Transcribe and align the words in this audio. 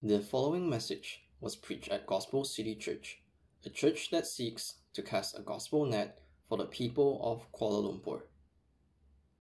The 0.00 0.20
following 0.20 0.70
message 0.70 1.24
was 1.40 1.56
preached 1.56 1.88
at 1.88 2.06
Gospel 2.06 2.44
City 2.44 2.76
Church, 2.76 3.20
a 3.66 3.68
church 3.68 4.10
that 4.12 4.28
seeks 4.28 4.76
to 4.92 5.02
cast 5.02 5.36
a 5.36 5.42
gospel 5.42 5.86
net 5.86 6.20
for 6.48 6.56
the 6.56 6.66
people 6.66 7.20
of 7.20 7.50
Kuala 7.50 7.82
Lumpur. 7.82 8.20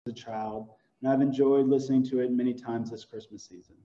a 0.06 0.12
child, 0.12 0.70
and 1.02 1.12
I've 1.12 1.20
enjoyed 1.20 1.66
listening 1.66 2.02
to 2.04 2.20
it 2.20 2.32
many 2.32 2.54
times 2.54 2.90
this 2.90 3.04
Christmas 3.04 3.44
season. 3.44 3.76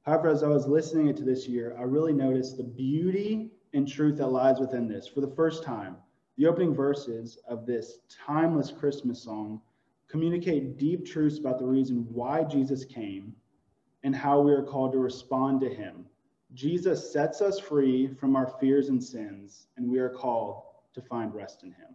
However, 0.00 0.28
as 0.28 0.42
I 0.42 0.48
was 0.48 0.66
listening 0.66 1.14
to 1.14 1.24
this 1.24 1.46
year, 1.46 1.76
I 1.78 1.82
really 1.82 2.14
noticed 2.14 2.56
the 2.56 2.64
beauty 2.64 3.50
and 3.74 3.86
truth 3.86 4.16
that 4.16 4.28
lies 4.28 4.58
within 4.60 4.88
this. 4.88 5.06
For 5.06 5.20
the 5.20 5.34
first 5.36 5.62
time, 5.62 5.98
the 6.38 6.46
opening 6.46 6.74
verses 6.74 7.36
of 7.46 7.66
this 7.66 7.98
timeless 8.08 8.70
Christmas 8.70 9.22
song 9.22 9.60
communicate 10.08 10.78
deep 10.78 11.04
truths 11.04 11.38
about 11.38 11.58
the 11.58 11.66
reason 11.66 12.06
why 12.10 12.44
Jesus 12.44 12.86
came 12.86 13.36
and 14.08 14.16
how 14.16 14.40
we 14.40 14.52
are 14.52 14.62
called 14.62 14.90
to 14.90 14.98
respond 14.98 15.60
to 15.60 15.68
him. 15.68 16.06
Jesus 16.54 17.12
sets 17.12 17.42
us 17.42 17.58
free 17.58 18.06
from 18.06 18.36
our 18.36 18.46
fears 18.58 18.88
and 18.88 19.04
sins, 19.04 19.66
and 19.76 19.86
we 19.86 19.98
are 19.98 20.08
called 20.08 20.62
to 20.94 21.02
find 21.02 21.34
rest 21.34 21.62
in 21.62 21.72
him. 21.72 21.94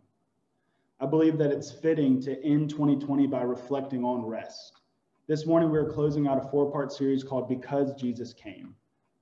I 0.99 1.07
believe 1.07 1.39
that 1.39 1.49
it's 1.49 1.71
fitting 1.71 2.21
to 2.21 2.39
end 2.45 2.69
2020 2.69 3.25
by 3.25 3.41
reflecting 3.41 4.03
on 4.03 4.23
rest. 4.27 4.81
This 5.25 5.47
morning, 5.47 5.71
we 5.71 5.79
are 5.79 5.91
closing 5.91 6.27
out 6.27 6.37
a 6.37 6.47
four 6.51 6.71
part 6.71 6.91
series 6.91 7.23
called 7.23 7.49
Because 7.49 7.95
Jesus 7.95 8.31
Came. 8.31 8.75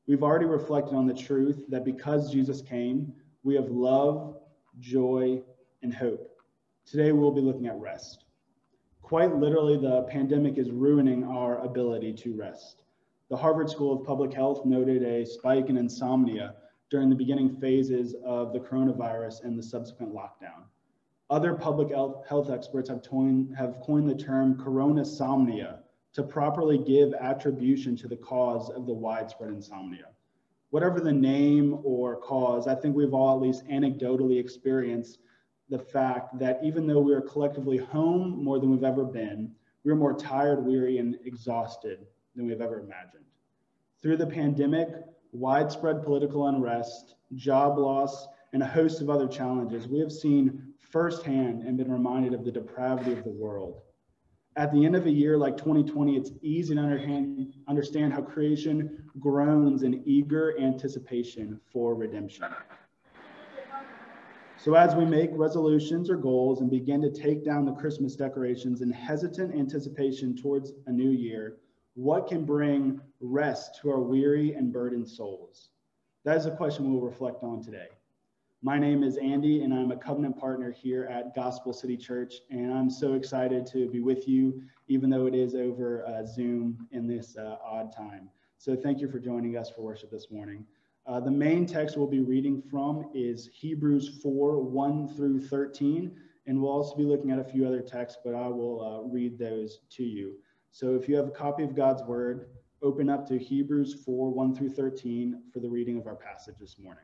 We've 0.06 0.22
already 0.22 0.48
reflected 0.48 0.94
on 0.94 1.08
the 1.08 1.14
truth 1.14 1.64
that 1.70 1.86
because 1.86 2.30
Jesus 2.30 2.62
came, 2.62 3.14
we 3.44 3.56
have 3.56 3.70
love, 3.70 4.36
joy, 4.80 5.42
and 5.82 5.94
hope. 5.94 6.42
Today, 6.86 7.14
we'll 7.14 7.32
be 7.32 7.40
looking 7.40 7.68
at 7.68 7.80
rest. 7.80 8.26
Quite 9.02 9.38
literally, 9.38 9.78
the 9.78 10.02
pandemic 10.10 10.58
is 10.58 10.72
ruining 10.72 11.24
our 11.24 11.64
ability 11.64 12.12
to 12.16 12.36
rest. 12.36 12.81
The 13.32 13.38
Harvard 13.38 13.70
School 13.70 13.94
of 13.94 14.06
Public 14.06 14.34
Health 14.34 14.66
noted 14.66 15.04
a 15.04 15.26
spike 15.26 15.70
in 15.70 15.78
insomnia 15.78 16.56
during 16.90 17.10
the 17.10 17.16
beginning 17.16 17.56
phases 17.62 18.14
of 18.26 18.52
the 18.52 18.60
coronavirus 18.60 19.46
and 19.46 19.58
the 19.58 19.64
subsequent 19.64 20.14
lockdown. 20.14 20.66
Other 21.30 21.54
public 21.54 21.92
health 21.92 22.50
experts 22.50 22.90
have, 22.90 23.02
coined, 23.04 23.56
have 23.56 23.80
coined 23.80 24.10
the 24.10 24.22
term 24.22 24.58
coronasomnia 24.58 25.80
to 26.12 26.24
properly 26.24 26.78
give 26.78 27.14
attribution 27.14 27.96
to 27.96 28.10
the 28.10 28.18
cause 28.18 28.70
of 28.70 28.86
the 28.86 28.94
widespread 28.94 29.52
insomnia. 29.52 30.08
Whatever 30.72 31.00
the 31.00 31.14
name 31.14 31.80
or 31.86 32.18
cause, 32.18 32.68
I 32.68 32.76
think 32.76 32.98
we've 32.98 33.14
all 33.14 33.38
at 33.38 33.42
least 33.42 33.66
anecdotally 33.68 34.42
experienced 34.42 35.20
the 35.70 35.80
fact 35.80 36.38
that 36.40 36.60
even 36.66 36.86
though 36.86 37.00
we 37.00 37.14
are 37.14 37.22
collectively 37.22 37.78
home 37.78 38.44
more 38.44 38.60
than 38.60 38.72
we've 38.72 38.84
ever 38.84 39.06
been, 39.06 39.56
we're 39.86 39.96
more 39.96 40.18
tired, 40.18 40.66
weary, 40.66 40.98
and 40.98 41.18
exhausted 41.24 42.06
than 42.36 42.48
we've 42.48 42.62
ever 42.62 42.80
imagined. 42.80 43.26
Through 44.02 44.18
the 44.18 44.28
pandemic, 44.28 44.90
widespread 45.32 46.04
political 46.04 46.48
unrest, 46.48 47.16
job 47.36 47.78
loss, 47.78 48.28
and 48.54 48.64
a 48.64 48.68
host 48.68 49.02
of 49.02 49.10
other 49.10 49.28
challenges, 49.28 49.88
we 49.88 50.00
have 50.00 50.12
seen 50.12 50.74
firsthand 50.80 51.64
and 51.64 51.78
been 51.78 51.92
reminded 51.92 52.34
of 52.34 52.44
the 52.44 52.52
depravity 52.52 53.14
of 53.14 53.24
the 53.24 53.30
world. 53.30 53.82
At 54.58 54.74
the 54.74 54.86
end 54.86 54.98
of 54.98 55.06
a 55.06 55.12
year 55.12 55.38
like 55.38 55.56
2020, 55.56 56.18
it's 56.18 56.32
easy 56.42 56.76
to 56.76 57.48
understand 57.70 58.12
how 58.12 58.22
creation 58.22 59.06
groans 59.20 59.84
in 59.84 60.04
eager 60.06 60.60
anticipation 60.60 61.60
for 61.72 61.96
redemption. 61.96 62.48
So, 64.58 64.76
as 64.76 64.94
we 64.94 65.06
make 65.06 65.30
resolutions 65.34 66.10
or 66.10 66.18
goals 66.18 66.62
and 66.62 66.70
begin 66.70 67.02
to 67.02 67.10
take 67.10 67.44
down 67.44 67.66
the 67.66 67.74
Christmas 67.74 68.16
decorations 68.16 68.82
in 68.82 68.92
hesitant 68.92 69.56
anticipation 69.56 70.36
towards 70.36 70.74
a 70.86 70.92
new 70.92 71.10
year, 71.10 71.58
what 71.96 72.28
can 72.28 72.46
bring 72.46 73.02
rest 73.20 73.80
to 73.82 73.90
our 73.90 74.00
weary 74.00 74.54
and 74.54 74.72
burdened 74.72 75.08
souls? 75.08 75.70
That 76.24 76.38
is 76.38 76.46
a 76.46 76.52
question 76.52 76.92
we'll 76.92 77.02
reflect 77.02 77.44
on 77.44 77.62
today. 77.62 77.88
My 78.64 78.78
name 78.78 79.04
is 79.04 79.18
Andy, 79.18 79.64
and 79.64 79.74
I'm 79.74 79.92
a 79.92 79.98
covenant 79.98 80.38
partner 80.38 80.72
here 80.72 81.06
at 81.06 81.36
Gospel 81.36 81.74
City 81.74 81.98
Church, 81.98 82.36
and 82.52 82.72
I'm 82.72 82.90
so 82.90 83.14
excited 83.14 83.66
to 83.68 83.90
be 83.90 84.00
with 84.02 84.28
you, 84.28 84.62
even 84.88 85.10
though 85.10 85.26
it 85.26 85.34
is 85.34 85.56
over 85.56 86.06
uh, 86.08 86.26
Zoom 86.26 86.88
in 86.92 87.08
this 87.08 87.36
uh, 87.38 87.58
odd 87.66 87.92
time. 87.96 88.30
So, 88.60 88.76
thank 88.76 89.02
you 89.02 89.10
for 89.10 89.18
joining 89.18 89.58
us 89.58 89.72
for 89.72 89.82
worship 89.82 90.12
this 90.12 90.28
morning. 90.30 90.64
Uh, 91.08 91.20
the 91.20 91.32
main 91.32 91.66
text 91.66 91.98
we'll 91.98 92.06
be 92.06 92.20
reading 92.20 92.62
from 92.62 93.10
is 93.16 93.50
Hebrews 93.52 94.20
4 94.22 94.62
1 94.62 95.08
through 95.16 95.42
13. 95.42 96.16
And 96.48 96.60
we'll 96.60 96.72
also 96.72 96.96
be 96.96 97.04
looking 97.04 97.32
at 97.32 97.40
a 97.40 97.44
few 97.44 97.68
other 97.68 97.82
texts, 97.82 98.20
but 98.24 98.34
I 98.34 98.48
will 98.48 98.82
uh, 98.82 99.08
read 99.08 99.38
those 99.38 99.80
to 99.92 100.04
you. 100.04 100.36
So 100.72 100.96
if 100.96 101.10
you 101.10 101.16
have 101.18 101.28
a 101.28 101.32
copy 101.32 101.64
of 101.64 101.76
God's 101.76 102.02
word, 102.04 102.48
open 102.82 103.10
up 103.10 103.28
to 103.28 103.38
Hebrews 103.38 103.94
4 104.06 104.30
1 104.30 104.56
through 104.56 104.70
13 104.70 105.44
for 105.54 105.60
the 105.60 105.70
reading 105.70 105.98
of 105.98 106.08
our 106.08 106.16
passage 106.16 106.56
this 106.60 106.78
morning. 106.80 107.04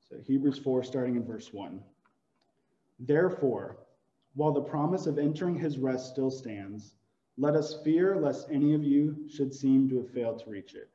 So 0.00 0.16
Hebrews 0.26 0.58
4, 0.58 0.82
starting 0.82 1.16
in 1.16 1.24
verse 1.24 1.52
1. 1.52 1.80
Therefore, 2.98 3.78
while 4.34 4.52
the 4.52 4.60
promise 4.60 5.06
of 5.06 5.18
entering 5.18 5.54
his 5.54 5.78
rest 5.78 6.10
still 6.10 6.30
stands, 6.30 6.94
let 7.36 7.54
us 7.54 7.82
fear 7.84 8.16
lest 8.16 8.48
any 8.50 8.74
of 8.74 8.82
you 8.82 9.28
should 9.28 9.54
seem 9.54 9.88
to 9.88 9.98
have 9.98 10.10
failed 10.10 10.40
to 10.40 10.50
reach 10.50 10.74
it. 10.74 10.90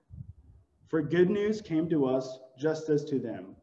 For 0.89 1.01
good 1.01 1.29
news 1.29 1.61
came 1.61 1.87
to 1.89 2.05
us 2.05 2.39
just 2.57 2.89
as 2.89 3.05
to 3.05 3.17
them, 3.17 3.55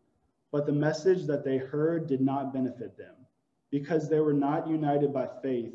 but 0.51 0.67
the 0.67 0.73
message 0.73 1.27
that 1.27 1.45
they 1.45 1.59
heard 1.59 2.07
did 2.07 2.23
not 2.23 2.55
benefit 2.55 2.97
them, 2.97 3.15
because 3.71 4.09
they 4.09 4.21
were 4.21 4.33
not 4.33 4.67
united 4.67 5.13
by 5.13 5.29
faith 5.43 5.75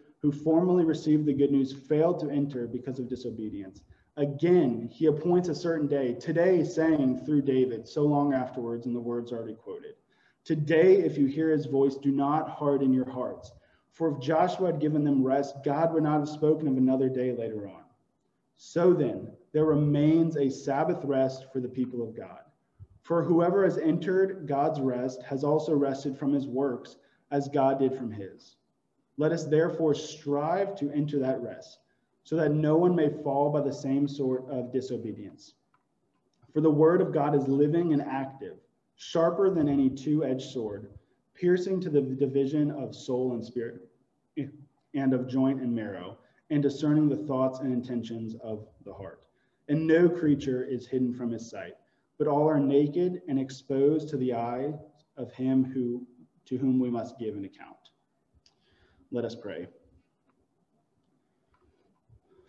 who 0.21 0.31
formerly 0.31 0.85
received 0.85 1.25
the 1.25 1.33
good 1.33 1.51
news 1.51 1.73
failed 1.73 2.19
to 2.19 2.29
enter 2.29 2.67
because 2.67 2.99
of 2.99 3.09
disobedience. 3.09 3.81
Again, 4.17 4.89
he 4.91 5.07
appoints 5.07 5.49
a 5.49 5.55
certain 5.55 5.87
day, 5.87 6.13
today 6.13 6.63
saying 6.63 7.25
through 7.25 7.41
David, 7.41 7.87
so 7.87 8.03
long 8.03 8.33
afterwards, 8.33 8.85
in 8.85 8.93
the 8.93 8.99
words 8.99 9.31
already 9.31 9.55
quoted 9.55 9.95
Today, 10.43 10.97
if 10.97 11.17
you 11.17 11.27
hear 11.27 11.49
his 11.49 11.65
voice, 11.65 11.95
do 11.95 12.11
not 12.11 12.49
harden 12.49 12.93
your 12.93 13.09
hearts. 13.09 13.51
For 13.91 14.11
if 14.11 14.19
Joshua 14.19 14.67
had 14.67 14.79
given 14.79 15.03
them 15.03 15.23
rest, 15.23 15.55
God 15.63 15.93
would 15.93 16.03
not 16.03 16.19
have 16.19 16.29
spoken 16.29 16.67
of 16.67 16.77
another 16.77 17.09
day 17.09 17.31
later 17.35 17.67
on. 17.67 17.83
So 18.57 18.93
then, 18.93 19.31
there 19.53 19.65
remains 19.65 20.37
a 20.37 20.49
Sabbath 20.49 21.03
rest 21.03 21.51
for 21.51 21.59
the 21.59 21.69
people 21.69 22.01
of 22.01 22.15
God. 22.15 22.41
For 23.01 23.23
whoever 23.23 23.63
has 23.63 23.77
entered 23.77 24.47
God's 24.47 24.79
rest 24.79 25.21
has 25.23 25.43
also 25.43 25.73
rested 25.73 26.17
from 26.17 26.33
his 26.33 26.47
works 26.47 26.97
as 27.31 27.49
God 27.49 27.79
did 27.79 27.95
from 27.95 28.11
his. 28.11 28.55
Let 29.21 29.31
us 29.31 29.45
therefore 29.45 29.93
strive 29.93 30.73
to 30.77 30.89
enter 30.89 31.19
that 31.19 31.43
rest, 31.43 31.77
so 32.23 32.35
that 32.37 32.53
no 32.53 32.75
one 32.75 32.95
may 32.95 33.09
fall 33.21 33.51
by 33.51 33.61
the 33.61 33.71
same 33.71 34.07
sort 34.07 34.49
of 34.49 34.73
disobedience. 34.73 35.53
For 36.51 36.61
the 36.61 36.71
word 36.71 37.01
of 37.01 37.13
God 37.13 37.35
is 37.35 37.47
living 37.47 37.93
and 37.93 38.01
active, 38.01 38.57
sharper 38.95 39.51
than 39.51 39.69
any 39.69 39.91
two 39.91 40.25
edged 40.25 40.49
sword, 40.49 40.89
piercing 41.35 41.79
to 41.81 41.89
the 41.91 42.01
division 42.01 42.71
of 42.71 42.95
soul 42.95 43.33
and 43.33 43.45
spirit, 43.45 43.87
and 44.95 45.13
of 45.13 45.27
joint 45.27 45.61
and 45.61 45.71
marrow, 45.71 46.17
and 46.49 46.63
discerning 46.63 47.07
the 47.07 47.27
thoughts 47.27 47.59
and 47.59 47.71
intentions 47.71 48.33
of 48.43 48.65
the 48.85 48.93
heart. 48.93 49.27
And 49.69 49.85
no 49.85 50.09
creature 50.09 50.63
is 50.63 50.87
hidden 50.87 51.13
from 51.13 51.29
his 51.29 51.47
sight 51.47 51.75
but 52.17 52.27
all 52.27 52.47
are 52.47 52.59
naked 52.59 53.21
and 53.27 53.39
exposed 53.39 54.09
to 54.09 54.17
the 54.17 54.31
eye 54.31 54.71
of 55.17 55.31
him 55.31 55.63
who 55.63 56.05
to 56.45 56.57
whom 56.57 56.79
we 56.79 56.89
must 56.89 57.17
give 57.17 57.35
an 57.35 57.45
account. 57.45 57.80
Let 59.13 59.25
us 59.25 59.35
pray. 59.35 59.67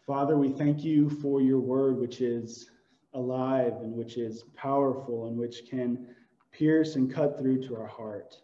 Father, 0.06 0.36
we 0.36 0.48
thank 0.50 0.84
you 0.84 1.10
for 1.10 1.40
your 1.40 1.58
word, 1.58 1.98
which 1.98 2.20
is 2.20 2.70
alive 3.14 3.74
and 3.82 3.92
which 3.92 4.16
is 4.16 4.44
powerful 4.54 5.26
and 5.26 5.36
which 5.36 5.68
can 5.68 6.06
pierce 6.52 6.94
and 6.94 7.12
cut 7.12 7.36
through 7.38 7.62
to 7.66 7.76
our 7.76 7.86
heart. 7.86 8.36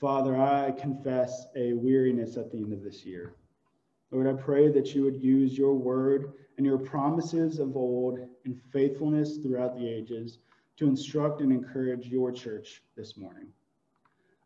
Father, 0.00 0.36
I 0.36 0.70
confess 0.72 1.46
a 1.56 1.74
weariness 1.74 2.36
at 2.38 2.50
the 2.50 2.58
end 2.58 2.72
of 2.72 2.82
this 2.82 3.04
year. 3.04 3.34
Lord, 4.10 4.26
I 4.26 4.32
pray 4.40 4.68
that 4.68 4.94
you 4.94 5.02
would 5.04 5.22
use 5.22 5.58
your 5.58 5.74
word 5.74 6.32
and 6.56 6.64
your 6.64 6.78
promises 6.78 7.58
of 7.58 7.76
old 7.76 8.18
and 8.46 8.58
faithfulness 8.72 9.38
throughout 9.38 9.76
the 9.76 9.86
ages 9.86 10.38
to 10.78 10.86
instruct 10.86 11.42
and 11.42 11.52
encourage 11.52 12.06
your 12.06 12.32
church 12.32 12.82
this 12.96 13.16
morning. 13.18 13.48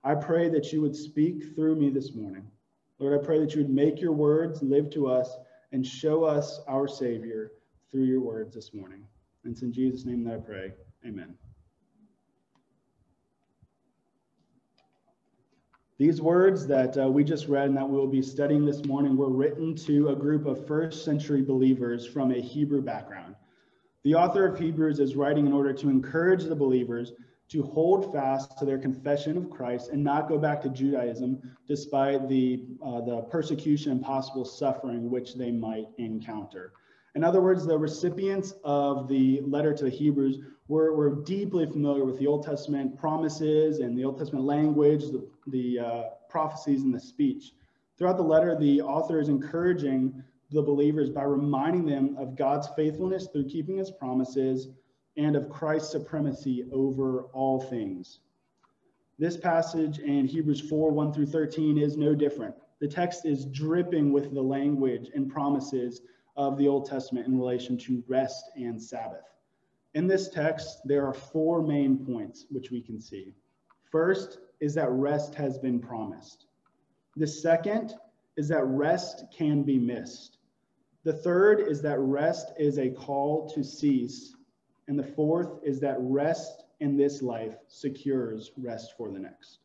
I 0.02 0.14
pray 0.14 0.48
that 0.48 0.72
you 0.72 0.80
would 0.80 0.96
speak 0.96 1.54
through 1.54 1.76
me 1.76 1.90
this 1.90 2.14
morning. 2.14 2.50
Lord, 3.00 3.18
I 3.18 3.24
pray 3.24 3.40
that 3.40 3.54
you 3.54 3.62
would 3.62 3.70
make 3.70 3.98
your 3.98 4.12
words 4.12 4.62
live 4.62 4.90
to 4.90 5.08
us 5.08 5.34
and 5.72 5.84
show 5.84 6.24
us 6.24 6.60
our 6.68 6.86
Savior 6.86 7.52
through 7.90 8.04
your 8.04 8.20
words 8.20 8.54
this 8.54 8.74
morning. 8.74 9.02
And 9.42 9.52
it's 9.52 9.62
in 9.62 9.72
Jesus' 9.72 10.04
name 10.04 10.22
that 10.24 10.34
I 10.34 10.36
pray. 10.36 10.72
Amen. 11.06 11.34
These 15.96 16.20
words 16.20 16.66
that 16.66 16.96
uh, 16.96 17.08
we 17.08 17.24
just 17.24 17.48
read 17.48 17.68
and 17.68 17.76
that 17.76 17.88
we'll 17.88 18.06
be 18.06 18.22
studying 18.22 18.64
this 18.64 18.84
morning 18.84 19.16
were 19.16 19.30
written 19.30 19.74
to 19.76 20.08
a 20.08 20.16
group 20.16 20.46
of 20.46 20.66
first 20.66 21.04
century 21.04 21.42
believers 21.42 22.06
from 22.06 22.32
a 22.32 22.40
Hebrew 22.40 22.82
background. 22.82 23.34
The 24.02 24.14
author 24.14 24.46
of 24.46 24.58
Hebrews 24.58 24.98
is 24.98 25.16
writing 25.16 25.46
in 25.46 25.52
order 25.52 25.72
to 25.72 25.88
encourage 25.88 26.44
the 26.44 26.54
believers 26.54 27.12
to 27.50 27.62
hold 27.64 28.12
fast 28.12 28.56
to 28.58 28.64
their 28.64 28.78
confession 28.78 29.36
of 29.36 29.50
Christ 29.50 29.90
and 29.90 30.02
not 30.02 30.28
go 30.28 30.38
back 30.38 30.62
to 30.62 30.68
Judaism 30.68 31.40
despite 31.66 32.28
the, 32.28 32.64
uh, 32.84 33.00
the 33.00 33.22
persecution 33.22 33.92
and 33.92 34.02
possible 34.02 34.44
suffering 34.44 35.10
which 35.10 35.34
they 35.34 35.50
might 35.50 35.86
encounter. 35.98 36.72
In 37.16 37.24
other 37.24 37.40
words, 37.40 37.66
the 37.66 37.76
recipients 37.76 38.54
of 38.62 39.08
the 39.08 39.40
letter 39.44 39.74
to 39.74 39.84
the 39.84 39.90
Hebrews 39.90 40.38
were, 40.68 40.94
were 40.94 41.24
deeply 41.24 41.66
familiar 41.66 42.04
with 42.04 42.20
the 42.20 42.26
Old 42.28 42.44
Testament 42.44 42.96
promises 42.96 43.80
and 43.80 43.98
the 43.98 44.04
Old 44.04 44.18
Testament 44.18 44.44
language, 44.44 45.02
the, 45.06 45.28
the 45.48 45.78
uh, 45.80 46.02
prophecies, 46.28 46.82
and 46.82 46.94
the 46.94 47.00
speech. 47.00 47.54
Throughout 47.98 48.16
the 48.16 48.22
letter, 48.22 48.56
the 48.56 48.80
author 48.80 49.18
is 49.18 49.28
encouraging 49.28 50.22
the 50.52 50.62
believers 50.62 51.10
by 51.10 51.22
reminding 51.24 51.84
them 51.84 52.16
of 52.16 52.36
God's 52.36 52.68
faithfulness 52.76 53.26
through 53.32 53.48
keeping 53.48 53.78
his 53.78 53.90
promises 53.90 54.68
and 55.20 55.36
of 55.36 55.50
Christ's 55.50 55.92
supremacy 55.92 56.64
over 56.72 57.24
all 57.34 57.60
things. 57.60 58.20
This 59.18 59.36
passage 59.36 59.98
in 59.98 60.26
Hebrews 60.26 60.62
4 60.62 60.90
1 60.90 61.12
through 61.12 61.26
13 61.26 61.76
is 61.76 61.98
no 61.98 62.14
different. 62.14 62.54
The 62.80 62.88
text 62.88 63.26
is 63.26 63.44
dripping 63.44 64.12
with 64.12 64.32
the 64.32 64.40
language 64.40 65.10
and 65.14 65.30
promises 65.30 66.00
of 66.36 66.56
the 66.56 66.66
Old 66.66 66.86
Testament 66.86 67.26
in 67.26 67.38
relation 67.38 67.76
to 67.78 68.02
rest 68.08 68.50
and 68.56 68.82
Sabbath. 68.82 69.36
In 69.92 70.06
this 70.06 70.30
text, 70.30 70.80
there 70.86 71.06
are 71.06 71.12
four 71.12 71.60
main 71.60 71.98
points 71.98 72.46
which 72.48 72.70
we 72.70 72.80
can 72.80 72.98
see. 72.98 73.34
First 73.90 74.38
is 74.60 74.72
that 74.74 74.90
rest 74.90 75.34
has 75.34 75.58
been 75.58 75.80
promised. 75.80 76.46
The 77.16 77.26
second 77.26 77.94
is 78.36 78.48
that 78.48 78.64
rest 78.64 79.24
can 79.36 79.64
be 79.64 79.78
missed. 79.78 80.38
The 81.04 81.12
third 81.12 81.60
is 81.60 81.82
that 81.82 81.98
rest 81.98 82.52
is 82.58 82.78
a 82.78 82.88
call 82.88 83.50
to 83.50 83.62
cease. 83.62 84.34
And 84.90 84.98
the 84.98 85.04
fourth 85.04 85.62
is 85.62 85.78
that 85.80 85.98
rest 86.00 86.64
in 86.80 86.96
this 86.96 87.22
life 87.22 87.54
secures 87.68 88.50
rest 88.56 88.96
for 88.96 89.08
the 89.08 89.20
next. 89.20 89.60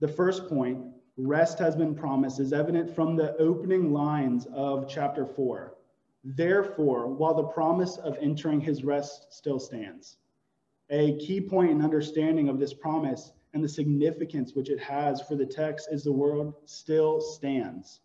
The 0.00 0.08
first 0.08 0.48
point, 0.48 0.86
rest 1.18 1.58
has 1.58 1.76
been 1.76 1.94
promised, 1.94 2.40
is 2.40 2.54
evident 2.54 2.94
from 2.94 3.14
the 3.14 3.36
opening 3.36 3.92
lines 3.92 4.46
of 4.54 4.88
chapter 4.88 5.26
4. 5.26 5.74
Therefore, 6.24 7.08
while 7.08 7.34
the 7.34 7.42
promise 7.42 7.98
of 7.98 8.16
entering 8.22 8.58
his 8.58 8.84
rest 8.84 9.34
still 9.34 9.58
stands, 9.58 10.16
a 10.88 11.18
key 11.18 11.38
point 11.38 11.70
in 11.70 11.82
understanding 11.82 12.48
of 12.48 12.58
this 12.58 12.72
promise 12.72 13.32
and 13.52 13.62
the 13.62 13.68
significance 13.68 14.54
which 14.54 14.70
it 14.70 14.80
has 14.80 15.20
for 15.20 15.36
the 15.36 15.44
text 15.44 15.90
is 15.92 16.04
the 16.04 16.10
word 16.10 16.54
still 16.64 17.20
stands. 17.20 18.00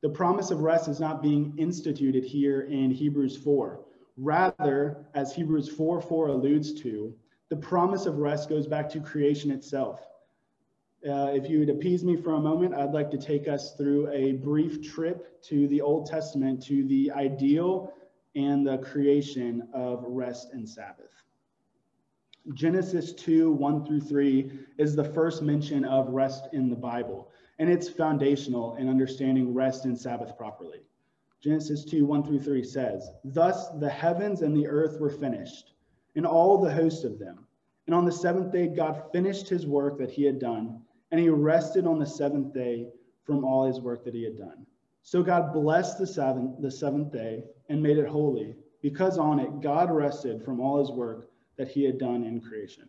The 0.00 0.08
promise 0.08 0.50
of 0.50 0.62
rest 0.62 0.88
is 0.88 1.00
not 1.00 1.22
being 1.22 1.52
instituted 1.58 2.24
here 2.24 2.62
in 2.62 2.90
Hebrews 2.90 3.36
4. 3.36 3.82
Rather, 4.16 5.06
as 5.14 5.34
Hebrews 5.34 5.68
4 5.68 6.00
4 6.00 6.28
alludes 6.28 6.72
to, 6.82 7.14
the 7.48 7.56
promise 7.56 8.06
of 8.06 8.18
rest 8.18 8.48
goes 8.48 8.66
back 8.66 8.88
to 8.90 9.00
creation 9.00 9.50
itself. 9.50 10.00
Uh, 11.06 11.30
if 11.34 11.48
you 11.48 11.60
would 11.60 11.68
appease 11.68 12.02
me 12.02 12.16
for 12.16 12.32
a 12.32 12.40
moment, 12.40 12.74
I'd 12.74 12.92
like 12.92 13.10
to 13.10 13.18
take 13.18 13.46
us 13.46 13.74
through 13.76 14.10
a 14.10 14.32
brief 14.32 14.82
trip 14.82 15.40
to 15.42 15.68
the 15.68 15.80
Old 15.80 16.06
Testament 16.06 16.62
to 16.64 16.84
the 16.84 17.12
ideal 17.12 17.92
and 18.34 18.66
the 18.66 18.78
creation 18.78 19.68
of 19.72 20.02
rest 20.06 20.52
and 20.52 20.68
Sabbath. 20.68 21.10
Genesis 22.54 23.12
2 23.12 23.50
1 23.52 23.84
through 23.84 24.00
3 24.00 24.50
is 24.78 24.96
the 24.96 25.04
first 25.04 25.42
mention 25.42 25.84
of 25.84 26.08
rest 26.08 26.48
in 26.52 26.70
the 26.70 26.76
Bible, 26.76 27.30
and 27.58 27.68
it's 27.68 27.88
foundational 27.88 28.76
in 28.76 28.88
understanding 28.88 29.52
rest 29.52 29.84
and 29.84 29.98
Sabbath 29.98 30.36
properly. 30.38 30.80
Genesis 31.46 31.84
2 31.84 32.04
1 32.04 32.24
through 32.24 32.40
3 32.40 32.64
says, 32.64 33.08
Thus 33.22 33.68
the 33.78 33.88
heavens 33.88 34.42
and 34.42 34.56
the 34.56 34.66
earth 34.66 34.98
were 34.98 35.10
finished, 35.10 35.74
and 36.16 36.26
all 36.26 36.58
the 36.58 36.72
host 36.72 37.04
of 37.04 37.20
them. 37.20 37.46
And 37.86 37.94
on 37.94 38.04
the 38.04 38.10
seventh 38.10 38.50
day, 38.50 38.66
God 38.66 39.04
finished 39.12 39.48
his 39.48 39.64
work 39.64 39.96
that 39.98 40.10
he 40.10 40.24
had 40.24 40.40
done 40.40 40.82
and 41.12 41.20
he 41.20 41.28
rested 41.28 41.86
on 41.86 42.00
the 42.00 42.06
seventh 42.06 42.52
day 42.52 42.88
from 43.22 43.44
all 43.44 43.64
his 43.64 43.80
work 43.80 44.02
that 44.04 44.12
he 44.12 44.24
had 44.24 44.36
done. 44.36 44.66
So 45.04 45.22
God 45.22 45.52
blessed 45.52 45.98
the 45.98 46.06
seventh, 46.08 46.60
the 46.60 46.68
seventh 46.68 47.12
day 47.12 47.44
and 47.68 47.80
made 47.80 47.98
it 47.98 48.08
holy, 48.08 48.56
because 48.82 49.16
on 49.16 49.38
it 49.38 49.60
God 49.60 49.92
rested 49.92 50.42
from 50.42 50.58
all 50.58 50.80
his 50.80 50.90
work 50.90 51.30
that 51.58 51.68
he 51.68 51.84
had 51.84 51.98
done 51.98 52.24
in 52.24 52.40
creation. 52.40 52.88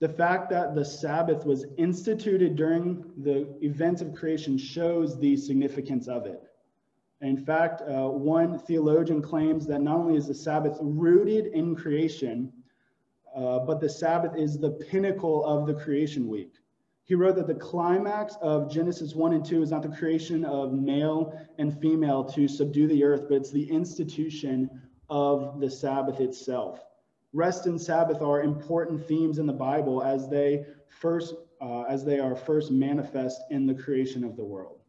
The 0.00 0.10
fact 0.10 0.50
that 0.50 0.74
the 0.74 0.84
Sabbath 0.84 1.46
was 1.46 1.64
instituted 1.78 2.54
during 2.54 3.02
the 3.16 3.48
events 3.64 4.02
of 4.02 4.14
creation 4.14 4.58
shows 4.58 5.18
the 5.18 5.38
significance 5.38 6.06
of 6.06 6.26
it. 6.26 6.42
In 7.22 7.36
fact, 7.36 7.82
uh, 7.82 8.08
one 8.08 8.58
theologian 8.58 9.22
claims 9.22 9.66
that 9.66 9.80
not 9.80 9.96
only 9.96 10.16
is 10.16 10.26
the 10.26 10.34
Sabbath 10.34 10.76
rooted 10.80 11.46
in 11.46 11.74
creation, 11.74 12.52
uh, 13.34 13.60
but 13.60 13.80
the 13.80 13.88
Sabbath 13.88 14.36
is 14.36 14.58
the 14.58 14.70
pinnacle 14.70 15.44
of 15.44 15.66
the 15.66 15.74
creation 15.74 16.28
week. 16.28 16.52
He 17.04 17.14
wrote 17.14 17.36
that 17.36 17.46
the 17.46 17.54
climax 17.54 18.36
of 18.42 18.70
Genesis 18.70 19.14
1 19.14 19.32
and 19.32 19.44
2 19.44 19.62
is 19.62 19.70
not 19.70 19.82
the 19.82 19.96
creation 19.96 20.44
of 20.44 20.72
male 20.72 21.38
and 21.58 21.78
female 21.80 22.24
to 22.24 22.48
subdue 22.48 22.88
the 22.88 23.04
earth, 23.04 23.26
but 23.28 23.36
it's 23.36 23.52
the 23.52 23.70
institution 23.70 24.68
of 25.08 25.60
the 25.60 25.70
Sabbath 25.70 26.20
itself. 26.20 26.84
Rest 27.32 27.66
and 27.66 27.80
Sabbath 27.80 28.22
are 28.22 28.42
important 28.42 29.06
themes 29.06 29.38
in 29.38 29.46
the 29.46 29.52
Bible 29.52 30.02
as 30.02 30.28
they 30.28 30.66
first 30.88 31.34
uh, 31.60 31.82
as 31.82 32.04
they 32.04 32.18
are 32.18 32.36
first 32.36 32.70
manifest 32.70 33.40
in 33.50 33.66
the 33.66 33.74
creation 33.74 34.24
of 34.24 34.36
the 34.36 34.44
world. 34.44 34.80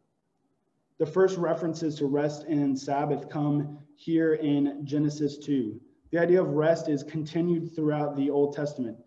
The 1.00 1.06
first 1.06 1.38
references 1.38 1.96
to 1.96 2.08
rest 2.08 2.44
and 2.46 2.78
Sabbath 2.78 3.30
come 3.30 3.80
here 3.96 4.34
in 4.34 4.86
Genesis 4.86 5.38
2. 5.38 5.80
The 6.12 6.20
idea 6.20 6.42
of 6.42 6.50
rest 6.50 6.90
is 6.90 7.04
continued 7.04 7.76
throughout 7.76 8.16
the 8.16 8.30
Old 8.30 8.56
Testament 8.56 8.98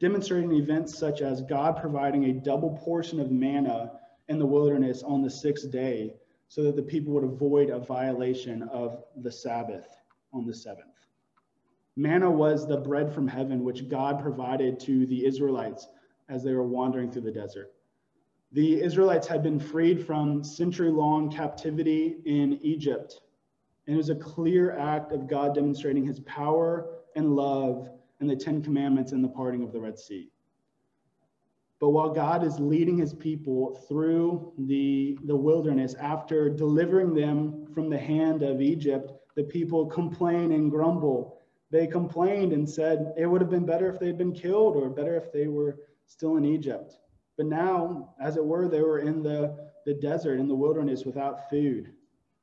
demonstrating 0.00 0.52
events 0.52 0.96
such 0.96 1.22
as 1.22 1.42
God 1.42 1.76
providing 1.76 2.24
a 2.24 2.32
double 2.32 2.76
portion 2.76 3.18
of 3.18 3.30
manna 3.30 3.92
in 4.28 4.38
the 4.38 4.46
wilderness 4.46 5.02
on 5.02 5.22
the 5.22 5.30
sixth 5.30 5.70
day 5.70 6.14
so 6.48 6.62
that 6.62 6.76
the 6.76 6.82
people 6.82 7.12
would 7.14 7.24
avoid 7.24 7.70
a 7.70 7.78
violation 7.78 8.62
of 8.64 9.02
the 9.16 9.30
Sabbath 9.30 9.86
on 10.32 10.46
the 10.46 10.54
seventh. 10.54 10.86
Manna 11.96 12.30
was 12.30 12.66
the 12.66 12.76
bread 12.76 13.12
from 13.12 13.26
heaven 13.26 13.64
which 13.64 13.88
God 13.88 14.20
provided 14.20 14.78
to 14.80 15.04
the 15.06 15.26
Israelites 15.26 15.88
as 16.28 16.44
they 16.44 16.54
were 16.54 16.66
wandering 16.66 17.10
through 17.10 17.22
the 17.22 17.32
desert. 17.32 17.72
The 18.52 18.80
Israelites 18.80 19.26
had 19.26 19.42
been 19.42 19.60
freed 19.60 20.04
from 20.06 20.42
century 20.42 20.90
long 20.90 21.30
captivity 21.30 22.16
in 22.24 22.58
Egypt, 22.62 23.20
and 23.86 23.94
it 23.94 23.98
was 23.98 24.08
a 24.08 24.14
clear 24.14 24.72
act 24.72 25.12
of 25.12 25.28
God 25.28 25.54
demonstrating 25.54 26.06
his 26.06 26.20
power 26.20 27.02
and 27.14 27.36
love 27.36 27.90
and 28.20 28.28
the 28.28 28.36
Ten 28.36 28.62
Commandments 28.62 29.12
and 29.12 29.22
the 29.22 29.28
parting 29.28 29.62
of 29.62 29.72
the 29.72 29.80
Red 29.80 29.98
Sea. 29.98 30.30
But 31.78 31.90
while 31.90 32.08
God 32.08 32.42
is 32.42 32.58
leading 32.58 32.98
his 32.98 33.12
people 33.12 33.74
through 33.86 34.52
the, 34.58 35.18
the 35.24 35.36
wilderness, 35.36 35.94
after 35.94 36.48
delivering 36.48 37.14
them 37.14 37.66
from 37.72 37.90
the 37.90 37.98
hand 37.98 38.42
of 38.42 38.60
Egypt, 38.62 39.12
the 39.36 39.44
people 39.44 39.86
complain 39.86 40.52
and 40.52 40.70
grumble. 40.70 41.38
They 41.70 41.86
complained 41.86 42.52
and 42.52 42.68
said 42.68 43.12
it 43.16 43.26
would 43.26 43.42
have 43.42 43.50
been 43.50 43.66
better 43.66 43.92
if 43.92 44.00
they'd 44.00 44.18
been 44.18 44.32
killed 44.32 44.74
or 44.74 44.88
better 44.88 45.16
if 45.16 45.30
they 45.32 45.46
were 45.46 45.78
still 46.06 46.36
in 46.36 46.44
Egypt. 46.44 46.98
But 47.38 47.46
now, 47.46 48.14
as 48.20 48.36
it 48.36 48.44
were, 48.44 48.68
they 48.68 48.82
were 48.82 48.98
in 48.98 49.22
the, 49.22 49.70
the 49.86 49.94
desert, 49.94 50.40
in 50.40 50.48
the 50.48 50.54
wilderness 50.56 51.04
without 51.04 51.48
food. 51.48 51.92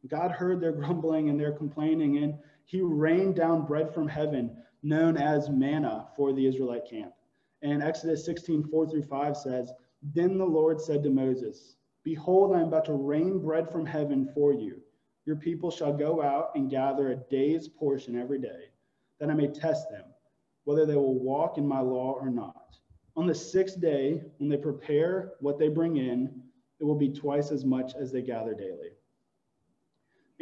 God 0.08 0.32
heard 0.32 0.62
their 0.62 0.72
grumbling 0.82 1.30
and 1.30 1.40
their 1.40 1.52
complaining, 1.52 2.24
and 2.24 2.40
he 2.64 2.82
rained 2.82 3.36
down 3.36 3.66
bread 3.66 3.94
from 3.94 4.08
heaven 4.08 4.56
known 4.82 5.18
as 5.18 5.50
manna 5.50 6.08
for 6.16 6.32
the 6.32 6.48
Israelite 6.48 6.90
camp. 6.90 7.12
And 7.62 7.84
Exodus 7.84 8.24
16, 8.26 8.64
4 8.64 8.90
through 8.90 9.04
5 9.04 9.36
says, 9.36 9.74
Then 10.02 10.38
the 10.38 10.46
Lord 10.46 10.80
said 10.80 11.04
to 11.04 11.10
Moses, 11.10 11.76
Behold, 12.04 12.56
I 12.56 12.62
am 12.62 12.68
about 12.68 12.86
to 12.86 12.94
rain 12.94 13.40
bread 13.40 13.70
from 13.70 13.86
heaven 13.86 14.30
for 14.34 14.54
you. 14.54 14.80
Your 15.26 15.36
people 15.36 15.72
shall 15.72 15.92
go 15.92 16.22
out 16.22 16.52
and 16.56 16.70
gather 16.70 17.12
a 17.12 17.16
day's 17.16 17.68
portion 17.68 18.16
every 18.16 18.40
day, 18.40 18.70
that 19.20 19.32
I 19.32 19.34
may 19.34 19.48
test 19.48 19.90
them, 19.90 20.06
whether 20.64 20.86
they 20.86 20.96
will 20.96 21.20
walk 21.20 21.58
in 21.58 21.68
my 21.68 21.80
law 21.80 22.14
or 22.14 22.30
not. 22.30 22.78
On 23.18 23.26
the 23.26 23.36
sixth 23.36 23.80
day, 23.80 24.22
when 24.38 24.50
they 24.50 24.58
prepare 24.58 25.34
what 25.40 25.58
they 25.58 25.70
bring 25.70 25.98
in, 25.98 26.42
it 26.80 26.84
will 26.84 26.98
be 26.98 27.10
twice 27.10 27.52
as 27.52 27.64
much 27.64 27.94
as 27.96 28.12
they 28.12 28.22
gather 28.22 28.54
daily. 28.54 28.90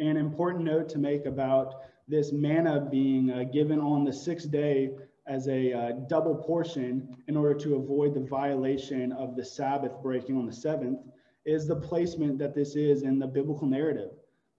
An 0.00 0.16
important 0.16 0.64
note 0.64 0.88
to 0.88 0.98
make 0.98 1.26
about 1.26 1.82
this 2.08 2.32
manna 2.32 2.88
being 2.90 3.30
uh, 3.30 3.44
given 3.44 3.80
on 3.80 4.04
the 4.04 4.12
sixth 4.12 4.50
day 4.50 4.90
as 5.26 5.48
a 5.48 5.72
uh, 5.72 5.92
double 6.08 6.34
portion 6.34 7.16
in 7.28 7.36
order 7.36 7.54
to 7.54 7.76
avoid 7.76 8.14
the 8.14 8.20
violation 8.20 9.12
of 9.12 9.36
the 9.36 9.44
Sabbath 9.44 9.92
breaking 10.02 10.36
on 10.36 10.46
the 10.46 10.52
seventh 10.52 11.00
is 11.46 11.66
the 11.66 11.76
placement 11.76 12.38
that 12.38 12.54
this 12.54 12.74
is 12.74 13.02
in 13.02 13.18
the 13.18 13.26
biblical 13.26 13.66
narrative. 13.66 14.10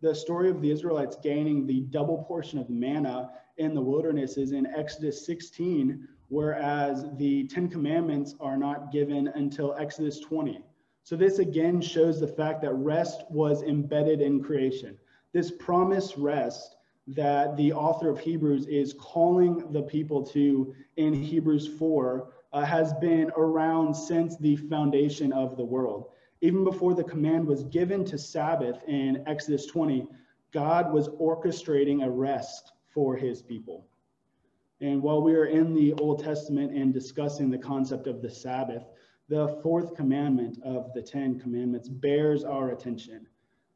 The 0.02 0.16
story 0.16 0.50
of 0.50 0.62
the 0.62 0.72
Israelites 0.72 1.18
gaining 1.22 1.66
the 1.66 1.82
double 1.82 2.24
portion 2.24 2.60
of 2.60 2.70
manna 2.70 3.32
in 3.58 3.74
the 3.74 3.82
wilderness 3.82 4.38
is 4.38 4.52
in 4.52 4.66
Exodus 4.68 5.26
16, 5.26 6.08
whereas 6.30 7.06
the 7.18 7.46
Ten 7.48 7.68
Commandments 7.70 8.36
are 8.40 8.58
not 8.58 8.92
given 8.92 9.28
until 9.30 9.76
Exodus 9.78 10.20
20. 10.20 10.62
So 11.04 11.16
this 11.16 11.40
again 11.40 11.82
shows 11.82 12.20
the 12.20 12.28
fact 12.28 12.62
that 12.64 12.74
rest 12.74 13.24
was 13.30 13.62
embedded 13.62 14.22
in 14.22 14.42
creation. 14.42 14.98
This 15.34 15.52
promised 15.52 16.18
rest 16.18 16.78
that 17.08 17.56
the 17.58 17.72
author 17.74 18.10
of 18.10 18.20
Hebrews 18.20 18.66
is 18.66 18.94
calling 18.94 19.72
the 19.72 19.84
people 19.84 20.26
to 20.28 20.74
in 20.98 21.14
Hebrews 21.14 21.68
4 21.68 22.30
uh, 22.54 22.66
has 22.66 22.94
been 22.94 23.32
around 23.38 23.94
since 23.94 24.38
the 24.38 24.56
foundation 24.56 25.32
of 25.32 25.58
the 25.58 25.66
world. 25.66 26.10
Even 26.42 26.64
before 26.64 26.94
the 26.94 27.04
command 27.04 27.46
was 27.46 27.64
given 27.66 28.04
to 28.06 28.18
Sabbath 28.18 28.82
in 28.88 29.24
Exodus 29.28 29.66
20, 29.68 30.08
God 30.52 30.92
was 30.92 31.10
orchestrating 31.10 32.04
a 32.04 32.10
rest 32.10 32.72
for 32.94 33.16
his 33.16 33.42
people. 33.42 33.86
And 34.82 35.02
while 35.02 35.22
we 35.22 35.36
are 35.36 35.46
in 35.46 35.74
the 35.74 35.94
Old 35.94 36.24
Testament 36.24 36.74
and 36.74 36.94
discussing 36.94 37.50
the 37.50 37.58
concept 37.58 38.08
of 38.08 38.22
the 38.22 38.30
Sabbath, 38.30 38.84
the 39.30 39.60
fourth 39.64 39.96
commandment 39.96 40.62
of 40.64 40.94
the 40.94 41.02
Ten 41.02 41.40
Commandments 41.40 41.90
bears 41.90 42.44
our 42.44 42.72
attention. 42.72 43.26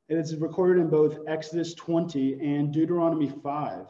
It 0.10 0.18
is 0.18 0.36
recorded 0.36 0.82
in 0.82 0.90
both 0.90 1.20
Exodus 1.28 1.74
20 1.74 2.34
and 2.42 2.74
Deuteronomy 2.74 3.30
5. 3.30 3.86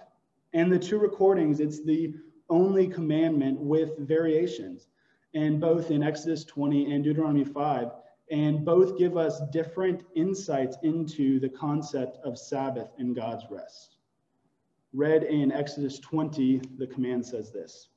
And 0.53 0.71
the 0.71 0.79
two 0.79 0.99
recordings, 0.99 1.59
it's 1.59 1.83
the 1.83 2.13
only 2.49 2.87
commandment 2.87 3.59
with 3.59 3.97
variations. 3.99 4.87
And 5.33 5.59
both 5.59 5.91
in 5.91 6.03
Exodus 6.03 6.43
20 6.45 6.91
and 6.93 7.03
Deuteronomy 7.03 7.43
5, 7.43 7.91
and 8.31 8.63
both 8.63 8.97
give 8.97 9.17
us 9.17 9.41
different 9.51 10.03
insights 10.15 10.77
into 10.83 11.39
the 11.39 11.49
concept 11.49 12.17
of 12.23 12.37
Sabbath 12.37 12.91
and 12.97 13.15
God's 13.15 13.45
rest. 13.49 13.99
Read 14.93 15.24
in 15.24 15.51
Exodus 15.51 16.00
20, 16.00 16.62
the 16.77 16.88
command 16.88 17.24
says 17.24 17.51
this 17.51 17.89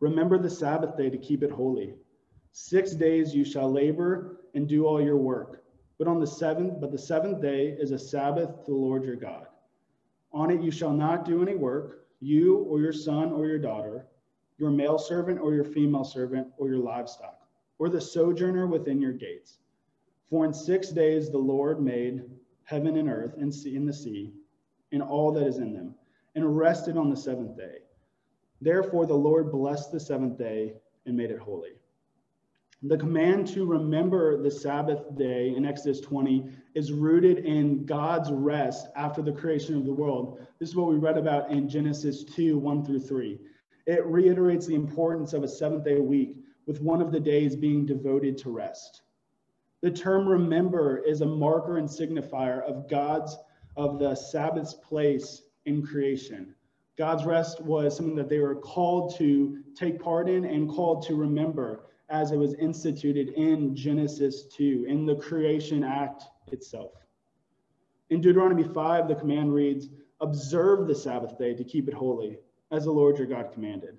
Remember 0.00 0.36
the 0.36 0.50
Sabbath 0.50 0.96
day 0.96 1.08
to 1.08 1.18
keep 1.18 1.44
it 1.44 1.52
holy. 1.52 1.94
Six 2.50 2.92
days 2.92 3.32
you 3.32 3.44
shall 3.44 3.70
labor 3.70 4.40
and 4.54 4.66
do 4.66 4.86
all 4.86 5.00
your 5.00 5.16
work. 5.16 5.62
But 5.96 6.08
on 6.08 6.18
the 6.18 6.26
seventh, 6.26 6.80
but 6.80 6.90
the 6.90 6.98
seventh 6.98 7.40
day 7.40 7.76
is 7.78 7.92
a 7.92 7.98
Sabbath 7.98 8.64
to 8.64 8.70
the 8.72 8.76
Lord 8.76 9.04
your 9.04 9.14
God. 9.16 9.46
On 10.32 10.50
it 10.50 10.62
you 10.62 10.72
shall 10.72 10.92
not 10.92 11.24
do 11.24 11.42
any 11.42 11.54
work, 11.54 12.06
you 12.18 12.56
or 12.56 12.80
your 12.80 12.92
son 12.92 13.32
or 13.32 13.46
your 13.46 13.58
daughter, 13.58 14.08
your 14.58 14.70
male 14.70 14.98
servant 14.98 15.40
or 15.40 15.54
your 15.54 15.64
female 15.64 16.04
servant, 16.04 16.48
or 16.56 16.68
your 16.68 16.78
livestock, 16.78 17.46
or 17.78 17.88
the 17.88 18.00
sojourner 18.00 18.66
within 18.66 19.00
your 19.00 19.12
gates. 19.12 19.58
For 20.28 20.44
in 20.44 20.52
six 20.52 20.90
days 20.90 21.30
the 21.30 21.38
Lord 21.38 21.80
made 21.80 22.24
heaven 22.64 22.96
and 22.96 23.08
earth 23.08 23.36
and 23.38 23.54
sea 23.54 23.76
and 23.76 23.88
the 23.88 23.92
sea, 23.92 24.32
and 24.92 25.02
all 25.02 25.32
that 25.32 25.46
is 25.46 25.58
in 25.58 25.72
them, 25.72 25.94
and 26.34 26.56
rested 26.56 26.96
on 26.96 27.10
the 27.10 27.16
seventh 27.16 27.56
day. 27.56 27.78
Therefore 28.60 29.06
the 29.06 29.14
Lord 29.14 29.52
blessed 29.52 29.92
the 29.92 30.00
seventh 30.00 30.38
day 30.38 30.74
and 31.06 31.16
made 31.16 31.30
it 31.30 31.38
holy. 31.38 31.72
The 32.82 32.96
command 32.96 33.48
to 33.48 33.66
remember 33.66 34.40
the 34.40 34.50
Sabbath 34.50 35.16
day 35.16 35.52
in 35.56 35.64
Exodus 35.64 36.00
20 36.00 36.48
is 36.74 36.92
rooted 36.92 37.38
in 37.38 37.84
God's 37.84 38.30
rest 38.30 38.86
after 38.94 39.20
the 39.20 39.32
creation 39.32 39.76
of 39.76 39.84
the 39.84 39.92
world. 39.92 40.46
This 40.60 40.68
is 40.68 40.76
what 40.76 40.88
we 40.88 40.96
read 40.96 41.18
about 41.18 41.50
in 41.50 41.68
Genesis 41.68 42.22
2 42.22 42.56
1 42.56 42.84
through 42.84 43.00
3. 43.00 43.40
It 43.86 44.06
reiterates 44.06 44.66
the 44.66 44.76
importance 44.76 45.32
of 45.32 45.42
a 45.42 45.48
seventh 45.48 45.84
day 45.84 45.98
week, 45.98 46.36
with 46.66 46.80
one 46.80 47.00
of 47.00 47.10
the 47.10 47.18
days 47.18 47.56
being 47.56 47.84
devoted 47.86 48.38
to 48.38 48.50
rest. 48.50 49.02
The 49.80 49.90
term 49.90 50.28
remember 50.28 50.98
is 50.98 51.20
a 51.20 51.26
marker 51.26 51.78
and 51.78 51.88
signifier 51.88 52.62
of 52.62 52.88
God's, 52.88 53.36
of 53.78 54.00
the 54.00 54.14
Sabbath's 54.14 54.74
place 54.74 55.42
in 55.64 55.86
creation. 55.86 56.54
God's 56.98 57.24
rest 57.24 57.62
was 57.62 57.96
something 57.96 58.16
that 58.16 58.28
they 58.28 58.40
were 58.40 58.56
called 58.56 59.16
to 59.18 59.58
take 59.76 60.02
part 60.02 60.28
in 60.28 60.44
and 60.44 60.68
called 60.68 61.06
to 61.06 61.14
remember 61.14 61.84
as 62.10 62.32
it 62.32 62.36
was 62.36 62.54
instituted 62.54 63.28
in 63.30 63.76
Genesis 63.76 64.46
2, 64.46 64.86
in 64.88 65.06
the 65.06 65.14
creation 65.14 65.84
act 65.84 66.24
itself. 66.50 66.92
In 68.10 68.20
Deuteronomy 68.20 68.64
5, 68.64 69.06
the 69.06 69.14
command 69.14 69.54
reads, 69.54 69.88
Observe 70.20 70.88
the 70.88 70.94
Sabbath 70.94 71.38
day 71.38 71.54
to 71.54 71.62
keep 71.62 71.86
it 71.86 71.94
holy, 71.94 72.38
as 72.72 72.84
the 72.84 72.90
Lord 72.90 73.16
your 73.16 73.28
God 73.28 73.52
commanded. 73.52 73.96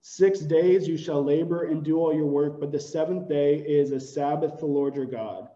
Six 0.00 0.40
days 0.40 0.88
you 0.88 0.96
shall 0.96 1.22
labor 1.22 1.64
and 1.64 1.84
do 1.84 1.98
all 1.98 2.14
your 2.14 2.26
work, 2.26 2.58
but 2.58 2.72
the 2.72 2.80
seventh 2.80 3.28
day 3.28 3.56
is 3.56 3.92
a 3.92 4.00
Sabbath 4.00 4.54
to 4.54 4.60
the 4.60 4.66
Lord 4.66 4.96
your 4.96 5.04
God. 5.04 5.48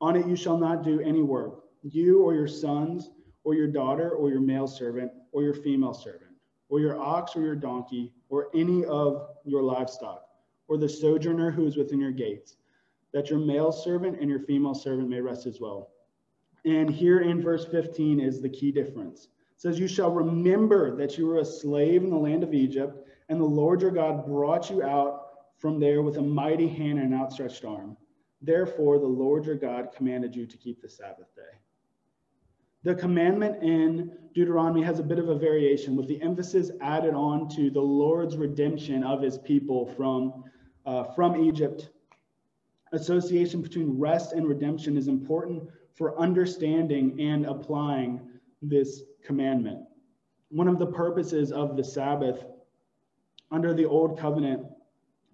On 0.00 0.16
it 0.16 0.26
you 0.26 0.34
shall 0.34 0.58
not 0.58 0.82
do 0.82 0.98
any 0.98 1.22
work, 1.22 1.61
you 1.82 2.22
or 2.22 2.34
your 2.34 2.48
sons, 2.48 3.10
or 3.44 3.54
your 3.54 3.66
daughter, 3.66 4.10
or 4.10 4.30
your 4.30 4.40
male 4.40 4.66
servant, 4.66 5.10
or 5.32 5.42
your 5.42 5.54
female 5.54 5.94
servant, 5.94 6.30
or 6.68 6.80
your 6.80 7.00
ox 7.00 7.34
or 7.36 7.42
your 7.42 7.56
donkey, 7.56 8.12
or 8.28 8.48
any 8.54 8.84
of 8.84 9.28
your 9.44 9.62
livestock 9.62 10.28
or 10.72 10.78
the 10.78 10.88
sojourner 10.88 11.50
who 11.50 11.66
is 11.66 11.76
within 11.76 12.00
your 12.00 12.10
gates, 12.10 12.56
that 13.12 13.28
your 13.28 13.38
male 13.38 13.70
servant 13.72 14.18
and 14.18 14.30
your 14.30 14.40
female 14.40 14.74
servant 14.74 15.06
may 15.06 15.20
rest 15.20 15.44
as 15.44 15.60
well. 15.60 15.90
And 16.64 16.88
here 16.88 17.20
in 17.20 17.42
verse 17.42 17.66
15 17.66 18.18
is 18.18 18.40
the 18.40 18.48
key 18.48 18.72
difference. 18.72 19.24
It 19.24 19.60
says, 19.60 19.78
You 19.78 19.86
shall 19.86 20.10
remember 20.10 20.96
that 20.96 21.18
you 21.18 21.26
were 21.26 21.40
a 21.40 21.44
slave 21.44 22.02
in 22.02 22.08
the 22.08 22.16
land 22.16 22.42
of 22.42 22.54
Egypt, 22.54 23.06
and 23.28 23.38
the 23.38 23.44
Lord 23.44 23.82
your 23.82 23.90
God 23.90 24.24
brought 24.24 24.70
you 24.70 24.82
out 24.82 25.24
from 25.58 25.78
there 25.78 26.00
with 26.00 26.16
a 26.16 26.22
mighty 26.22 26.68
hand 26.68 26.98
and 26.98 27.12
an 27.12 27.20
outstretched 27.20 27.66
arm. 27.66 27.94
Therefore, 28.40 28.98
the 28.98 29.06
Lord 29.06 29.44
your 29.44 29.56
God 29.56 29.92
commanded 29.94 30.34
you 30.34 30.46
to 30.46 30.56
keep 30.56 30.80
the 30.80 30.88
Sabbath 30.88 31.34
day. 31.36 31.58
The 32.84 32.94
commandment 32.94 33.62
in 33.62 34.12
Deuteronomy 34.34 34.82
has 34.82 34.98
a 34.98 35.04
bit 35.04 35.18
of 35.18 35.28
a 35.28 35.36
variation 35.36 35.94
with 35.94 36.08
the 36.08 36.20
emphasis 36.20 36.70
added 36.80 37.14
on 37.14 37.48
to 37.50 37.70
the 37.70 37.80
Lord's 37.80 38.36
redemption 38.36 39.04
of 39.04 39.22
his 39.22 39.38
people 39.38 39.86
from 39.96 40.44
uh, 40.84 41.04
from 41.14 41.44
Egypt. 41.44 41.90
Association 42.92 43.62
between 43.62 43.98
rest 43.98 44.32
and 44.32 44.46
redemption 44.46 44.96
is 44.96 45.06
important 45.06 45.62
for 45.94 46.18
understanding 46.18 47.20
and 47.20 47.46
applying 47.46 48.20
this 48.60 49.02
commandment. 49.24 49.80
One 50.50 50.68
of 50.68 50.78
the 50.78 50.86
purposes 50.86 51.52
of 51.52 51.76
the 51.76 51.84
Sabbath 51.84 52.44
under 53.50 53.72
the 53.72 53.84
Old 53.84 54.18
Covenant 54.18 54.66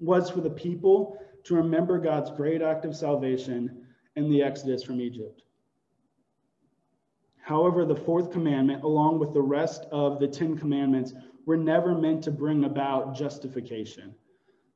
was 0.00 0.28
for 0.31 0.40
the 0.40 0.50
people 0.50 1.19
to 1.45 1.55
remember 1.55 1.99
God's 1.99 2.31
great 2.31 2.61
act 2.61 2.85
of 2.85 2.95
salvation 2.95 3.87
in 4.17 4.31
the 4.31 4.43
Exodus 4.43 4.83
from 4.83 5.00
Egypt. 5.00 5.43
However, 7.49 7.87
the 7.87 7.97
fourth 7.97 8.31
commandment, 8.31 8.83
along 8.85 9.21
with 9.21 9.33
the 9.33 9.40
rest 9.40 9.87
of 9.90 10.21
the 10.21 10.28
Ten 10.28 10.59
Commandments, 10.59 11.14
were 11.47 11.57
never 11.57 11.95
meant 11.95 12.23
to 12.25 12.31
bring 12.31 12.64
about 12.64 13.17
justification. 13.17 14.14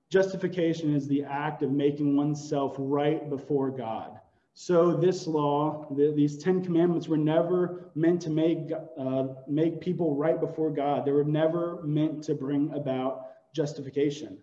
Justification 0.08 0.94
is 0.94 1.06
the 1.06 1.22
act 1.22 1.62
of 1.62 1.70
making 1.70 2.16
oneself 2.16 2.74
right 2.78 3.28
before 3.28 3.70
God. 3.70 4.18
So 4.54 4.96
this 4.96 5.26
law, 5.26 5.86
the, 5.94 6.14
these 6.16 6.38
Ten 6.38 6.64
Commandments, 6.64 7.08
were 7.08 7.18
never 7.18 7.90
meant 7.94 8.22
to 8.22 8.30
make 8.30 8.70
uh, 8.98 9.24
make 9.46 9.82
people 9.82 10.16
right 10.16 10.40
before 10.40 10.70
God. 10.70 11.04
They 11.04 11.12
were 11.12 11.24
never 11.24 11.82
meant 11.82 12.24
to 12.24 12.34
bring 12.34 12.72
about 12.72 13.26
justification. 13.54 14.38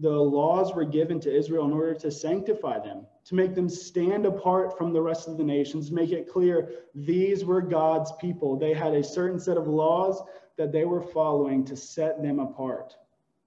The 0.00 0.10
laws 0.10 0.74
were 0.74 0.86
given 0.86 1.20
to 1.20 1.34
Israel 1.34 1.66
in 1.66 1.72
order 1.72 1.94
to 1.94 2.10
sanctify 2.10 2.78
them, 2.78 3.06
to 3.26 3.34
make 3.34 3.54
them 3.54 3.68
stand 3.68 4.24
apart 4.24 4.76
from 4.78 4.94
the 4.94 5.02
rest 5.02 5.28
of 5.28 5.36
the 5.36 5.44
nations, 5.44 5.92
make 5.92 6.10
it 6.10 6.26
clear 6.26 6.70
these 6.94 7.44
were 7.44 7.60
God's 7.60 8.10
people. 8.12 8.56
They 8.56 8.72
had 8.72 8.94
a 8.94 9.04
certain 9.04 9.38
set 9.38 9.58
of 9.58 9.68
laws 9.68 10.22
that 10.56 10.72
they 10.72 10.86
were 10.86 11.02
following 11.02 11.66
to 11.66 11.76
set 11.76 12.22
them 12.22 12.38
apart. 12.38 12.96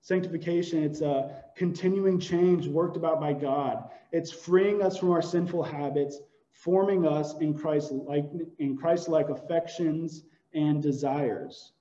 Sanctification, 0.01 0.83
it's 0.83 1.01
a 1.01 1.43
continuing 1.55 2.19
change 2.19 2.67
worked 2.67 2.97
about 2.97 3.19
by 3.19 3.33
God. 3.33 3.89
It's 4.11 4.31
freeing 4.31 4.83
us 4.83 4.97
from 4.97 5.11
our 5.11 5.21
sinful 5.23 5.63
habits, 5.63 6.19
forming 6.51 7.07
us 7.07 7.35
in 7.39 7.57
Christ 7.57 7.91
like 7.91 8.25
in 8.59 8.77
Christ-like 8.77 9.29
affections 9.29 10.23
and 10.53 10.83
desires. 10.83 11.71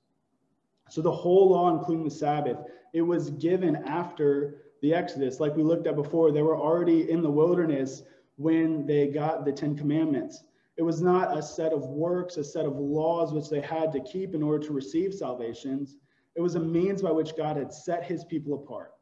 So 0.89 1.03
the 1.03 1.13
whole 1.13 1.51
law, 1.51 1.77
including 1.77 2.05
the 2.05 2.11
Sabbath, 2.11 2.59
it 2.93 3.03
was 3.03 3.31
given 3.31 3.77
after 3.77 4.63
the 4.83 4.93
Exodus. 4.93 5.41
Like 5.41 5.57
we 5.57 5.63
looked 5.63 5.87
at 5.87 5.97
before, 5.97 6.31
they 6.31 6.43
were 6.43 6.57
already 6.57 7.11
in 7.11 7.23
the 7.23 7.31
wilderness 7.31 8.03
when 8.37 8.87
they 8.87 9.09
got 9.09 9.45
the 9.45 9.53
Ten 9.53 9.77
Commandments. 9.77 10.45
It 10.77 10.83
was 10.83 11.03
not 11.03 11.37
a 11.37 11.43
set 11.43 11.73
of 11.73 11.89
works, 11.89 12.37
a 12.37 12.45
set 12.45 12.67
of 12.67 12.77
laws 12.77 13.33
which 13.33 13.49
they 13.49 13.61
had 13.61 13.93
to 13.93 14.01
keep 14.01 14.35
in 14.35 14.43
order 14.43 14.67
to 14.67 14.73
receive 14.73 15.15
salvations. 15.15 15.97
It 16.35 16.41
was 16.41 16.55
a 16.55 16.61
means 16.61 17.03
by 17.03 17.13
which 17.13 17.37
God 17.37 17.57
had 17.57 17.73
set 17.73 18.05
his 18.05 18.25
people 18.25 18.55
apart. 18.55 18.93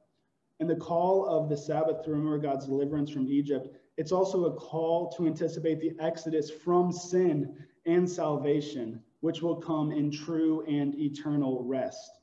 And 0.59 0.68
the 0.68 0.76
call 0.76 1.25
of 1.26 1.49
the 1.49 1.56
Sabbath 1.56 2.02
to 2.04 2.11
remember 2.11 2.38
God's 2.38 2.66
deliverance 2.66 3.11
from 3.11 3.28
Egypt, 3.28 3.68
it's 3.97 4.12
also 4.12 4.44
a 4.44 4.54
call 4.54 5.11
to 5.12 5.26
anticipate 5.26 5.80
the 5.80 5.92
exodus 6.00 6.50
from 6.50 6.92
sin 6.92 7.56
and 7.87 8.09
salvation, 8.09 9.00
which 9.20 9.40
will 9.40 9.56
come 9.56 9.90
in 9.90 10.11
true 10.11 10.62
and 10.66 10.94
eternal 10.97 11.62
rest. 11.64 12.19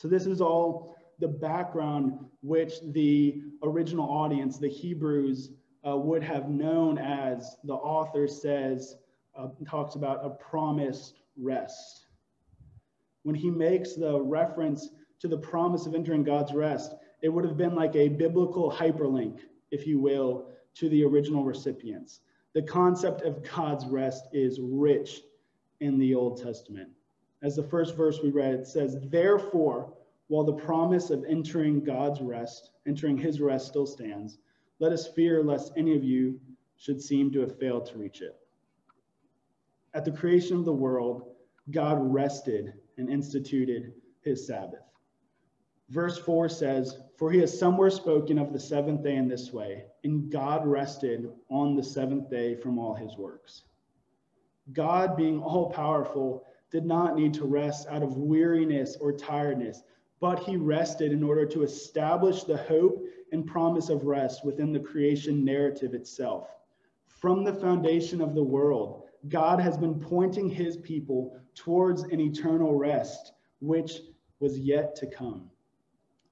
So, 0.00 0.08
this 0.08 0.24
is 0.24 0.40
all 0.40 0.96
the 1.18 1.28
background 1.28 2.24
which 2.40 2.80
the 2.92 3.42
original 3.62 4.08
audience, 4.08 4.56
the 4.56 4.66
Hebrews, 4.66 5.50
uh, 5.86 5.94
would 5.94 6.22
have 6.22 6.48
known 6.48 6.96
as 6.96 7.58
the 7.64 7.74
author 7.74 8.26
says, 8.26 8.96
uh, 9.36 9.48
talks 9.68 9.96
about 9.96 10.24
a 10.24 10.30
promised 10.30 11.20
rest. 11.36 12.06
when 13.24 13.34
he 13.34 13.50
makes 13.50 13.92
the 13.92 14.18
reference 14.18 14.88
to 15.18 15.28
the 15.28 15.36
promise 15.36 15.84
of 15.84 15.94
entering 15.94 16.24
God's 16.24 16.54
rest, 16.54 16.94
it 17.20 17.28
would 17.28 17.44
have 17.44 17.58
been 17.58 17.74
like 17.74 17.94
a 17.94 18.08
biblical 18.08 18.72
hyperlink, 18.72 19.40
if 19.70 19.86
you 19.86 20.00
will, 20.00 20.48
to 20.76 20.88
the 20.88 21.04
original 21.04 21.44
recipients. 21.44 22.20
The 22.54 22.62
concept 22.62 23.20
of 23.20 23.42
God's 23.42 23.84
rest 23.84 24.28
is 24.32 24.58
rich 24.62 25.20
in 25.80 25.98
the 25.98 26.14
Old 26.14 26.40
Testament. 26.42 26.88
As 27.42 27.56
the 27.56 27.62
first 27.62 27.96
verse 27.96 28.20
we 28.22 28.30
read, 28.30 28.54
it 28.54 28.66
says, 28.66 28.98
Therefore, 29.08 29.92
while 30.28 30.44
the 30.44 30.52
promise 30.52 31.10
of 31.10 31.24
entering 31.24 31.82
God's 31.82 32.20
rest, 32.20 32.70
entering 32.86 33.16
his 33.16 33.40
rest 33.40 33.66
still 33.66 33.86
stands, 33.86 34.38
let 34.78 34.92
us 34.92 35.08
fear 35.08 35.42
lest 35.42 35.72
any 35.76 35.96
of 35.96 36.04
you 36.04 36.40
should 36.76 37.00
seem 37.00 37.30
to 37.32 37.40
have 37.40 37.58
failed 37.58 37.86
to 37.86 37.98
reach 37.98 38.20
it. 38.22 38.36
At 39.92 40.04
the 40.04 40.12
creation 40.12 40.56
of 40.56 40.64
the 40.64 40.72
world, 40.72 41.24
God 41.70 41.98
rested 42.00 42.74
and 42.96 43.10
instituted 43.10 43.92
his 44.20 44.46
Sabbath. 44.46 44.84
Verse 45.88 46.16
4 46.18 46.48
says, 46.48 46.98
For 47.16 47.32
he 47.32 47.40
has 47.40 47.58
somewhere 47.58 47.90
spoken 47.90 48.38
of 48.38 48.52
the 48.52 48.60
seventh 48.60 49.02
day 49.02 49.16
in 49.16 49.28
this 49.28 49.52
way, 49.52 49.86
and 50.04 50.30
God 50.30 50.66
rested 50.66 51.28
on 51.48 51.74
the 51.74 51.82
seventh 51.82 52.30
day 52.30 52.54
from 52.54 52.78
all 52.78 52.94
his 52.94 53.16
works. 53.16 53.64
God, 54.72 55.16
being 55.16 55.42
all 55.42 55.70
powerful, 55.70 56.44
did 56.70 56.84
not 56.84 57.16
need 57.16 57.34
to 57.34 57.44
rest 57.44 57.86
out 57.88 58.02
of 58.02 58.16
weariness 58.16 58.96
or 59.00 59.12
tiredness, 59.12 59.82
but 60.20 60.38
he 60.38 60.56
rested 60.56 61.12
in 61.12 61.22
order 61.22 61.46
to 61.46 61.62
establish 61.62 62.44
the 62.44 62.56
hope 62.56 63.04
and 63.32 63.46
promise 63.46 63.88
of 63.88 64.04
rest 64.04 64.44
within 64.44 64.72
the 64.72 64.80
creation 64.80 65.44
narrative 65.44 65.94
itself. 65.94 66.48
From 67.06 67.44
the 67.44 67.54
foundation 67.54 68.20
of 68.20 68.34
the 68.34 68.42
world, 68.42 69.04
God 69.28 69.60
has 69.60 69.76
been 69.76 69.98
pointing 69.98 70.48
his 70.48 70.76
people 70.76 71.38
towards 71.54 72.02
an 72.04 72.20
eternal 72.20 72.74
rest, 72.74 73.32
which 73.60 74.00
was 74.38 74.58
yet 74.58 74.94
to 74.96 75.06
come 75.06 75.50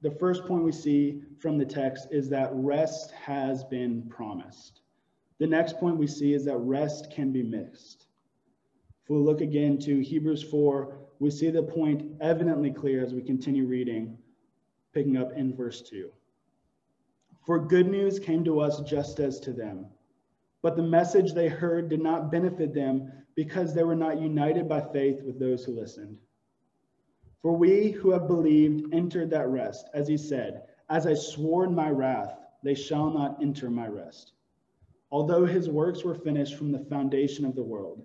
the 0.00 0.10
first 0.10 0.44
point 0.44 0.62
we 0.62 0.72
see 0.72 1.22
from 1.38 1.58
the 1.58 1.64
text 1.64 2.08
is 2.10 2.28
that 2.28 2.50
rest 2.52 3.10
has 3.12 3.64
been 3.64 4.02
promised. 4.08 4.82
The 5.38 5.46
next 5.46 5.78
point 5.78 5.96
we 5.96 6.06
see 6.06 6.34
is 6.34 6.44
that 6.44 6.58
rest 6.58 7.10
can 7.10 7.32
be 7.32 7.42
missed. 7.42 8.06
If 9.08 9.12
we 9.12 9.20
look 9.20 9.40
again 9.40 9.78
to 9.78 10.00
Hebrews 10.00 10.42
4, 10.42 10.98
we 11.18 11.30
see 11.30 11.48
the 11.48 11.62
point 11.62 12.12
evidently 12.20 12.70
clear 12.70 13.02
as 13.02 13.14
we 13.14 13.22
continue 13.22 13.64
reading, 13.64 14.18
picking 14.92 15.16
up 15.16 15.32
in 15.32 15.56
verse 15.56 15.80
2. 15.80 16.10
For 17.46 17.58
good 17.58 17.88
news 17.88 18.18
came 18.18 18.44
to 18.44 18.60
us 18.60 18.82
just 18.82 19.18
as 19.18 19.40
to 19.40 19.54
them, 19.54 19.86
but 20.60 20.76
the 20.76 20.82
message 20.82 21.32
they 21.32 21.48
heard 21.48 21.88
did 21.88 22.02
not 22.02 22.30
benefit 22.30 22.74
them 22.74 23.10
because 23.34 23.72
they 23.72 23.82
were 23.82 23.96
not 23.96 24.20
united 24.20 24.68
by 24.68 24.82
faith 24.82 25.22
with 25.22 25.38
those 25.38 25.64
who 25.64 25.72
listened. 25.72 26.18
For 27.40 27.56
we 27.56 27.92
who 27.92 28.10
have 28.10 28.28
believed 28.28 28.92
entered 28.92 29.30
that 29.30 29.48
rest, 29.48 29.88
as 29.94 30.06
he 30.06 30.18
said, 30.18 30.64
As 30.90 31.06
I 31.06 31.14
swore 31.14 31.64
in 31.64 31.74
my 31.74 31.88
wrath, 31.88 32.36
they 32.62 32.74
shall 32.74 33.08
not 33.08 33.40
enter 33.40 33.70
my 33.70 33.86
rest. 33.86 34.34
Although 35.10 35.46
his 35.46 35.70
works 35.70 36.04
were 36.04 36.14
finished 36.14 36.56
from 36.56 36.72
the 36.72 36.84
foundation 36.90 37.46
of 37.46 37.54
the 37.54 37.62
world. 37.62 38.04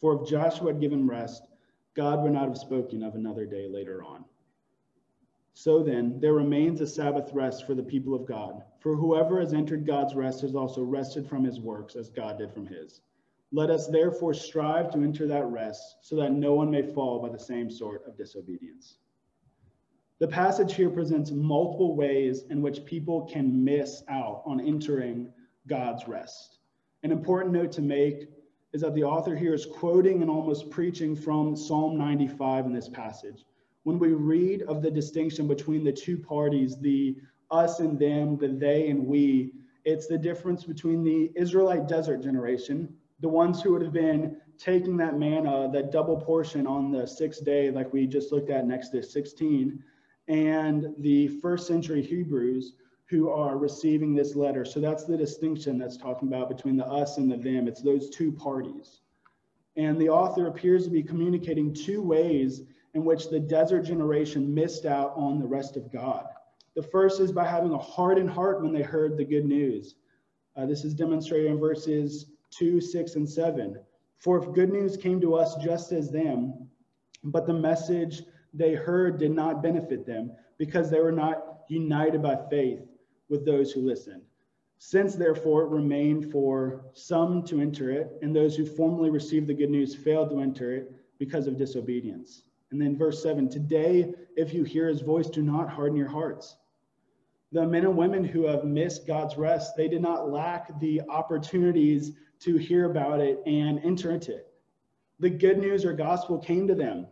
For 0.00 0.20
if 0.20 0.28
Joshua 0.28 0.72
had 0.72 0.80
given 0.80 1.06
rest, 1.06 1.42
God 1.94 2.22
would 2.22 2.32
not 2.32 2.48
have 2.48 2.58
spoken 2.58 3.02
of 3.02 3.14
another 3.14 3.44
day 3.44 3.68
later 3.68 4.04
on. 4.04 4.24
So 5.54 5.82
then, 5.82 6.20
there 6.20 6.34
remains 6.34 6.80
a 6.80 6.86
Sabbath 6.86 7.32
rest 7.32 7.66
for 7.66 7.74
the 7.74 7.82
people 7.82 8.14
of 8.14 8.24
God. 8.24 8.62
For 8.78 8.94
whoever 8.94 9.40
has 9.40 9.52
entered 9.52 9.86
God's 9.86 10.14
rest 10.14 10.42
has 10.42 10.54
also 10.54 10.84
rested 10.84 11.28
from 11.28 11.42
his 11.42 11.58
works 11.58 11.96
as 11.96 12.10
God 12.10 12.38
did 12.38 12.52
from 12.52 12.66
his. 12.66 13.00
Let 13.50 13.70
us 13.70 13.88
therefore 13.88 14.34
strive 14.34 14.90
to 14.92 15.02
enter 15.02 15.26
that 15.26 15.46
rest 15.46 15.96
so 16.02 16.14
that 16.16 16.32
no 16.32 16.54
one 16.54 16.70
may 16.70 16.82
fall 16.82 17.20
by 17.20 17.30
the 17.30 17.38
same 17.38 17.70
sort 17.70 18.06
of 18.06 18.16
disobedience. 18.16 18.98
The 20.20 20.28
passage 20.28 20.74
here 20.74 20.90
presents 20.90 21.30
multiple 21.30 21.96
ways 21.96 22.44
in 22.50 22.62
which 22.62 22.84
people 22.84 23.22
can 23.22 23.64
miss 23.64 24.02
out 24.08 24.42
on 24.46 24.60
entering 24.60 25.32
God's 25.66 26.06
rest. 26.06 26.58
An 27.02 27.10
important 27.10 27.52
note 27.52 27.72
to 27.72 27.82
make 27.82 28.28
is 28.72 28.82
that 28.82 28.94
the 28.94 29.04
author 29.04 29.34
here 29.34 29.54
is 29.54 29.64
quoting 29.64 30.20
and 30.22 30.30
almost 30.30 30.70
preaching 30.70 31.16
from 31.16 31.56
Psalm 31.56 31.96
95 31.96 32.66
in 32.66 32.72
this 32.72 32.88
passage. 32.88 33.44
When 33.84 33.98
we 33.98 34.08
read 34.08 34.62
of 34.62 34.82
the 34.82 34.90
distinction 34.90 35.48
between 35.48 35.84
the 35.84 35.92
two 35.92 36.18
parties, 36.18 36.76
the 36.78 37.16
us 37.50 37.80
and 37.80 37.98
them, 37.98 38.36
the 38.36 38.48
they 38.48 38.90
and 38.90 39.06
we, 39.06 39.52
it's 39.84 40.06
the 40.06 40.18
difference 40.18 40.64
between 40.64 41.02
the 41.02 41.30
Israelite 41.34 41.88
desert 41.88 42.22
generation, 42.22 42.94
the 43.20 43.28
ones 43.28 43.62
who 43.62 43.72
would 43.72 43.82
have 43.82 43.92
been 43.92 44.36
taking 44.58 44.96
that 44.98 45.18
manna, 45.18 45.70
that 45.72 45.90
double 45.90 46.20
portion 46.20 46.66
on 46.66 46.90
the 46.90 47.06
sixth 47.06 47.44
day, 47.44 47.70
like 47.70 47.90
we 47.92 48.06
just 48.06 48.32
looked 48.32 48.50
at 48.50 48.70
Exodus 48.70 49.10
16, 49.12 49.82
and 50.28 50.94
the 50.98 51.28
first 51.40 51.66
century 51.66 52.02
Hebrews 52.02 52.74
who 53.08 53.30
are 53.30 53.56
receiving 53.56 54.14
this 54.14 54.36
letter. 54.36 54.64
So 54.64 54.80
that's 54.80 55.04
the 55.04 55.16
distinction 55.16 55.78
that's 55.78 55.96
talking 55.96 56.28
about 56.28 56.48
between 56.48 56.76
the 56.76 56.86
us 56.86 57.16
and 57.16 57.30
the 57.30 57.36
them. 57.36 57.66
It's 57.66 57.82
those 57.82 58.10
two 58.10 58.30
parties. 58.30 59.00
And 59.76 59.98
the 59.98 60.10
author 60.10 60.46
appears 60.46 60.84
to 60.84 60.90
be 60.90 61.02
communicating 61.02 61.72
two 61.72 62.02
ways 62.02 62.62
in 62.94 63.04
which 63.04 63.30
the 63.30 63.40
desert 63.40 63.82
generation 63.82 64.52
missed 64.52 64.84
out 64.84 65.12
on 65.16 65.38
the 65.38 65.46
rest 65.46 65.76
of 65.76 65.90
God. 65.90 66.26
The 66.74 66.82
first 66.82 67.20
is 67.20 67.32
by 67.32 67.46
having 67.46 67.72
a 67.72 67.78
hardened 67.78 68.30
heart 68.30 68.62
when 68.62 68.72
they 68.72 68.82
heard 68.82 69.16
the 69.16 69.24
good 69.24 69.46
news. 69.46 69.94
Uh, 70.56 70.66
this 70.66 70.84
is 70.84 70.94
demonstrated 70.94 71.50
in 71.50 71.58
verses 71.58 72.26
2, 72.50 72.80
6, 72.80 73.14
and 73.14 73.28
7. 73.28 73.78
For 74.18 74.42
if 74.42 74.52
good 74.52 74.70
news 74.70 74.96
came 74.96 75.20
to 75.20 75.34
us 75.34 75.54
just 75.56 75.92
as 75.92 76.10
them, 76.10 76.68
but 77.24 77.46
the 77.46 77.54
message 77.54 78.22
they 78.52 78.74
heard 78.74 79.18
did 79.18 79.30
not 79.30 79.62
benefit 79.62 80.04
them 80.04 80.32
because 80.58 80.90
they 80.90 81.00
were 81.00 81.12
not 81.12 81.60
united 81.68 82.22
by 82.22 82.36
faith 82.50 82.87
with 83.28 83.44
those 83.44 83.72
who 83.72 83.80
listened. 83.80 84.22
Since 84.78 85.16
therefore 85.16 85.62
it 85.62 85.70
remained 85.70 86.30
for 86.30 86.84
some 86.92 87.42
to 87.44 87.60
enter 87.60 87.90
it, 87.90 88.18
and 88.22 88.34
those 88.34 88.56
who 88.56 88.64
formerly 88.64 89.10
received 89.10 89.46
the 89.46 89.54
good 89.54 89.70
news 89.70 89.94
failed 89.94 90.30
to 90.30 90.40
enter 90.40 90.72
it 90.72 90.92
because 91.18 91.46
of 91.46 91.56
disobedience. 91.56 92.44
And 92.70 92.80
then 92.80 92.96
verse 92.96 93.22
7 93.22 93.48
Today, 93.48 94.14
if 94.36 94.54
you 94.54 94.62
hear 94.62 94.88
his 94.88 95.00
voice, 95.00 95.28
do 95.28 95.42
not 95.42 95.68
harden 95.68 95.96
your 95.96 96.08
hearts. 96.08 96.56
The 97.50 97.66
men 97.66 97.84
and 97.84 97.96
women 97.96 98.24
who 98.24 98.44
have 98.44 98.64
missed 98.64 99.06
God's 99.06 99.36
rest, 99.36 99.76
they 99.76 99.88
did 99.88 100.02
not 100.02 100.30
lack 100.30 100.78
the 100.80 101.00
opportunities 101.08 102.12
to 102.40 102.56
hear 102.56 102.90
about 102.90 103.20
it 103.20 103.40
and 103.46 103.80
enter 103.82 104.10
into 104.12 104.36
it. 104.36 104.46
The 105.18 105.30
good 105.30 105.58
news 105.58 105.84
or 105.84 105.92
gospel 105.92 106.38
came 106.38 106.68
to 106.68 106.74
them 106.74 107.08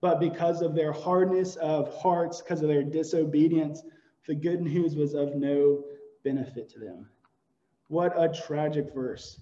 but 0.00 0.20
because 0.20 0.62
of 0.62 0.74
their 0.74 0.92
hardness 0.92 1.56
of 1.56 1.92
hearts, 1.96 2.40
because 2.40 2.62
of 2.62 2.68
their 2.68 2.84
disobedience, 2.84 3.82
the 4.26 4.34
good 4.34 4.60
news 4.60 4.96
was 4.96 5.14
of 5.14 5.34
no 5.36 5.84
benefit 6.24 6.68
to 6.70 6.78
them. 6.78 7.08
What 7.88 8.12
a 8.16 8.28
tragic 8.28 8.92
verse. 8.92 9.40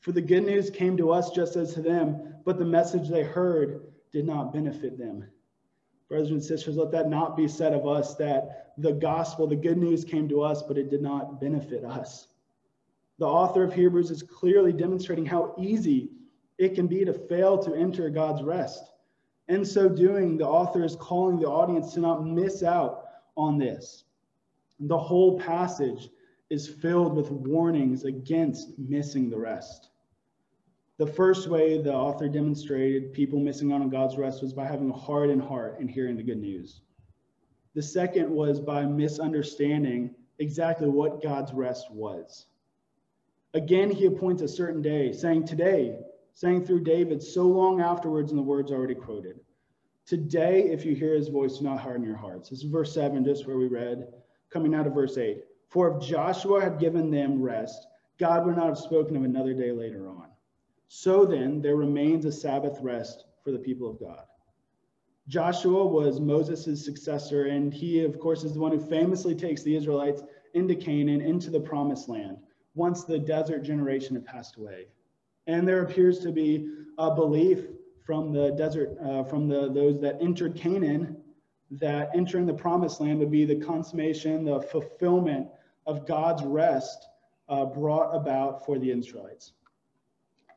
For 0.00 0.12
the 0.12 0.22
good 0.22 0.44
news 0.44 0.70
came 0.70 0.96
to 0.96 1.10
us 1.10 1.30
just 1.30 1.56
as 1.56 1.74
to 1.74 1.82
them, 1.82 2.34
but 2.44 2.58
the 2.58 2.64
message 2.64 3.08
they 3.08 3.22
heard 3.22 3.86
did 4.12 4.26
not 4.26 4.52
benefit 4.52 4.98
them. 4.98 5.24
Brothers 6.08 6.30
and 6.30 6.42
sisters, 6.42 6.76
let 6.76 6.90
that 6.92 7.08
not 7.08 7.36
be 7.36 7.48
said 7.48 7.72
of 7.72 7.86
us 7.86 8.14
that 8.16 8.72
the 8.78 8.92
gospel, 8.92 9.46
the 9.46 9.56
good 9.56 9.78
news 9.78 10.04
came 10.04 10.28
to 10.28 10.42
us, 10.42 10.62
but 10.62 10.78
it 10.78 10.90
did 10.90 11.02
not 11.02 11.40
benefit 11.40 11.84
us. 11.84 12.28
The 13.18 13.26
author 13.26 13.62
of 13.62 13.72
Hebrews 13.72 14.10
is 14.10 14.22
clearly 14.22 14.72
demonstrating 14.72 15.24
how 15.24 15.54
easy 15.58 16.10
it 16.58 16.74
can 16.74 16.86
be 16.86 17.04
to 17.04 17.12
fail 17.12 17.58
to 17.58 17.74
enter 17.74 18.08
God's 18.10 18.42
rest. 18.42 18.90
In 19.48 19.64
so 19.64 19.88
doing, 19.88 20.36
the 20.36 20.46
author 20.46 20.84
is 20.84 20.96
calling 20.96 21.38
the 21.38 21.46
audience 21.46 21.94
to 21.94 22.00
not 22.00 22.26
miss 22.26 22.62
out 22.62 23.04
on 23.36 23.58
this. 23.58 24.04
The 24.80 24.98
whole 24.98 25.38
passage 25.38 26.10
is 26.50 26.68
filled 26.68 27.14
with 27.14 27.30
warnings 27.30 28.04
against 28.04 28.78
missing 28.78 29.30
the 29.30 29.38
rest. 29.38 29.90
The 30.96 31.06
first 31.06 31.48
way 31.48 31.80
the 31.80 31.92
author 31.92 32.28
demonstrated 32.28 33.12
people 33.12 33.40
missing 33.40 33.72
out 33.72 33.80
on 33.80 33.90
God's 33.90 34.16
rest 34.16 34.42
was 34.42 34.52
by 34.52 34.66
having 34.66 34.90
a 34.90 34.96
hardened 34.96 35.42
heart 35.42 35.80
and 35.80 35.90
hearing 35.90 36.16
the 36.16 36.22
good 36.22 36.40
news. 36.40 36.82
The 37.74 37.82
second 37.82 38.30
was 38.30 38.60
by 38.60 38.84
misunderstanding 38.86 40.14
exactly 40.38 40.88
what 40.88 41.22
God's 41.22 41.52
rest 41.52 41.90
was. 41.90 42.46
Again, 43.54 43.90
he 43.90 44.06
appoints 44.06 44.42
a 44.42 44.48
certain 44.48 44.82
day, 44.82 45.12
saying, 45.12 45.46
Today, 45.46 45.98
saying 46.32 46.64
through 46.64 46.84
David 46.84 47.22
so 47.22 47.44
long 47.44 47.80
afterwards 47.80 48.30
in 48.30 48.36
the 48.36 48.42
words 48.42 48.70
already 48.70 48.94
quoted. 48.94 49.40
Today, 50.06 50.64
if 50.64 50.84
you 50.84 50.94
hear 50.94 51.14
his 51.14 51.28
voice, 51.28 51.58
do 51.58 51.64
not 51.64 51.80
harden 51.80 52.04
your 52.04 52.16
hearts. 52.16 52.50
This 52.50 52.62
is 52.62 52.70
verse 52.70 52.92
7, 52.92 53.24
just 53.24 53.46
where 53.46 53.56
we 53.56 53.68
read, 53.68 54.12
coming 54.54 54.74
out 54.74 54.86
of 54.86 54.94
verse 54.94 55.18
8. 55.18 55.44
For 55.68 55.94
if 55.94 56.02
Joshua 56.02 56.62
had 56.62 56.78
given 56.78 57.10
them 57.10 57.42
rest, 57.42 57.88
God 58.18 58.46
would 58.46 58.56
not 58.56 58.68
have 58.68 58.78
spoken 58.78 59.16
of 59.16 59.24
another 59.24 59.52
day 59.52 59.72
later 59.72 60.08
on. 60.08 60.28
So 60.86 61.24
then, 61.24 61.60
there 61.60 61.76
remains 61.76 62.24
a 62.24 62.32
Sabbath 62.32 62.78
rest 62.80 63.24
for 63.42 63.50
the 63.50 63.58
people 63.58 63.90
of 63.90 63.98
God. 63.98 64.22
Joshua 65.26 65.84
was 65.84 66.20
Moses' 66.20 66.84
successor, 66.84 67.46
and 67.46 67.74
he, 67.74 68.04
of 68.04 68.20
course, 68.20 68.44
is 68.44 68.52
the 68.52 68.60
one 68.60 68.70
who 68.70 68.80
famously 68.80 69.34
takes 69.34 69.62
the 69.62 69.74
Israelites 69.74 70.22
into 70.52 70.76
Canaan, 70.76 71.20
into 71.20 71.50
the 71.50 71.60
promised 71.60 72.08
land, 72.08 72.36
once 72.74 73.04
the 73.04 73.18
desert 73.18 73.64
generation 73.64 74.14
had 74.14 74.24
passed 74.24 74.56
away. 74.56 74.86
And 75.48 75.66
there 75.66 75.82
appears 75.82 76.20
to 76.20 76.30
be 76.30 76.70
a 76.98 77.12
belief 77.12 77.66
from 78.04 78.32
the 78.32 78.52
desert, 78.52 78.96
uh, 79.02 79.24
from 79.24 79.48
the 79.48 79.72
those 79.72 80.00
that 80.00 80.18
entered 80.20 80.54
Canaan, 80.54 81.16
that 81.80 82.10
entering 82.14 82.46
the 82.46 82.54
promised 82.54 83.00
land 83.00 83.18
would 83.18 83.30
be 83.30 83.44
the 83.44 83.56
consummation, 83.56 84.44
the 84.44 84.60
fulfillment 84.60 85.48
of 85.86 86.06
God's 86.06 86.42
rest 86.42 87.06
uh, 87.48 87.64
brought 87.64 88.14
about 88.14 88.64
for 88.64 88.78
the 88.78 88.90
Israelites. 88.90 89.52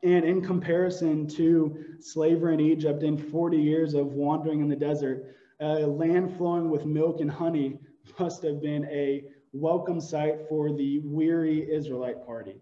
And 0.02 0.24
in 0.24 0.40
comparison 0.42 1.26
to 1.30 1.76
slavery 2.00 2.54
in 2.54 2.60
Egypt 2.60 3.02
and 3.02 3.22
40 3.30 3.56
years 3.58 3.94
of 3.94 4.12
wandering 4.12 4.60
in 4.60 4.68
the 4.68 4.76
desert, 4.76 5.34
a 5.60 5.86
land 5.86 6.36
flowing 6.36 6.70
with 6.70 6.86
milk 6.86 7.20
and 7.20 7.30
honey 7.30 7.78
must 8.18 8.42
have 8.44 8.62
been 8.62 8.84
a 8.84 9.24
welcome 9.52 10.00
sight 10.00 10.48
for 10.48 10.72
the 10.72 11.00
weary 11.00 11.68
Israelite 11.70 12.24
party, 12.24 12.60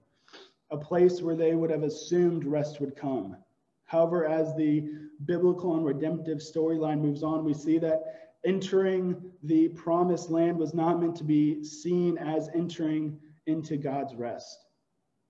a 0.71 0.79
place 0.79 1.21
where 1.21 1.37
they 1.37 1.55
would 1.55 1.71
have 1.71 1.83
assumed 1.83 2.45
rest 2.45 2.81
would 2.81 2.97
come. 2.97 3.37
However, 3.85 4.27
as 4.27 4.55
the 4.57 4.88
biblical 5.25 5.77
and 5.77 5.85
redemptive 5.85 6.38
storyline 6.38 7.01
moves 7.01 7.23
on, 7.23 7.45
we 7.45 7.55
see 7.55 7.79
that 7.79 8.25
entering 8.46 9.20
the 9.42 9.68
promised 9.70 10.30
land 10.30 10.56
was 10.56 10.72
not 10.72 11.00
meant 11.00 11.16
to 11.16 11.24
be 11.24 11.62
seen 11.64 12.16
as 12.16 12.48
entering 12.54 13.18
into 13.46 13.76
God's 13.76 14.14
rest. 14.14 14.64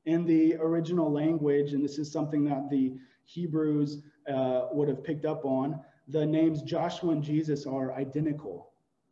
In 0.04 0.24
the 0.24 0.54
original 0.56 1.10
language, 1.10 1.72
and 1.72 1.82
this 1.82 1.98
is 1.98 2.12
something 2.12 2.44
that 2.44 2.70
the 2.70 2.94
Hebrews 3.24 4.02
uh, 4.32 4.66
would 4.70 4.88
have 4.88 5.02
picked 5.02 5.24
up 5.24 5.44
on, 5.44 5.80
the 6.08 6.24
names 6.24 6.62
Joshua 6.62 7.10
and 7.10 7.22
Jesus 7.22 7.66
are 7.66 7.92
identical. 7.94 8.70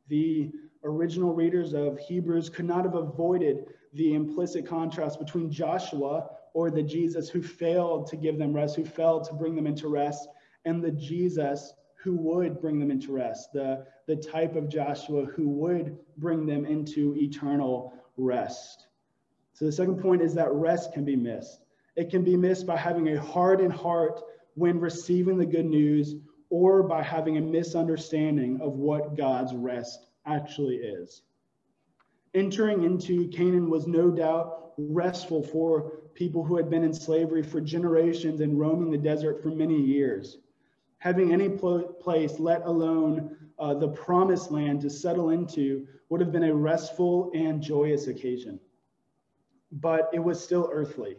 The 0.08 0.52
original 0.84 1.34
readers 1.34 1.72
of 1.72 1.98
Hebrews 1.98 2.50
could 2.50 2.66
not 2.66 2.84
have 2.84 2.94
avoided 2.94 3.64
the 3.94 4.14
implicit 4.14 4.66
contrast 4.66 5.18
between 5.18 5.50
Joshua 5.50 6.28
or 6.52 6.70
the 6.70 6.82
Jesus 6.82 7.28
who 7.28 7.42
failed 7.42 8.06
to 8.08 8.16
give 8.16 8.38
them 8.38 8.52
rest, 8.52 8.76
who 8.76 8.84
failed 8.84 9.24
to 9.24 9.34
bring 9.34 9.56
them 9.56 9.66
into 9.66 9.88
rest, 9.88 10.28
and 10.64 10.82
the 10.82 10.92
Jesus 10.92 11.72
who 12.04 12.14
would 12.14 12.60
bring 12.60 12.78
them 12.78 12.90
into 12.90 13.12
rest, 13.12 13.50
the, 13.54 13.86
the 14.06 14.14
type 14.14 14.56
of 14.56 14.68
Joshua 14.68 15.24
who 15.24 15.48
would 15.48 15.96
bring 16.18 16.44
them 16.44 16.66
into 16.66 17.16
eternal 17.16 17.94
rest. 18.18 18.86
So 19.54 19.64
the 19.64 19.72
second 19.72 20.02
point 20.02 20.20
is 20.20 20.34
that 20.34 20.52
rest 20.52 20.92
can 20.92 21.06
be 21.06 21.16
missed. 21.16 21.64
It 21.96 22.10
can 22.10 22.22
be 22.22 22.36
missed 22.36 22.66
by 22.66 22.76
having 22.76 23.08
a 23.08 23.20
hardened 23.20 23.72
heart 23.72 24.20
when 24.54 24.80
receiving 24.80 25.38
the 25.38 25.46
good 25.46 25.64
news 25.64 26.16
or 26.50 26.82
by 26.82 27.02
having 27.02 27.38
a 27.38 27.40
misunderstanding 27.40 28.60
of 28.60 28.74
what 28.74 29.16
God's 29.16 29.54
rest 29.54 30.06
actually 30.26 30.76
is. 30.76 31.22
Entering 32.34 32.84
into 32.84 33.28
Canaan 33.28 33.70
was 33.70 33.86
no 33.86 34.10
doubt 34.10 34.72
restful 34.76 35.42
for 35.42 36.00
people 36.14 36.44
who 36.44 36.56
had 36.56 36.68
been 36.68 36.84
in 36.84 36.92
slavery 36.92 37.42
for 37.42 37.60
generations 37.62 38.40
and 38.40 38.58
roaming 38.58 38.90
the 38.90 38.98
desert 38.98 39.42
for 39.42 39.48
many 39.48 39.80
years. 39.80 40.38
Having 41.04 41.34
any 41.34 41.50
pl- 41.50 41.82
place, 42.00 42.38
let 42.40 42.62
alone 42.62 43.36
uh, 43.58 43.74
the 43.74 43.88
promised 43.88 44.50
land 44.50 44.80
to 44.80 44.88
settle 44.88 45.28
into, 45.28 45.86
would 46.08 46.18
have 46.18 46.32
been 46.32 46.44
a 46.44 46.54
restful 46.54 47.30
and 47.34 47.60
joyous 47.60 48.06
occasion. 48.06 48.58
But 49.70 50.08
it 50.14 50.18
was 50.18 50.42
still 50.42 50.70
earthly, 50.72 51.18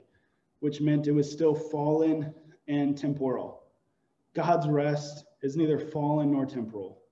which 0.59 0.81
meant 0.81 1.05
it 1.05 1.11
was 1.11 1.31
still 1.31 1.53
fallen 1.53 2.33
and 2.67 2.97
temporal. 2.97 3.61
God's 4.33 4.67
rest 4.67 5.23
is 5.43 5.55
neither 5.55 5.77
fallen 5.77 6.31
nor 6.31 6.47
temporal. 6.47 7.03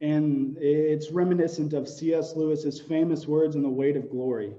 And 0.00 0.56
it's 0.58 1.10
reminiscent 1.10 1.74
of 1.74 1.86
C.S. 1.86 2.34
Lewis's 2.34 2.80
famous 2.80 3.28
words 3.28 3.56
in 3.56 3.62
The 3.62 3.68
Weight 3.68 3.98
of 3.98 4.08
Glory. 4.08 4.54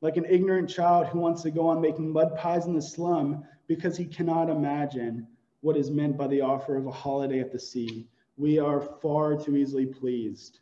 Like 0.00 0.16
an 0.16 0.24
ignorant 0.30 0.70
child 0.70 1.08
who 1.08 1.18
wants 1.18 1.42
to 1.42 1.50
go 1.50 1.68
on 1.68 1.82
making 1.82 2.10
mud 2.10 2.38
pies 2.38 2.64
in 2.64 2.72
the 2.72 2.80
slum 2.80 3.44
because 3.66 3.98
he 3.98 4.06
cannot 4.06 4.48
imagine 4.48 5.26
what 5.60 5.76
is 5.76 5.90
meant 5.90 6.16
by 6.16 6.26
the 6.26 6.40
offer 6.40 6.76
of 6.76 6.86
a 6.86 6.90
holiday 6.90 7.40
at 7.40 7.52
the 7.52 7.58
sea. 7.58 8.08
We 8.36 8.58
are 8.58 8.80
far 8.80 9.36
too 9.36 9.56
easily 9.56 9.86
pleased. 9.86 10.60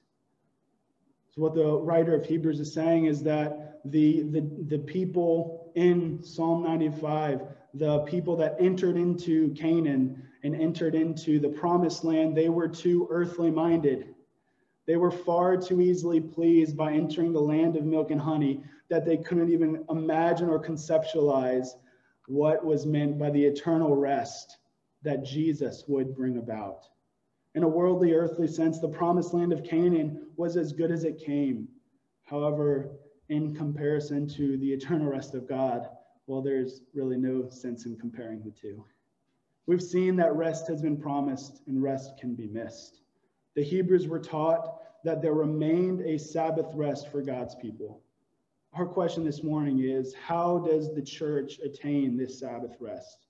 So, 1.30 1.42
what 1.42 1.54
the 1.54 1.78
writer 1.78 2.14
of 2.14 2.24
Hebrews 2.24 2.61
is 2.61 2.72
saying 2.72 3.04
is 3.06 3.22
that 3.22 3.80
the, 3.84 4.22
the, 4.22 4.40
the 4.66 4.78
people 4.78 5.70
in 5.74 6.22
Psalm 6.22 6.62
95, 6.62 7.42
the 7.74 8.00
people 8.00 8.37
that 8.37 8.56
entered 8.58 8.96
into 8.96 9.50
Canaan, 9.54 10.24
and 10.44 10.54
entered 10.54 10.94
into 10.94 11.38
the 11.40 11.48
promised 11.48 12.04
land, 12.04 12.37
they 12.37 12.48
were 12.48 12.68
too 12.68 13.08
earthly 13.11 13.50
minded. 13.50 14.14
They 14.87 14.96
were 14.96 15.11
far 15.11 15.56
too 15.56 15.80
easily 15.80 16.20
pleased 16.20 16.76
by 16.76 16.92
entering 16.92 17.32
the 17.32 17.40
land 17.40 17.76
of 17.76 17.84
milk 17.84 18.11
and 18.11 18.20
honey 18.20 18.62
that 18.88 19.04
they 19.04 19.16
couldn't 19.16 19.50
even 19.50 19.84
imagine 19.90 20.48
or 20.48 20.62
conceptualize 20.62 21.68
what 22.26 22.64
was 22.64 22.87
meant 22.87 23.18
by 23.18 23.30
the 23.30 23.44
eternal 23.44 23.96
rest 23.96 24.58
that 25.02 25.24
Jesus 25.24 25.84
would 25.88 26.16
bring 26.16 26.38
about. 26.38 26.84
In 27.54 27.62
a 27.62 27.68
worldly, 27.68 28.12
earthly 28.12 28.46
sense, 28.46 28.78
the 28.78 28.88
promised 28.88 29.34
land 29.34 29.52
of 29.52 29.64
Canaan 29.64 30.26
was 30.37 30.56
as 30.56 30.72
good 30.72 30.90
as 30.90 31.04
it 31.04 31.18
came. 31.18 31.68
However, 32.24 32.90
in 33.28 33.54
comparison 33.54 34.28
to 34.28 34.56
the 34.58 34.72
eternal 34.72 35.08
rest 35.08 35.34
of 35.34 35.48
God, 35.48 35.88
well, 36.26 36.42
there's 36.42 36.82
really 36.94 37.16
no 37.16 37.48
sense 37.48 37.87
in 37.87 37.96
comparing 37.96 38.42
the 38.42 38.50
two. 38.50 38.84
We've 39.66 39.82
seen 39.82 40.16
that 40.16 40.34
rest 40.34 40.68
has 40.68 40.82
been 40.82 40.96
promised 40.96 41.62
and 41.66 41.82
rest 41.82 42.18
can 42.18 42.34
be 42.34 42.46
missed. 42.46 43.00
The 43.54 43.62
Hebrews 43.62 44.08
were 44.08 44.18
taught 44.18 44.80
that 45.04 45.22
there 45.22 45.34
remained 45.34 46.00
a 46.00 46.18
Sabbath 46.18 46.74
rest 46.74 47.08
for 47.11 47.22
God's 47.22 47.54
people. 47.54 48.02
Our 48.74 48.87
question 48.87 49.24
this 49.24 49.42
morning 49.42 49.80
is 49.80 50.14
how 50.14 50.58
does 50.58 50.94
the 50.94 51.02
church 51.02 51.58
attain 51.61 52.16
this 52.16 52.38
Sabbath 52.38 52.76
rest? 52.80 53.28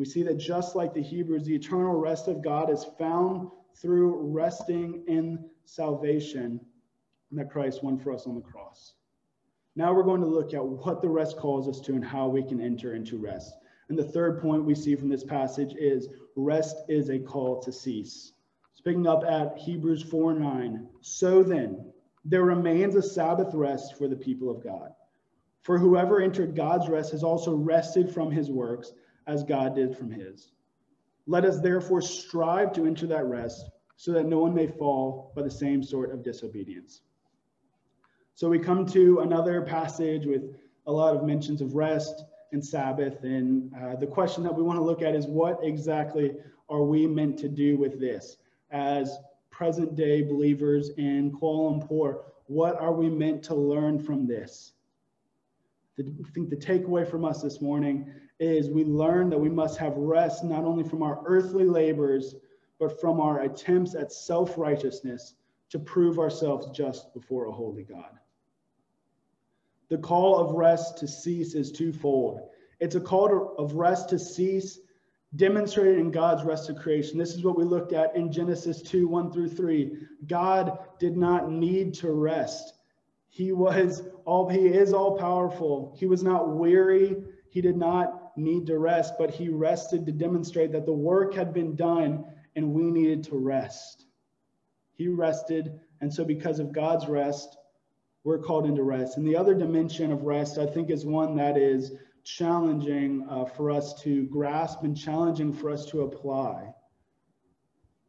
We 0.00 0.06
see 0.06 0.22
that 0.22 0.38
just 0.38 0.74
like 0.74 0.94
the 0.94 1.02
Hebrews, 1.02 1.44
the 1.44 1.54
eternal 1.54 1.92
rest 1.92 2.26
of 2.26 2.42
God 2.42 2.70
is 2.70 2.86
found 2.98 3.50
through 3.76 4.16
resting 4.32 5.04
in 5.06 5.44
salvation 5.66 6.58
that 7.32 7.50
Christ 7.50 7.84
won 7.84 7.98
for 7.98 8.10
us 8.10 8.26
on 8.26 8.34
the 8.34 8.40
cross. 8.40 8.94
Now 9.76 9.92
we're 9.92 10.04
going 10.04 10.22
to 10.22 10.26
look 10.26 10.54
at 10.54 10.64
what 10.64 11.02
the 11.02 11.08
rest 11.10 11.36
calls 11.36 11.68
us 11.68 11.80
to 11.82 11.92
and 11.92 12.02
how 12.02 12.28
we 12.28 12.42
can 12.42 12.62
enter 12.62 12.94
into 12.94 13.18
rest. 13.18 13.52
And 13.90 13.98
the 13.98 14.04
third 14.04 14.40
point 14.40 14.64
we 14.64 14.74
see 14.74 14.96
from 14.96 15.10
this 15.10 15.22
passage 15.22 15.74
is 15.78 16.08
rest 16.34 16.76
is 16.88 17.10
a 17.10 17.18
call 17.18 17.60
to 17.60 17.70
cease. 17.70 18.32
Speaking 18.72 19.06
up 19.06 19.22
at 19.28 19.58
Hebrews 19.58 20.02
4 20.04 20.32
9. 20.32 20.88
So 21.02 21.42
then, 21.42 21.92
there 22.24 22.44
remains 22.44 22.94
a 22.94 23.02
Sabbath 23.02 23.52
rest 23.52 23.98
for 23.98 24.08
the 24.08 24.16
people 24.16 24.48
of 24.48 24.64
God. 24.64 24.92
For 25.60 25.76
whoever 25.76 26.22
entered 26.22 26.56
God's 26.56 26.88
rest 26.88 27.12
has 27.12 27.22
also 27.22 27.54
rested 27.54 28.10
from 28.10 28.30
his 28.30 28.50
works 28.50 28.94
as 29.26 29.42
God 29.42 29.74
did 29.74 29.96
from 29.96 30.10
his. 30.10 30.52
Let 31.26 31.44
us 31.44 31.60
therefore 31.60 32.00
strive 32.00 32.72
to 32.72 32.86
enter 32.86 33.06
that 33.06 33.26
rest 33.26 33.70
so 33.96 34.12
that 34.12 34.26
no 34.26 34.38
one 34.38 34.54
may 34.54 34.66
fall 34.66 35.32
by 35.36 35.42
the 35.42 35.50
same 35.50 35.82
sort 35.82 36.12
of 36.12 36.24
disobedience. 36.24 37.02
So 38.34 38.48
we 38.48 38.58
come 38.58 38.86
to 38.86 39.20
another 39.20 39.60
passage 39.60 40.24
with 40.24 40.54
a 40.86 40.92
lot 40.92 41.14
of 41.14 41.24
mentions 41.24 41.60
of 41.60 41.74
rest 41.74 42.24
and 42.52 42.64
Sabbath. 42.64 43.22
And 43.22 43.72
uh, 43.74 43.96
the 43.96 44.06
question 44.06 44.42
that 44.44 44.54
we 44.54 44.62
want 44.62 44.78
to 44.78 44.82
look 44.82 45.02
at 45.02 45.14
is 45.14 45.26
what 45.26 45.58
exactly 45.62 46.32
are 46.68 46.82
we 46.82 47.06
meant 47.06 47.38
to 47.40 47.48
do 47.48 47.76
with 47.76 48.00
this 48.00 48.38
as 48.70 49.18
present 49.50 49.94
day 49.94 50.22
believers 50.22 50.90
in 50.96 51.32
Kuala 51.32 51.82
Lumpur? 51.82 52.22
What 52.46 52.80
are 52.80 52.92
we 52.92 53.08
meant 53.10 53.42
to 53.44 53.54
learn 53.54 53.98
from 53.98 54.26
this? 54.26 54.72
I 55.98 56.02
think 56.32 56.48
the 56.48 56.56
takeaway 56.56 57.06
from 57.06 57.24
us 57.24 57.42
this 57.42 57.60
morning 57.60 58.10
is 58.40 58.70
we 58.70 58.84
learn 58.84 59.30
that 59.30 59.38
we 59.38 59.50
must 59.50 59.78
have 59.78 59.96
rest 59.96 60.42
not 60.42 60.64
only 60.64 60.82
from 60.82 61.02
our 61.02 61.22
earthly 61.26 61.64
labors, 61.64 62.34
but 62.78 63.00
from 63.00 63.20
our 63.20 63.42
attempts 63.42 63.94
at 63.94 64.10
self 64.10 64.56
righteousness 64.56 65.34
to 65.68 65.78
prove 65.78 66.18
ourselves 66.18 66.66
just 66.76 67.12
before 67.14 67.46
a 67.46 67.52
holy 67.52 67.84
God. 67.84 68.18
The 69.90 69.98
call 69.98 70.38
of 70.38 70.52
rest 70.54 70.98
to 70.98 71.08
cease 71.08 71.54
is 71.54 71.70
twofold. 71.70 72.48
It's 72.80 72.94
a 72.94 73.00
call 73.00 73.28
to, 73.28 73.34
of 73.62 73.74
rest 73.74 74.08
to 74.08 74.18
cease 74.18 74.80
demonstrated 75.36 75.98
in 75.98 76.10
God's 76.10 76.42
rest 76.42 76.70
of 76.70 76.76
creation. 76.76 77.18
This 77.18 77.34
is 77.34 77.44
what 77.44 77.56
we 77.56 77.64
looked 77.64 77.92
at 77.92 78.16
in 78.16 78.32
Genesis 78.32 78.82
2 78.82 79.06
1 79.06 79.32
through 79.32 79.50
3. 79.50 79.96
God 80.26 80.78
did 80.98 81.16
not 81.16 81.50
need 81.50 81.94
to 81.94 82.10
rest. 82.10 82.74
He 83.28 83.52
was 83.52 84.02
all 84.24 84.48
he 84.48 84.66
is 84.66 84.92
all 84.92 85.16
powerful. 85.16 85.94
He 85.98 86.06
was 86.06 86.22
not 86.22 86.48
weary. 86.48 87.16
He 87.50 87.60
did 87.60 87.76
not 87.76 88.19
need 88.40 88.66
to 88.66 88.78
rest, 88.78 89.14
but 89.18 89.30
he 89.30 89.48
rested 89.48 90.06
to 90.06 90.12
demonstrate 90.12 90.72
that 90.72 90.86
the 90.86 90.92
work 90.92 91.34
had 91.34 91.52
been 91.52 91.76
done 91.76 92.24
and 92.56 92.72
we 92.72 92.90
needed 92.90 93.24
to 93.24 93.36
rest. 93.36 94.06
He 94.94 95.08
rested, 95.08 95.80
and 96.00 96.12
so 96.12 96.24
because 96.24 96.58
of 96.58 96.72
God's 96.72 97.06
rest, 97.06 97.56
we're 98.24 98.38
called 98.38 98.66
into 98.66 98.82
rest. 98.82 99.16
And 99.16 99.26
the 99.26 99.36
other 99.36 99.54
dimension 99.54 100.12
of 100.12 100.24
rest, 100.24 100.58
I 100.58 100.66
think, 100.66 100.90
is 100.90 101.06
one 101.06 101.36
that 101.36 101.56
is 101.56 101.92
challenging 102.24 103.26
uh, 103.30 103.44
for 103.44 103.70
us 103.70 104.00
to 104.02 104.24
grasp 104.26 104.82
and 104.82 104.96
challenging 104.96 105.52
for 105.52 105.70
us 105.70 105.86
to 105.86 106.02
apply. 106.02 106.74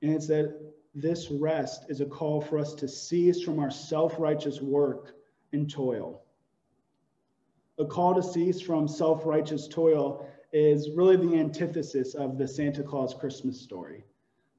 And 0.02 0.12
it's 0.12 0.28
that 0.28 0.74
this 0.94 1.32
rest 1.32 1.86
is 1.89 2.02
a 2.02 2.06
call 2.06 2.41
for 2.41 2.58
us 2.58 2.74
to 2.76 2.88
cease 2.88 3.41
from 3.41 3.60
our 3.60 3.72
self 3.72 4.20
righteous 4.20 4.62
work 4.62 5.15
and 5.54 5.72
toil. 5.72 6.24
A 7.82 7.86
call 7.86 8.13
to 8.13 8.22
cease 8.22 8.62
from 8.62 8.88
self 8.88 9.26
righteous 9.26 9.67
toil 9.67 10.24
is 10.54 10.91
really 10.91 11.15
the 11.15 11.39
antithesis 11.39 12.13
of 12.13 12.38
the 12.38 12.48
Santa 12.48 12.84
Claus 12.84 13.15
Christmas 13.15 13.60
story. 13.60 14.04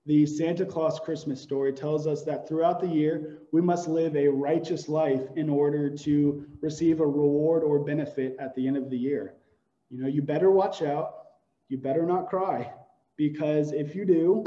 The 0.06 0.26
Santa 0.26 0.66
Claus 0.66 0.98
Christmas 0.98 1.40
story 1.40 1.72
tells 1.72 2.08
us 2.08 2.24
that 2.24 2.48
throughout 2.48 2.80
the 2.80 2.88
year, 2.88 3.38
we 3.52 3.62
must 3.62 3.86
live 3.86 4.16
a 4.16 4.26
righteous 4.26 4.88
life 4.88 5.22
in 5.36 5.48
order 5.48 5.88
to 5.98 6.44
receive 6.60 6.98
a 6.98 7.06
reward 7.06 7.62
or 7.62 7.78
benefit 7.78 8.34
at 8.40 8.56
the 8.56 8.66
end 8.66 8.76
of 8.76 8.90
the 8.90 8.98
year. 8.98 9.34
You 9.88 10.02
know, 10.02 10.08
you 10.08 10.20
better 10.20 10.50
watch 10.50 10.82
out. 10.82 11.26
You 11.68 11.78
better 11.78 12.04
not 12.04 12.28
cry 12.28 12.72
because 13.16 13.70
if 13.70 13.94
you 13.94 14.04
do, 14.04 14.42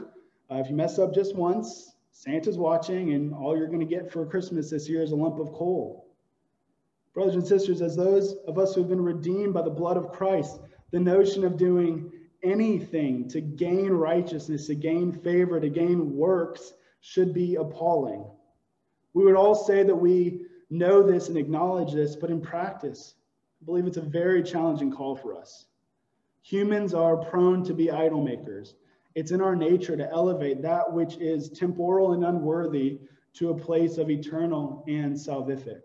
uh, 0.52 0.56
if 0.56 0.70
you 0.70 0.76
mess 0.76 1.00
up 1.00 1.14
just 1.14 1.34
once, 1.34 1.96
Santa's 2.12 2.58
watching, 2.58 3.14
and 3.14 3.34
all 3.34 3.58
you're 3.58 3.68
going 3.68 3.80
to 3.80 3.86
get 3.86 4.12
for 4.12 4.26
Christmas 4.26 4.70
this 4.70 4.90
year 4.90 5.02
is 5.02 5.14
a 5.14 5.16
lump 5.16 5.40
of 5.40 5.54
coal. 5.54 6.05
Brothers 7.16 7.36
and 7.36 7.48
sisters, 7.48 7.82
as 7.82 7.96
those 7.96 8.36
of 8.46 8.60
us 8.60 8.76
who 8.76 8.82
have 8.82 8.90
been 8.90 9.02
redeemed 9.02 9.54
by 9.54 9.62
the 9.62 9.70
blood 9.70 9.96
of 9.96 10.12
Christ, 10.12 10.60
the 10.92 11.00
notion 11.00 11.46
of 11.46 11.56
doing 11.58 12.12
anything 12.44 13.30
to 13.30 13.40
gain 13.40 13.90
righteousness, 13.90 14.68
to 14.68 14.76
gain 14.76 15.14
favor, 15.14 15.60
to 15.62 15.70
gain 15.70 16.14
works 16.14 16.74
should 17.00 17.34
be 17.34 17.56
appalling. 17.56 18.26
We 19.14 19.24
would 19.24 19.38
all 19.38 19.56
say 19.56 19.84
that 19.84 19.96
we 19.96 20.42
know 20.70 21.02
this 21.02 21.30
and 21.30 21.38
acknowledge 21.38 21.94
this, 21.94 22.18
but 22.18 22.30
in 22.30 22.42
practice, 22.42 23.16
I 23.62 23.66
believe 23.66 23.88
it's 23.88 23.96
a 23.96 24.02
very 24.02 24.44
challenging 24.44 24.92
call 24.92 25.16
for 25.16 25.36
us. 25.36 25.68
Humans 26.42 26.94
are 26.94 27.16
prone 27.16 27.64
to 27.64 27.74
be 27.74 27.92
idol 27.92 28.22
makers. 28.22 28.76
It's 29.16 29.32
in 29.32 29.40
our 29.40 29.56
nature 29.56 29.96
to 29.96 30.12
elevate 30.12 30.62
that 30.64 30.92
which 30.92 31.16
is 31.16 31.50
temporal 31.50 32.12
and 32.12 32.26
unworthy 32.26 33.00
to 33.36 33.52
a 33.52 33.58
place 33.58 33.98
of 33.98 34.10
eternal 34.10 34.84
and 34.90 35.16
salvific. 35.16 35.82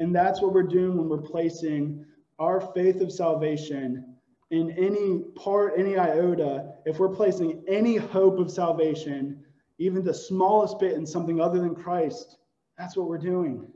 And 0.00 0.14
that's 0.14 0.42
what 0.42 0.52
we're 0.52 0.62
doing 0.62 0.96
when 0.96 1.08
we're 1.08 1.18
placing 1.18 2.04
our 2.38 2.60
faith 2.60 3.00
of 3.00 3.10
salvation 3.10 4.16
in 4.50 4.70
any 4.72 5.20
part, 5.34 5.74
any 5.76 5.96
iota, 5.96 6.74
if 6.84 6.98
we're 6.98 7.14
placing 7.14 7.64
any 7.66 7.96
hope 7.96 8.38
of 8.38 8.50
salvation, 8.50 9.44
even 9.78 10.04
the 10.04 10.14
smallest 10.14 10.78
bit 10.78 10.92
in 10.92 11.04
something 11.04 11.40
other 11.40 11.58
than 11.58 11.74
Christ, 11.74 12.38
that's 12.78 12.96
what 12.96 13.08
we're 13.08 13.18
doing. 13.18 13.66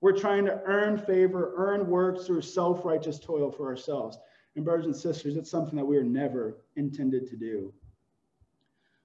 We're 0.00 0.18
trying 0.18 0.44
to 0.46 0.60
earn 0.64 0.98
favor, 0.98 1.54
earn 1.56 1.86
works 1.86 2.26
through 2.26 2.42
self 2.42 2.84
righteous 2.84 3.18
toil 3.18 3.50
for 3.50 3.68
ourselves. 3.68 4.18
And, 4.54 4.64
brothers 4.64 4.86
and 4.86 4.96
sisters, 4.96 5.36
it's 5.36 5.50
something 5.50 5.76
that 5.76 5.84
we 5.84 5.96
are 5.96 6.04
never 6.04 6.58
intended 6.76 7.26
to 7.28 7.36
do. 7.36 7.72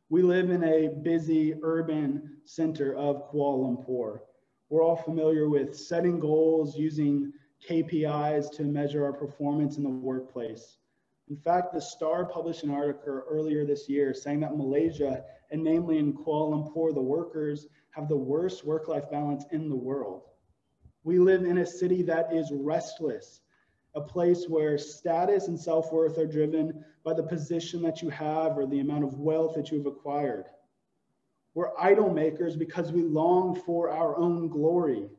We 0.09 0.21
live 0.21 0.49
in 0.49 0.63
a 0.63 0.89
busy 0.89 1.53
urban 1.61 2.37
center 2.43 2.95
of 2.95 3.31
Kuala 3.31 3.77
Lumpur. 3.87 4.19
We're 4.69 4.83
all 4.83 4.97
familiar 4.97 5.49
with 5.49 5.77
setting 5.77 6.19
goals, 6.19 6.77
using 6.77 7.31
KPIs 7.67 8.51
to 8.57 8.63
measure 8.63 9.05
our 9.05 9.13
performance 9.13 9.77
in 9.77 9.83
the 9.83 9.89
workplace. 9.89 10.77
In 11.29 11.37
fact, 11.37 11.73
the 11.73 11.81
Star 11.81 12.25
published 12.25 12.63
an 12.63 12.71
article 12.71 13.21
earlier 13.29 13.65
this 13.65 13.89
year 13.89 14.13
saying 14.13 14.41
that 14.41 14.57
Malaysia, 14.57 15.23
and 15.51 15.63
namely 15.63 15.97
in 15.97 16.13
Kuala 16.13 16.51
Lumpur, 16.51 16.93
the 16.93 17.01
workers 17.01 17.67
have 17.91 18.07
the 18.07 18.17
worst 18.17 18.65
work 18.65 18.87
life 18.87 19.09
balance 19.09 19.45
in 19.51 19.69
the 19.69 19.75
world. 19.75 20.23
We 21.03 21.19
live 21.19 21.43
in 21.43 21.59
a 21.59 21.65
city 21.65 22.01
that 22.03 22.33
is 22.33 22.51
restless, 22.53 23.41
a 23.95 24.01
place 24.01 24.47
where 24.47 24.77
status 24.77 25.47
and 25.47 25.59
self 25.59 25.91
worth 25.91 26.17
are 26.17 26.27
driven 26.27 26.83
by 27.03 27.13
the 27.13 27.23
position 27.23 27.81
that 27.83 28.01
you 28.01 28.09
have 28.09 28.57
or 28.57 28.65
the 28.65 28.79
amount 28.79 29.05
of 29.05 29.19
wealth 29.19 29.55
that 29.55 29.71
you've 29.71 29.85
acquired. 29.85 30.45
We're 31.57 31.71
idol 31.79 32.13
makers 32.13 32.55
because 32.55 32.91
we 32.91 33.01
long 33.01 33.55
for 33.55 33.89
our 33.89 34.15
own 34.15 34.47
glory. 34.47 35.09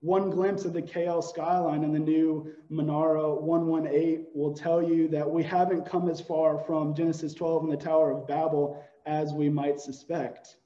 One 0.00 0.28
glimpse 0.28 0.66
of 0.66 0.74
the 0.74 0.82
KL 0.82 1.24
skyline 1.24 1.84
and 1.84 1.94
the 1.94 1.98
new 1.98 2.52
Menara 2.70 3.40
118 3.40 4.26
will 4.34 4.52
tell 4.52 4.82
you 4.82 5.08
that 5.08 5.30
we 5.30 5.42
haven't 5.42 5.86
come 5.88 6.10
as 6.10 6.20
far 6.20 6.58
from 6.58 6.94
Genesis 6.94 7.32
12 7.32 7.62
and 7.62 7.72
the 7.72 7.78
Tower 7.78 8.10
of 8.10 8.28
Babel 8.28 8.84
as 9.06 9.32
we 9.32 9.48
might 9.48 9.80
suspect. 9.80 10.58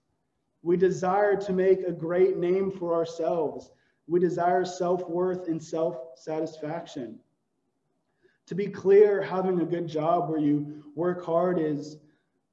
We 0.63 0.77
desire 0.77 1.37
to 1.37 1.53
make 1.53 1.87
a 1.87 1.93
great 1.93 2.37
name 2.37 2.73
for 2.73 2.95
ourselves. 2.95 3.71
We 4.09 4.19
desire 4.19 4.65
self 4.65 5.09
worth 5.09 5.47
and 5.47 5.63
self 5.63 5.97
satisfaction. 6.17 7.21
To 8.47 8.57
be 8.57 8.67
clear, 8.67 9.23
having 9.23 9.61
a 9.61 9.65
good 9.65 9.87
job 9.87 10.29
where 10.29 10.41
you 10.41 10.83
work 10.97 11.25
hard 11.25 11.61
is 11.61 11.99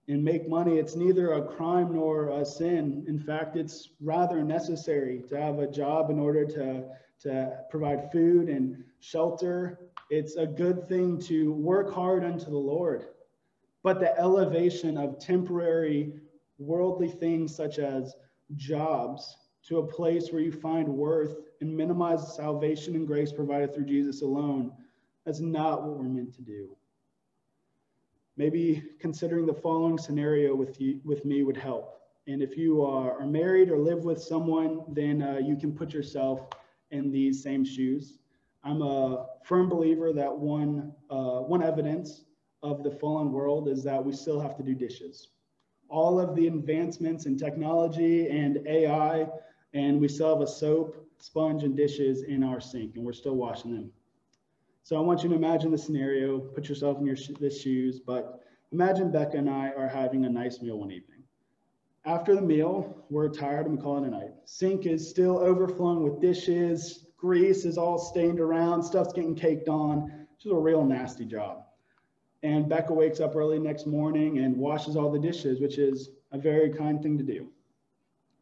and 0.10 0.24
make 0.24 0.50
money, 0.50 0.78
it's 0.78 0.96
neither 0.96 1.34
a 1.34 1.42
crime 1.42 1.94
nor 1.94 2.30
a 2.30 2.44
sin. 2.44 3.06
In 3.08 3.18
fact, 3.18 3.56
it's 3.56 3.90
rather 4.02 4.44
necessary 4.44 5.24
to 5.30 5.40
have 5.40 5.60
a 5.60 5.72
job 5.72 6.10
in 6.10 6.20
order 6.20 6.46
to, 6.46 6.84
to 7.22 7.60
provide 7.70 8.12
food 8.12 8.50
and 8.50 8.84
shelter. 9.00 9.80
It's 10.10 10.36
a 10.36 10.46
good 10.46 10.88
thing 10.88 11.18
to 11.22 11.54
work 11.54 11.94
hard 11.94 12.26
unto 12.26 12.46
the 12.46 12.58
Lord. 12.58 13.06
But 13.84 14.02
the 14.02 14.18
elevation 14.20 14.98
of 14.98 15.20
temporary 15.20 16.14
worldly 16.58 17.08
things 17.08 17.56
such 17.56 17.80
as 17.80 18.16
jobs 18.58 19.38
to 19.68 19.78
a 19.78 19.88
place 19.88 20.32
where 20.32 20.42
you 20.42 20.52
find 20.52 20.88
worth 20.88 21.38
and 21.62 21.76
minimize 21.76 22.36
salvation 22.36 22.96
and 22.96 23.08
grace 23.08 23.32
provided 23.32 23.74
through 23.74 23.86
Jesus 23.86 24.22
alone 24.22 24.74
that's 25.30 25.40
not 25.40 25.84
what 25.84 25.98
we're 25.98 26.10
meant 26.10 26.34
to 26.34 26.42
do. 26.42 26.76
Maybe 28.40 28.82
considering 29.00 29.46
the 29.46 29.54
following 29.54 29.98
scenario 29.98 30.56
with 30.56 30.80
you, 30.80 31.02
with 31.04 31.26
me 31.26 31.44
would 31.44 31.58
help. 31.58 32.00
And 32.26 32.42
if 32.42 32.56
you 32.56 32.82
are, 32.86 33.28
married 33.28 33.70
or 33.70 33.78
live 33.78 34.06
with 34.06 34.24
someone, 34.24 34.86
then 34.88 35.22
uh, 35.22 35.40
you 35.44 35.58
can 35.58 35.74
put 35.74 35.92
yourself 35.92 36.48
in 36.92 37.12
these 37.12 37.44
same 37.44 37.66
shoes. 37.66 38.20
I'm 38.64 38.82
a 38.82 39.26
firm 39.44 39.68
believer 39.68 40.14
that 40.14 40.34
one, 40.34 40.94
uh, 41.10 41.40
one 41.42 41.62
evidence 41.62 42.24
of 42.64 42.82
the 42.82 42.92
fallen 42.92 43.34
world 43.34 43.68
is 43.68 43.84
that 43.84 44.02
we 44.06 44.14
still 44.14 44.40
have 44.40 44.56
to 44.56 44.64
do 44.64 44.74
dishes. 44.74 45.32
All 45.90 46.18
of 46.18 46.34
the 46.34 46.48
advancements 46.48 47.26
in 47.26 47.38
technology 47.38 48.30
and 48.30 48.66
AI, 48.66 49.28
and 49.74 50.00
we 50.00 50.08
still 50.08 50.30
have 50.30 50.42
a 50.42 50.48
soap, 50.50 51.06
sponge, 51.18 51.64
and 51.64 51.76
dishes 51.76 52.24
in 52.24 52.46
our 52.46 52.62
sink, 52.62 52.96
and 52.96 53.04
we're 53.04 53.12
still 53.12 53.36
washing 53.36 53.74
them. 53.76 53.92
So 54.90 54.98
I 54.98 55.02
want 55.02 55.22
you 55.22 55.30
to 55.30 55.36
imagine 55.36 55.70
the 55.70 55.78
scenario, 55.78 56.40
put 56.40 56.68
yourself 56.68 56.98
in 56.98 57.06
your 57.06 57.16
sh- 57.16 57.30
the 57.40 57.52
shoes, 57.52 58.00
but 58.00 58.42
imagine 58.72 59.12
Becca 59.12 59.38
and 59.38 59.48
I 59.48 59.70
are 59.78 59.88
having 59.88 60.26
a 60.26 60.30
nice 60.30 60.64
meal 60.64 60.80
one 60.80 60.90
evening. 60.90 61.22
After 62.06 62.34
the 62.34 62.42
meal, 62.42 63.06
we're 63.12 63.30
tired 63.30 63.68
and 63.68 63.78
we 63.78 63.84
call 63.84 64.04
it 64.04 64.08
a 64.08 64.10
night. 64.10 64.32
Sink 64.46 64.88
is 64.88 65.08
still 65.08 65.38
overflowing 65.38 66.02
with 66.02 66.20
dishes, 66.20 67.06
grease 67.18 67.66
is 67.66 67.78
all 67.78 68.00
stained 68.00 68.40
around, 68.40 68.82
stuff's 68.82 69.14
getting 69.14 69.36
caked 69.36 69.68
on. 69.68 70.26
Just 70.40 70.56
a 70.56 70.58
real 70.58 70.84
nasty 70.84 71.24
job. 71.24 71.66
And 72.42 72.68
Becca 72.68 72.92
wakes 72.92 73.20
up 73.20 73.36
early 73.36 73.60
next 73.60 73.86
morning 73.86 74.40
and 74.40 74.58
washes 74.58 74.96
all 74.96 75.12
the 75.12 75.20
dishes, 75.20 75.62
which 75.62 75.78
is 75.78 76.10
a 76.32 76.40
very 76.40 76.72
kind 76.72 77.00
thing 77.00 77.16
to 77.20 77.24
do. 77.24 77.52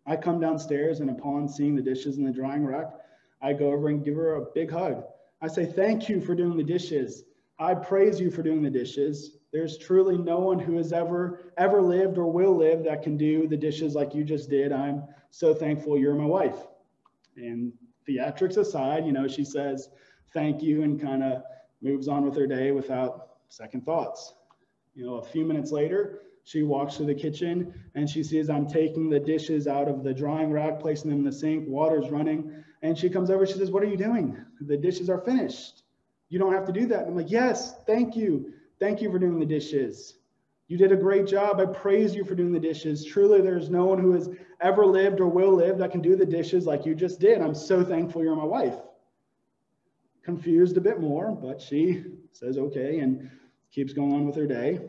I 0.05 0.15
come 0.15 0.39
downstairs 0.39 1.01
and 1.01 1.09
upon 1.09 1.49
seeing 1.49 1.75
the 1.75 1.81
dishes 1.81 2.17
in 2.17 2.23
the 2.23 2.31
drying 2.31 2.65
rack, 2.65 2.87
I 3.41 3.51
go 3.51 3.73
over 3.73 3.89
and 3.89 4.01
give 4.01 4.15
her 4.15 4.35
a 4.35 4.45
big 4.55 4.71
hug. 4.71 5.03
I 5.41 5.47
say 5.47 5.65
thank 5.65 6.09
you 6.09 6.19
for 6.19 6.35
doing 6.35 6.57
the 6.57 6.63
dishes. 6.63 7.23
I 7.59 7.73
praise 7.75 8.19
you 8.19 8.31
for 8.31 8.43
doing 8.43 8.61
the 8.61 8.69
dishes. 8.69 9.37
There's 9.51 9.77
truly 9.77 10.17
no 10.17 10.39
one 10.39 10.59
who 10.59 10.77
has 10.77 10.93
ever 10.93 11.51
ever 11.57 11.81
lived 11.81 12.17
or 12.17 12.31
will 12.31 12.55
live 12.55 12.83
that 12.83 13.01
can 13.01 13.17
do 13.17 13.47
the 13.47 13.57
dishes 13.57 13.95
like 13.95 14.13
you 14.13 14.23
just 14.23 14.49
did. 14.49 14.71
I'm 14.71 15.03
so 15.31 15.53
thankful 15.53 15.97
you're 15.97 16.15
my 16.15 16.25
wife. 16.25 16.67
And 17.35 17.71
theatrics 18.07 18.57
aside, 18.57 19.05
you 19.05 19.11
know, 19.11 19.27
she 19.27 19.43
says 19.43 19.89
thank 20.33 20.61
you 20.61 20.83
and 20.83 21.01
kind 21.01 21.23
of 21.23 21.43
moves 21.81 22.07
on 22.07 22.25
with 22.25 22.35
her 22.35 22.47
day 22.47 22.71
without 22.71 23.37
second 23.49 23.85
thoughts. 23.85 24.33
You 24.95 25.05
know, 25.05 25.15
a 25.15 25.23
few 25.23 25.45
minutes 25.45 25.71
later, 25.71 26.21
she 26.43 26.63
walks 26.63 26.95
to 26.97 27.03
the 27.03 27.13
kitchen 27.13 27.73
and 27.93 28.09
she 28.09 28.23
sees 28.23 28.49
I'm 28.49 28.67
taking 28.67 29.09
the 29.09 29.19
dishes 29.19 29.67
out 29.67 29.87
of 29.87 30.03
the 30.03 30.13
drying 30.13 30.51
rack, 30.51 30.79
placing 30.79 31.09
them 31.09 31.19
in 31.19 31.25
the 31.25 31.31
sink, 31.31 31.65
water's 31.67 32.09
running. 32.09 32.63
And 32.81 32.97
she 32.97 33.09
comes 33.09 33.29
over, 33.29 33.45
she 33.45 33.53
says, 33.53 33.69
What 33.71 33.83
are 33.83 33.87
you 33.87 33.97
doing? 33.97 34.43
The 34.61 34.77
dishes 34.77 35.09
are 35.09 35.19
finished. 35.19 35.83
You 36.29 36.39
don't 36.39 36.53
have 36.53 36.65
to 36.65 36.71
do 36.71 36.85
that. 36.87 37.01
And 37.01 37.09
I'm 37.09 37.15
like, 37.15 37.31
Yes, 37.31 37.75
thank 37.85 38.15
you. 38.15 38.53
Thank 38.79 39.01
you 39.01 39.11
for 39.11 39.19
doing 39.19 39.39
the 39.39 39.45
dishes. 39.45 40.19
You 40.67 40.77
did 40.77 40.91
a 40.91 40.97
great 40.97 41.25
job. 41.25 41.59
I 41.59 41.65
praise 41.65 42.13
you 42.13 42.25
for 42.25 42.35
doing 42.35 42.51
the 42.51 42.59
dishes. 42.59 43.05
Truly, 43.05 43.41
there's 43.41 43.69
no 43.69 43.85
one 43.85 43.99
who 43.99 44.11
has 44.11 44.29
ever 44.59 44.85
lived 44.85 45.21
or 45.21 45.27
will 45.27 45.53
live 45.53 45.77
that 45.77 45.91
can 45.91 46.01
do 46.01 46.15
the 46.15 46.25
dishes 46.25 46.65
like 46.65 46.85
you 46.85 46.93
just 46.93 47.19
did. 47.19 47.41
I'm 47.41 47.55
so 47.55 47.83
thankful 47.83 48.23
you're 48.23 48.35
my 48.35 48.43
wife. 48.43 48.75
Confused 50.23 50.75
a 50.75 50.81
bit 50.81 50.99
more, 50.99 51.31
but 51.31 51.61
she 51.61 52.03
says 52.33 52.57
okay 52.57 52.99
and 52.99 53.29
keeps 53.71 53.93
going 53.93 54.13
on 54.13 54.25
with 54.25 54.35
her 54.35 54.45
day. 54.45 54.81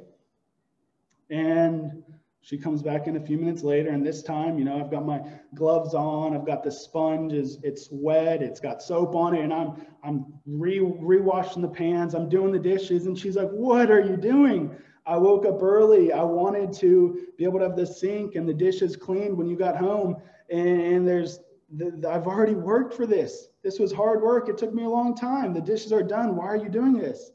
And 1.31 2.03
she 2.41 2.57
comes 2.57 2.83
back 2.83 3.07
in 3.07 3.17
a 3.17 3.21
few 3.21 3.37
minutes 3.37 3.63
later, 3.63 3.91
and 3.91 4.07
this 4.07 4.23
time, 4.23 4.59
you 4.59 4.65
know, 4.65 4.81
I've 4.81 4.91
got 4.91 5.05
my 5.05 5.21
gloves 5.55 5.95
on, 5.95 6.35
I've 6.35 6.47
got 6.47 6.63
the 6.63 6.71
sponge, 6.71 7.33
is 7.33 7.59
it's 7.63 7.89
wet, 7.91 8.43
it's 8.43 8.61
got 8.61 8.83
soap 8.83 9.15
on 9.15 9.35
it, 9.35 9.43
and 9.43 9.53
I'm 9.53 9.87
I'm 10.03 10.27
re 10.47 10.79
rewashing 10.79 11.63
the 11.63 11.69
pans, 11.69 12.15
I'm 12.15 12.29
doing 12.29 12.53
the 12.53 12.59
dishes, 12.59 13.07
and 13.07 13.19
she's 13.19 13.37
like, 13.37 13.51
"What 13.51 13.91
are 13.91 14.01
you 14.01 14.17
doing?" 14.17 14.75
I 15.09 15.17
woke 15.17 15.47
up 15.47 15.63
early. 15.63 16.13
I 16.13 16.23
wanted 16.23 16.71
to 16.75 17.29
be 17.39 17.45
able 17.45 17.59
to 17.61 17.65
have 17.65 17.77
the 17.77 17.87
sink 17.87 18.35
and 18.35 18.47
the 18.47 18.53
dishes 18.53 18.95
cleaned 18.95 19.39
when 19.39 19.49
you 19.49 19.57
got 19.57 19.77
home, 19.77 20.17
and, 20.51 20.81
and 20.83 21.09
there's 21.09 21.41
the, 21.75 21.93
the, 21.93 22.11
I've 22.11 22.27
already 22.27 22.55
worked 22.55 22.93
for 22.95 23.07
this. 23.07 23.49
This 23.63 23.79
was 23.79 23.91
hard 23.91 24.23
work. 24.23 24.51
It 24.51 24.59
took 24.59 24.75
me 24.75 24.85
a 24.85 24.89
long 24.89 25.15
time. 25.15 25.55
The 25.55 25.63
dishes 25.63 25.93
are 25.93 26.03
done. 26.03 26.37
Why 26.37 26.47
are 26.47 26.57
you 26.57 26.69
doing 26.69 26.93
this? 26.93 27.31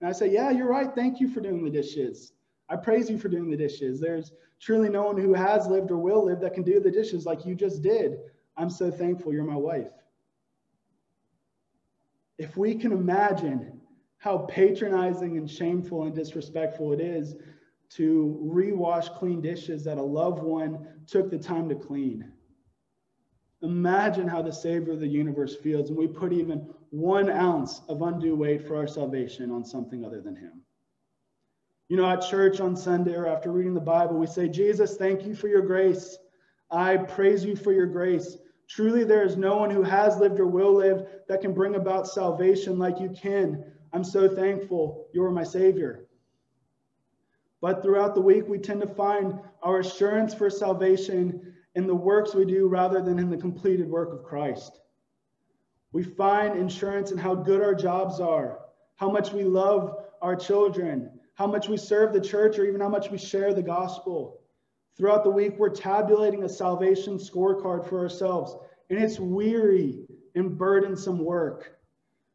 And 0.00 0.08
I 0.08 0.12
say, 0.12 0.30
Yeah, 0.30 0.50
you're 0.50 0.68
right. 0.68 0.94
Thank 0.94 1.18
you 1.18 1.28
for 1.28 1.40
doing 1.40 1.64
the 1.64 1.70
dishes. 1.70 2.33
I 2.68 2.76
praise 2.76 3.10
you 3.10 3.18
for 3.18 3.28
doing 3.28 3.50
the 3.50 3.56
dishes. 3.56 4.00
There's 4.00 4.32
truly 4.60 4.88
no 4.88 5.04
one 5.04 5.18
who 5.18 5.34
has 5.34 5.66
lived 5.66 5.90
or 5.90 5.98
will 5.98 6.24
live 6.24 6.40
that 6.40 6.54
can 6.54 6.62
do 6.62 6.80
the 6.80 6.90
dishes 6.90 7.26
like 7.26 7.44
you 7.44 7.54
just 7.54 7.82
did. 7.82 8.18
I'm 8.56 8.70
so 8.70 8.90
thankful 8.90 9.32
you're 9.32 9.44
my 9.44 9.56
wife. 9.56 9.90
If 12.38 12.56
we 12.56 12.74
can 12.74 12.92
imagine 12.92 13.80
how 14.18 14.38
patronizing 14.38 15.36
and 15.36 15.50
shameful 15.50 16.04
and 16.04 16.14
disrespectful 16.14 16.92
it 16.92 17.00
is 17.00 17.36
to 17.90 18.40
rewash 18.42 19.14
clean 19.18 19.40
dishes 19.40 19.84
that 19.84 19.98
a 19.98 20.02
loved 20.02 20.42
one 20.42 20.86
took 21.06 21.30
the 21.30 21.38
time 21.38 21.68
to 21.68 21.74
clean. 21.74 22.32
Imagine 23.62 24.26
how 24.26 24.42
the 24.42 24.52
Savior 24.52 24.94
of 24.94 25.00
the 25.00 25.06
universe 25.06 25.54
feels 25.56 25.90
when 25.90 25.98
we 25.98 26.06
put 26.08 26.32
even 26.32 26.68
one 26.90 27.30
ounce 27.30 27.82
of 27.88 28.02
undue 28.02 28.34
weight 28.34 28.66
for 28.66 28.76
our 28.76 28.86
salvation 28.86 29.50
on 29.50 29.64
something 29.64 30.04
other 30.04 30.20
than 30.20 30.36
Him. 30.36 30.63
You 31.88 31.96
know, 31.96 32.06
at 32.10 32.22
church 32.22 32.60
on 32.60 32.76
Sunday 32.76 33.14
or 33.14 33.26
after 33.26 33.52
reading 33.52 33.74
the 33.74 33.80
Bible, 33.80 34.16
we 34.18 34.26
say, 34.26 34.48
Jesus, 34.48 34.96
thank 34.96 35.24
you 35.24 35.34
for 35.34 35.48
your 35.48 35.62
grace. 35.62 36.16
I 36.70 36.96
praise 36.96 37.44
you 37.44 37.56
for 37.56 37.72
your 37.72 37.86
grace. 37.86 38.38
Truly, 38.68 39.04
there 39.04 39.24
is 39.24 39.36
no 39.36 39.56
one 39.56 39.70
who 39.70 39.82
has 39.82 40.18
lived 40.18 40.40
or 40.40 40.46
will 40.46 40.74
live 40.74 41.06
that 41.28 41.42
can 41.42 41.52
bring 41.52 41.74
about 41.74 42.08
salvation 42.08 42.78
like 42.78 42.98
you 43.00 43.10
can. 43.10 43.64
I'm 43.92 44.04
so 44.04 44.28
thankful 44.28 45.08
you 45.12 45.22
are 45.24 45.30
my 45.30 45.44
Savior. 45.44 46.06
But 47.60 47.82
throughout 47.82 48.14
the 48.14 48.20
week, 48.20 48.48
we 48.48 48.58
tend 48.58 48.80
to 48.80 48.86
find 48.86 49.38
our 49.62 49.80
assurance 49.80 50.34
for 50.34 50.50
salvation 50.50 51.54
in 51.74 51.86
the 51.86 51.94
works 51.94 52.34
we 52.34 52.44
do 52.44 52.66
rather 52.66 53.00
than 53.00 53.18
in 53.18 53.30
the 53.30 53.36
completed 53.36 53.88
work 53.88 54.12
of 54.12 54.24
Christ. 54.24 54.80
We 55.92 56.02
find 56.02 56.58
insurance 56.58 57.12
in 57.12 57.18
how 57.18 57.34
good 57.34 57.62
our 57.62 57.74
jobs 57.74 58.20
are, 58.20 58.58
how 58.96 59.10
much 59.10 59.32
we 59.32 59.44
love 59.44 59.96
our 60.20 60.34
children, 60.34 61.13
how 61.34 61.46
much 61.46 61.68
we 61.68 61.76
serve 61.76 62.12
the 62.12 62.20
church, 62.20 62.58
or 62.58 62.64
even 62.64 62.80
how 62.80 62.88
much 62.88 63.10
we 63.10 63.18
share 63.18 63.52
the 63.52 63.62
gospel. 63.62 64.40
Throughout 64.96 65.24
the 65.24 65.30
week, 65.30 65.54
we're 65.58 65.70
tabulating 65.70 66.44
a 66.44 66.48
salvation 66.48 67.18
scorecard 67.18 67.88
for 67.88 67.98
ourselves, 68.00 68.56
and 68.90 68.98
it's 68.98 69.18
weary 69.18 70.06
and 70.34 70.56
burdensome 70.56 71.18
work. 71.18 71.78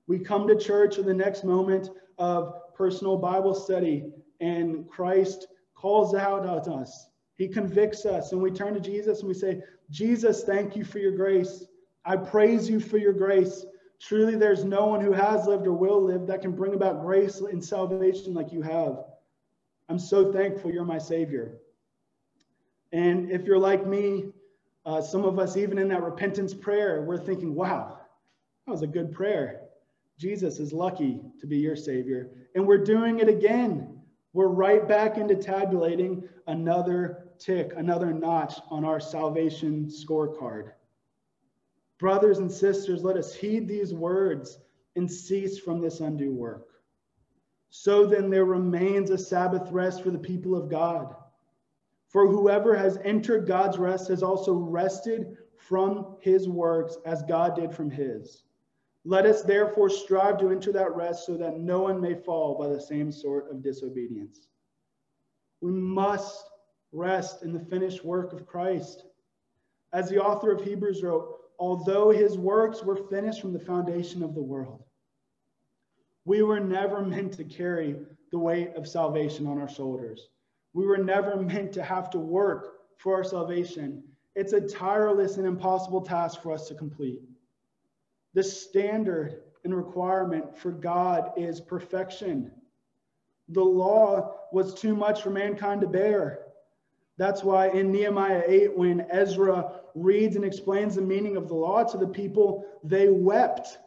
We 0.08 0.20
come 0.20 0.48
to 0.48 0.58
church 0.58 0.98
in 0.98 1.06
the 1.06 1.14
next 1.14 1.44
moment 1.44 1.90
of 2.18 2.54
personal 2.74 3.18
Bible 3.18 3.54
study, 3.54 4.12
and 4.42 4.90
Christ 4.90 5.48
calls 5.76 6.16
out 6.16 6.46
at 6.46 6.68
us. 6.68 7.08
He 7.36 7.48
convicts 7.48 8.06
us, 8.06 8.34
and 8.34 8.42
we 8.42 8.52
turn 8.52 8.74
to 8.74 8.82
Jesus 8.82 9.20
and 9.20 9.28
we 9.28 9.34
say, 9.34 9.62
Jesus, 9.92 10.44
thank 10.44 10.76
you 10.76 10.84
for 10.84 11.00
your 11.00 11.14
grace. 11.14 11.64
I 12.04 12.18
praise 12.18 12.70
you 12.70 12.80
for 12.80 12.98
your 12.98 13.14
grace. 13.14 13.66
Truly, 14.00 14.36
there's 14.36 14.64
no 14.64 14.86
one 14.86 15.02
who 15.02 15.12
has 15.12 15.46
lived 15.46 15.68
or 15.68 15.74
will 15.74 16.02
live 16.02 16.26
that 16.28 16.42
can 16.42 16.52
bring 16.52 16.74
about 16.74 17.02
grace 17.02 17.42
and 17.42 17.64
salvation 17.64 18.34
like 18.34 18.54
you 18.54 18.62
have. 18.62 19.04
I'm 19.90 20.00
so 20.00 20.32
thankful 20.32 20.72
you're 20.72 20.86
my 20.86 20.98
Savior. 20.98 21.58
And 22.92 23.30
if 23.30 23.44
you're 23.44 23.60
like 23.60 23.86
me, 23.86 24.32
uh, 24.86 25.02
some 25.02 25.26
of 25.26 25.38
us, 25.38 25.58
even 25.58 25.78
in 25.78 25.90
that 25.90 26.02
repentance 26.02 26.54
prayer, 26.54 27.04
we're 27.04 27.18
thinking, 27.18 27.54
wow, 27.54 28.00
that 28.66 28.72
was 28.72 28.82
a 28.82 28.88
good 28.88 29.12
prayer. 29.12 29.62
Jesus 30.18 30.60
is 30.60 30.72
lucky 30.74 31.22
to 31.40 31.48
be 31.48 31.58
your 31.58 31.76
Savior. 31.76 32.30
And 32.56 32.66
we're 32.66 32.84
doing 32.84 33.20
it 33.20 33.28
again. 33.28 34.00
We're 34.34 34.48
right 34.48 34.88
back 34.88 35.18
into 35.18 35.36
tabulating 35.36 36.24
another 36.48 37.30
tick, 37.38 37.74
another 37.76 38.14
notch 38.14 38.56
on 38.70 38.86
our 38.86 39.00
salvation 39.00 39.88
scorecard. 39.88 40.72
Brothers 42.00 42.40
and 42.40 42.52
sisters, 42.52 43.04
let 43.04 43.18
us 43.18 43.36
heed 43.36 43.68
these 43.68 43.94
words 43.94 44.60
and 44.96 45.12
cease 45.12 45.60
from 45.60 45.82
this 45.82 46.00
undue 46.00 46.34
work. 46.34 46.68
So 47.70 48.06
then 48.06 48.30
there 48.30 48.46
remains 48.46 49.10
a 49.10 49.18
Sabbath 49.18 49.70
rest 49.72 50.02
for 50.02 50.10
the 50.10 50.18
people 50.18 50.56
of 50.56 50.70
God. 50.70 51.14
For 52.08 52.28
whoever 52.28 52.76
has 52.76 52.98
entered 53.04 53.46
God's 53.46 53.78
rest 53.78 54.08
has 54.08 54.24
also 54.24 54.54
rested 54.54 55.38
from 55.58 56.16
his 56.22 56.50
works 56.50 56.98
as 57.06 57.22
God 57.24 57.56
did 57.56 57.74
from 57.74 57.92
his. 57.92 58.44
Let 59.06 59.26
us 59.26 59.44
therefore 59.44 59.90
strive 59.90 60.40
to 60.40 60.50
enter 60.50 60.72
that 60.72 60.96
rest 60.96 61.26
so 61.26 61.38
that 61.38 61.60
no 61.60 61.82
one 61.82 62.02
may 62.02 62.16
fall 62.16 62.58
by 62.58 62.68
the 62.68 62.82
same 62.82 63.12
sort 63.12 63.52
of 63.52 63.62
disobedience. 63.62 64.48
We 65.62 65.72
must 65.72 66.46
rest 66.92 67.44
in 67.44 67.54
the 67.54 67.60
finished 67.60 68.04
work 68.04 68.34
of 68.34 68.48
Christ. 68.48 69.06
As 69.94 70.10
the 70.10 70.24
author 70.24 70.52
of 70.52 70.62
Hebrews 70.62 71.04
wrote, 71.04 71.36
although 71.60 72.10
his 72.10 72.38
works 72.38 72.84
were 72.84 72.96
finished 72.96 73.42
from 73.42 73.54
the 73.54 73.60
foundation 73.60 74.24
of 74.24 74.34
the 74.34 74.42
world. 74.42 74.84
We 76.26 76.42
were 76.42 76.60
never 76.60 77.02
meant 77.02 77.34
to 77.34 77.44
carry 77.44 77.96
the 78.32 78.40
weight 78.40 78.76
of 78.76 78.88
salvation 78.88 79.46
on 79.48 79.60
our 79.60 79.70
shoulders. 79.70 80.30
We 80.74 80.86
were 80.86 80.98
never 80.98 81.36
meant 81.36 81.74
to 81.74 81.84
have 81.84 82.10
to 82.12 82.20
work 82.20 82.76
for 82.98 83.16
our 83.16 83.24
salvation. 83.24 84.04
It's 84.36 84.54
a 84.54 84.62
tireless 84.62 85.38
and 85.38 85.48
impossible 85.48 86.02
task 86.02 86.42
for 86.42 86.52
us 86.52 86.68
to 86.68 86.76
complete. 86.76 87.20
The 88.34 88.44
standard 88.44 89.42
and 89.64 89.76
requirement 89.76 90.58
for 90.58 90.72
God 90.72 91.32
is 91.36 91.60
perfection. 91.60 92.52
The 93.50 93.64
law 93.64 94.36
was 94.54 94.74
too 94.74 94.96
much 94.96 95.22
for 95.22 95.32
mankind 95.32 95.82
to 95.82 95.88
bear. 95.88 96.42
That's 97.20 97.44
why 97.44 97.68
in 97.68 97.92
Nehemiah 97.92 98.44
8, 98.48 98.78
when 98.78 99.06
Ezra 99.10 99.82
reads 99.94 100.38
and 100.38 100.46
explains 100.46 100.96
the 100.96 101.02
meaning 101.02 101.36
of 101.36 101.50
the 101.50 101.54
law 101.54 101.84
to 101.84 101.98
the 101.98 102.08
people, 102.08 102.66
they 102.82 103.10
wept. 103.10 103.78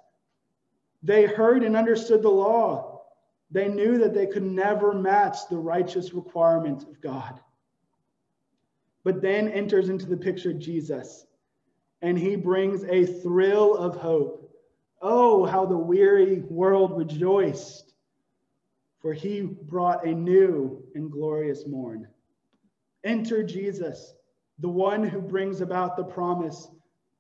They 1.02 1.24
heard 1.24 1.62
and 1.64 1.74
understood 1.74 2.20
the 2.20 2.28
law. 2.28 3.04
They 3.50 3.68
knew 3.68 3.96
that 3.96 4.12
they 4.12 4.26
could 4.26 4.42
never 4.42 4.92
match 4.92 5.48
the 5.48 5.56
righteous 5.56 6.12
requirement 6.12 6.82
of 6.82 7.00
God. 7.00 7.40
But 9.02 9.22
then 9.22 9.48
enters 9.48 9.88
into 9.88 10.04
the 10.04 10.16
picture 10.16 10.52
Jesus, 10.52 11.24
and 12.02 12.18
he 12.18 12.36
brings 12.36 12.84
a 12.84 13.06
thrill 13.06 13.74
of 13.74 13.96
hope. 13.96 14.54
Oh, 15.00 15.46
how 15.46 15.64
the 15.64 15.78
weary 15.78 16.40
world 16.50 16.98
rejoiced, 16.98 17.94
for 19.00 19.14
he 19.14 19.40
brought 19.40 20.06
a 20.06 20.12
new 20.12 20.84
and 20.94 21.10
glorious 21.10 21.66
morn. 21.66 22.08
Enter 23.04 23.42
Jesus, 23.42 24.14
the 24.58 24.68
one 24.68 25.02
who 25.02 25.20
brings 25.20 25.60
about 25.60 25.96
the 25.96 26.04
promise 26.04 26.68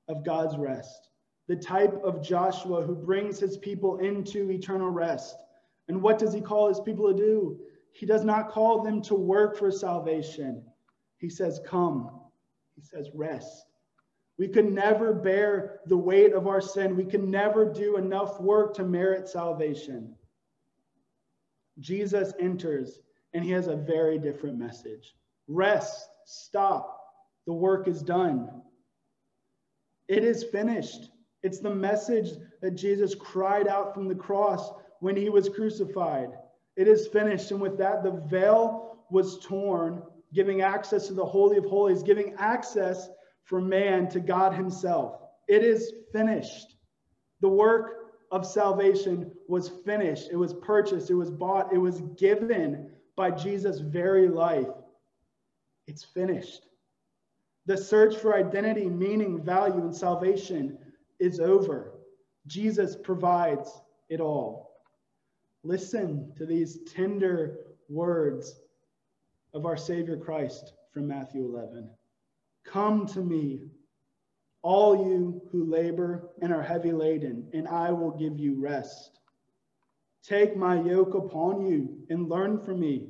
of 0.08 0.24
God's 0.24 0.56
rest, 0.56 1.10
the 1.48 1.56
type 1.56 1.94
of 2.04 2.22
Joshua 2.22 2.82
who 2.82 2.94
brings 2.94 3.40
his 3.40 3.56
people 3.56 3.98
into 3.98 4.50
eternal 4.50 4.90
rest. 4.90 5.36
And 5.88 6.00
what 6.00 6.18
does 6.18 6.32
he 6.32 6.40
call 6.40 6.68
his 6.68 6.80
people 6.80 7.12
to 7.12 7.16
do? 7.16 7.58
He 7.92 8.06
does 8.06 8.24
not 8.24 8.48
call 8.48 8.82
them 8.82 9.02
to 9.02 9.14
work 9.14 9.56
for 9.56 9.70
salvation. 9.70 10.64
He 11.18 11.28
says, 11.28 11.60
Come. 11.66 12.20
He 12.74 12.82
says, 12.82 13.10
Rest. 13.14 13.66
We 14.38 14.48
can 14.48 14.74
never 14.74 15.12
bear 15.12 15.80
the 15.86 15.96
weight 15.96 16.32
of 16.32 16.46
our 16.46 16.60
sin. 16.60 16.96
We 16.96 17.04
can 17.04 17.30
never 17.30 17.70
do 17.70 17.96
enough 17.96 18.40
work 18.40 18.74
to 18.74 18.84
merit 18.84 19.28
salvation. 19.28 20.14
Jesus 21.78 22.32
enters, 22.40 23.00
and 23.34 23.44
he 23.44 23.50
has 23.50 23.66
a 23.66 23.76
very 23.76 24.18
different 24.18 24.58
message. 24.58 25.14
Rest, 25.48 26.08
stop. 26.26 26.98
The 27.46 27.52
work 27.52 27.88
is 27.88 28.02
done. 28.02 28.48
It 30.08 30.24
is 30.24 30.44
finished. 30.44 31.10
It's 31.42 31.58
the 31.58 31.74
message 31.74 32.30
that 32.60 32.76
Jesus 32.76 33.14
cried 33.14 33.66
out 33.66 33.94
from 33.94 34.08
the 34.08 34.14
cross 34.14 34.70
when 35.00 35.16
he 35.16 35.28
was 35.28 35.48
crucified. 35.48 36.30
It 36.76 36.86
is 36.86 37.08
finished. 37.08 37.50
And 37.50 37.60
with 37.60 37.78
that, 37.78 38.02
the 38.02 38.22
veil 38.30 39.04
was 39.10 39.38
torn, 39.44 40.02
giving 40.32 40.62
access 40.62 41.08
to 41.08 41.14
the 41.14 41.24
Holy 41.24 41.56
of 41.56 41.64
Holies, 41.64 42.02
giving 42.02 42.34
access 42.38 43.08
for 43.44 43.60
man 43.60 44.08
to 44.10 44.20
God 44.20 44.54
himself. 44.54 45.20
It 45.48 45.64
is 45.64 45.92
finished. 46.12 46.76
The 47.40 47.48
work 47.48 47.96
of 48.30 48.46
salvation 48.46 49.32
was 49.48 49.68
finished. 49.84 50.28
It 50.30 50.36
was 50.36 50.54
purchased. 50.54 51.10
It 51.10 51.14
was 51.14 51.30
bought. 51.30 51.72
It 51.72 51.78
was 51.78 52.00
given 52.16 52.90
by 53.16 53.32
Jesus' 53.32 53.80
very 53.80 54.28
life. 54.28 54.68
It's 55.86 56.04
finished. 56.04 56.66
The 57.66 57.76
search 57.76 58.16
for 58.16 58.34
identity, 58.34 58.88
meaning, 58.88 59.42
value, 59.42 59.80
and 59.80 59.94
salvation 59.94 60.78
is 61.20 61.38
over. 61.38 61.92
Jesus 62.46 62.96
provides 62.96 63.70
it 64.08 64.20
all. 64.20 64.82
Listen 65.62 66.32
to 66.36 66.44
these 66.44 66.80
tender 66.92 67.58
words 67.88 68.60
of 69.54 69.64
our 69.64 69.76
Savior 69.76 70.16
Christ 70.16 70.72
from 70.92 71.06
Matthew 71.06 71.44
11. 71.44 71.88
Come 72.64 73.06
to 73.06 73.20
me, 73.20 73.62
all 74.62 75.08
you 75.08 75.42
who 75.50 75.64
labor 75.64 76.30
and 76.40 76.52
are 76.52 76.62
heavy 76.62 76.92
laden, 76.92 77.48
and 77.52 77.68
I 77.68 77.92
will 77.92 78.10
give 78.10 78.38
you 78.38 78.60
rest. 78.60 79.20
Take 80.24 80.56
my 80.56 80.80
yoke 80.80 81.14
upon 81.14 81.66
you 81.66 81.98
and 82.10 82.28
learn 82.28 82.58
from 82.58 82.80
me, 82.80 83.08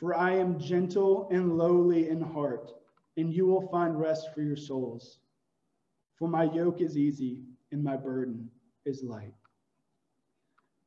for 0.00 0.16
I 0.16 0.32
am 0.32 0.58
gentle 0.58 1.28
and 1.30 1.58
lowly 1.58 2.08
in 2.08 2.22
heart, 2.22 2.72
and 3.18 3.30
you 3.30 3.46
will 3.46 3.68
find 3.68 4.00
rest 4.00 4.32
for 4.32 4.40
your 4.40 4.56
souls. 4.56 5.18
For 6.14 6.26
my 6.26 6.44
yoke 6.44 6.80
is 6.80 6.96
easy 6.96 7.42
and 7.70 7.84
my 7.84 7.98
burden 7.98 8.50
is 8.86 9.02
light. 9.02 9.34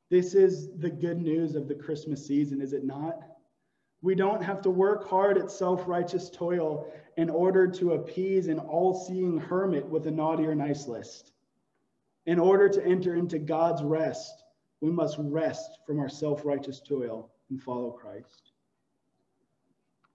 This 0.09 0.34
is 0.34 0.76
the 0.80 0.89
good 0.89 1.22
news 1.22 1.53
of 1.53 1.68
the 1.68 1.76
Christmas 1.76 2.26
season, 2.26 2.59
is 2.59 2.74
it 2.74 2.86
not? 2.86 3.20
We 4.01 4.16
don't 4.16 4.43
have 4.43 4.64
to 4.64 4.72
work 4.72 5.07
hard 5.07 5.38
at 5.38 5.51
self 5.51 5.88
righteous 5.88 6.32
toil 6.32 6.91
in 7.16 7.30
order 7.30 7.68
to 7.68 7.93
appease 7.93 8.47
an 8.47 8.57
all 8.57 8.95
seeing 8.95 9.38
hermit 9.38 9.88
with 9.88 10.07
a 10.07 10.11
naughty 10.11 10.45
or 10.45 10.55
nice 10.55 10.88
list. 10.88 11.34
In 12.26 12.39
order 12.39 12.68
to 12.68 12.84
enter 12.84 13.14
into 13.14 13.38
God's 13.38 13.84
rest, 13.84 14.43
we 14.82 14.89
must 14.89 15.18
rest 15.20 15.80
from 15.86 15.99
our 15.99 16.09
self 16.09 16.43
righteous 16.45 16.80
toil 16.80 17.32
and 17.51 17.61
follow 17.61 17.91
Christ. 17.91 18.53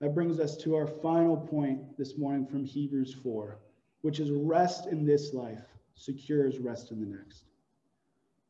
That 0.00 0.14
brings 0.14 0.38
us 0.38 0.56
to 0.58 0.76
our 0.76 0.86
final 0.86 1.36
point 1.36 1.96
this 1.98 2.16
morning 2.16 2.46
from 2.46 2.64
Hebrews 2.64 3.14
4, 3.22 3.58
which 4.02 4.20
is 4.20 4.30
rest 4.30 4.86
in 4.86 5.04
this 5.04 5.34
life 5.34 5.64
secures 5.94 6.60
rest 6.60 6.92
in 6.92 7.00
the 7.00 7.06
next. 7.06 7.44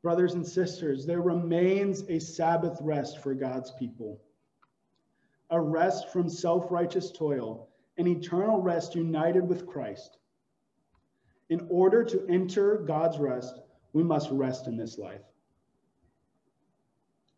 Brothers 0.02 0.34
and 0.34 0.46
sisters, 0.46 1.06
there 1.06 1.22
remains 1.22 2.04
a 2.08 2.18
Sabbath 2.18 2.78
rest 2.82 3.18
for 3.18 3.34
God's 3.34 3.72
people, 3.72 4.20
a 5.50 5.60
rest 5.60 6.10
from 6.10 6.28
self 6.28 6.70
righteous 6.70 7.10
toil, 7.10 7.68
an 7.96 8.06
eternal 8.06 8.60
rest 8.60 8.94
united 8.94 9.48
with 9.48 9.66
Christ. 9.66 10.18
In 11.48 11.66
order 11.70 12.04
to 12.04 12.26
enter 12.28 12.76
God's 12.76 13.18
rest, 13.18 13.58
we 13.94 14.02
must 14.02 14.30
rest 14.30 14.66
in 14.66 14.76
this 14.76 14.98
life. 14.98 15.22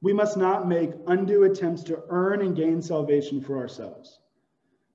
We 0.03 0.12
must 0.12 0.36
not 0.36 0.66
make 0.66 0.92
undue 1.07 1.44
attempts 1.44 1.82
to 1.84 2.03
earn 2.09 2.40
and 2.40 2.57
gain 2.57 2.80
salvation 2.80 3.40
for 3.40 3.59
ourselves. 3.59 4.18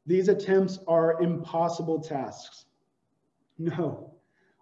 These 0.08 0.30
attempts 0.30 0.80
are 0.88 1.22
impossible 1.22 2.00
tasks. 2.00 2.66
No, 3.58 4.16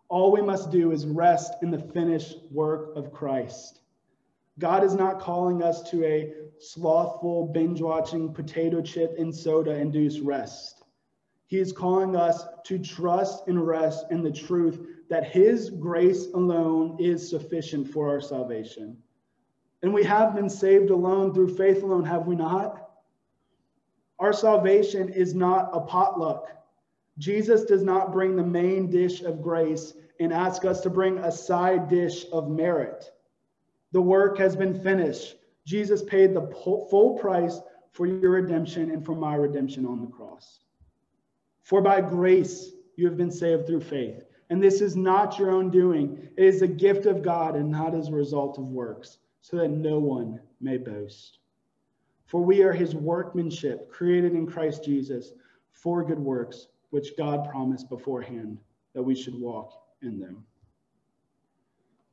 all 0.09 0.31
we 0.31 0.41
must 0.41 0.69
do 0.69 0.91
is 0.91 1.07
rest 1.07 1.55
in 1.61 1.71
the 1.71 1.79
finished 1.79 2.37
work 2.51 2.95
of 2.95 3.11
Christ. 3.11 3.81
God 4.59 4.83
is 4.83 4.93
not 4.93 5.19
calling 5.19 5.63
us 5.63 5.81
to 5.89 6.03
a 6.03 6.33
slothful, 6.59 7.47
binge 7.47 7.81
watching, 7.81 8.31
potato 8.31 8.81
chip 8.81 9.15
and 9.17 9.33
soda 9.33 9.71
induced 9.71 10.21
rest. 10.21 10.83
He 11.47 11.57
is 11.57 11.71
calling 11.71 12.15
us 12.15 12.45
to 12.65 12.77
trust 12.77 13.47
and 13.47 13.65
rest 13.65 14.05
in 14.11 14.21
the 14.21 14.31
truth 14.31 14.79
that 15.09 15.25
His 15.25 15.69
grace 15.69 16.27
alone 16.33 16.97
is 16.99 17.27
sufficient 17.27 17.87
for 17.87 18.09
our 18.09 18.21
salvation. 18.21 18.97
And 19.84 19.93
we 19.93 20.03
have 20.05 20.34
been 20.34 20.49
saved 20.49 20.91
alone 20.91 21.34
through 21.34 21.57
faith 21.57 21.84
alone, 21.84 22.05
have 22.05 22.25
we 22.25 22.38
not? 22.38 22.89
Our 24.17 24.31
salvation 24.31 25.09
is 25.09 25.36
not 25.36 25.71
a 25.73 25.81
potluck. 25.81 26.47
Jesus 27.17 27.65
does 27.65 27.84
not 27.84 28.13
bring 28.13 28.38
the 28.38 28.45
main 28.45 28.89
dish 28.89 29.21
of 29.21 29.41
grace 29.41 29.93
and 30.21 30.31
ask 30.31 30.63
us 30.63 30.79
to 30.81 30.89
bring 30.89 31.17
a 31.17 31.31
side 31.31 31.89
dish 31.89 32.25
of 32.31 32.49
merit. 32.49 33.11
The 33.91 34.01
work 34.01 34.38
has 34.38 34.55
been 34.55 34.81
finished. 34.81 35.36
Jesus 35.67 36.01
paid 36.01 36.34
the 36.34 36.47
full 36.63 37.17
price 37.19 37.59
for 37.91 38.07
your 38.07 38.31
redemption 38.31 38.89
and 38.89 39.05
for 39.05 39.15
my 39.15 39.36
redemption 39.36 39.86
on 39.86 39.99
the 39.99 40.07
cross. 40.07 40.59
For 41.61 41.81
by 41.81 41.99
grace 41.99 42.71
you 42.95 43.05
have 43.05 43.17
been 43.17 43.31
saved 43.31 43.67
through 43.67 43.81
faith. 43.81 44.23
And 44.49 44.63
this 44.63 44.79
is 44.79 44.95
not 44.95 45.38
your 45.38 45.51
own 45.51 45.69
doing, 45.71 46.29
it 46.38 46.45
is 46.45 46.61
a 46.61 46.67
gift 46.67 47.05
of 47.05 47.21
God 47.21 47.57
and 47.57 47.69
not 47.69 47.93
as 47.93 48.07
a 48.07 48.13
result 48.13 48.57
of 48.57 48.69
works 48.69 49.17
so 49.43 49.57
that 49.57 49.67
no 49.67 49.99
one 49.99 50.39
may 50.61 50.77
boast. 50.77 51.39
For 52.25 52.41
we 52.41 52.63
are 52.63 52.71
his 52.71 52.95
workmanship, 52.95 53.91
created 53.91 54.33
in 54.33 54.47
Christ 54.47 54.85
Jesus 54.85 55.33
for 55.73 56.03
good 56.03 56.17
works, 56.17 56.67
which 56.91 57.17
God 57.17 57.49
promised 57.51 57.89
beforehand 57.89 58.57
that 58.95 59.03
we 59.03 59.13
should 59.13 59.39
walk 59.39 59.73
in 60.01 60.17
them. 60.17 60.45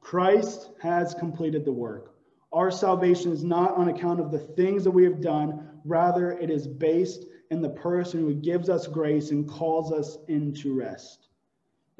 Christ 0.01 0.70
has 0.83 1.14
completed 1.14 1.64
the 1.64 1.72
work. 1.72 2.16
Our 2.53 2.72
salvation 2.72 3.31
is 3.31 3.45
not 3.45 3.76
on 3.76 3.89
account 3.89 4.18
of 4.18 4.33
the 4.33 4.39
things 4.41 4.83
that 4.83 4.91
we 4.91 5.05
have 5.05 5.20
done, 5.20 5.68
rather, 5.85 6.33
it 6.33 6.51
is 6.51 6.66
based 6.66 7.26
in 7.53 7.62
the 7.62 7.70
person 7.70 8.20
who 8.20 8.35
gives 8.35 8.68
us 8.68 8.89
grace 8.89 9.31
and 9.31 9.49
calls 9.49 9.93
us 9.93 10.18
into 10.26 10.74
rest. 10.74 11.30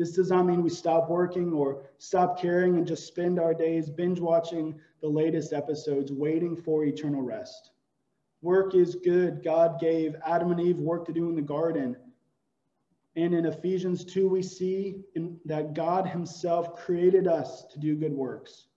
This 0.01 0.13
does 0.13 0.31
not 0.31 0.47
mean 0.47 0.63
we 0.63 0.71
stop 0.71 1.11
working 1.11 1.53
or 1.53 1.83
stop 1.99 2.41
caring 2.41 2.79
and 2.79 2.87
just 2.87 3.07
spend 3.07 3.39
our 3.39 3.53
days 3.53 3.91
binge 3.91 4.19
watching 4.19 4.81
the 5.03 5.09
latest 5.09 5.53
episodes, 5.53 6.11
waiting 6.11 6.57
for 6.57 6.87
eternal 6.87 7.21
rest. 7.21 7.73
Work 8.41 8.75
is 8.75 8.95
good. 8.95 9.45
God 9.45 9.79
gave 9.79 10.17
Adam 10.25 10.53
and 10.53 10.61
Eve 10.61 10.79
work 10.79 11.05
to 11.05 11.13
do 11.13 11.29
in 11.29 11.35
the 11.35 11.43
garden. 11.43 11.99
And 13.15 13.35
in 13.35 13.45
Ephesians 13.45 14.07
2, 14.07 14.27
we 14.27 14.43
see 14.43 15.03
in, 15.17 15.39
that 15.45 15.75
God 15.75 16.07
Himself 16.07 16.77
created 16.77 17.29
us 17.29 17.65
to 17.71 17.79
do 17.79 17.95
good 17.95 18.15
works. 18.15 18.69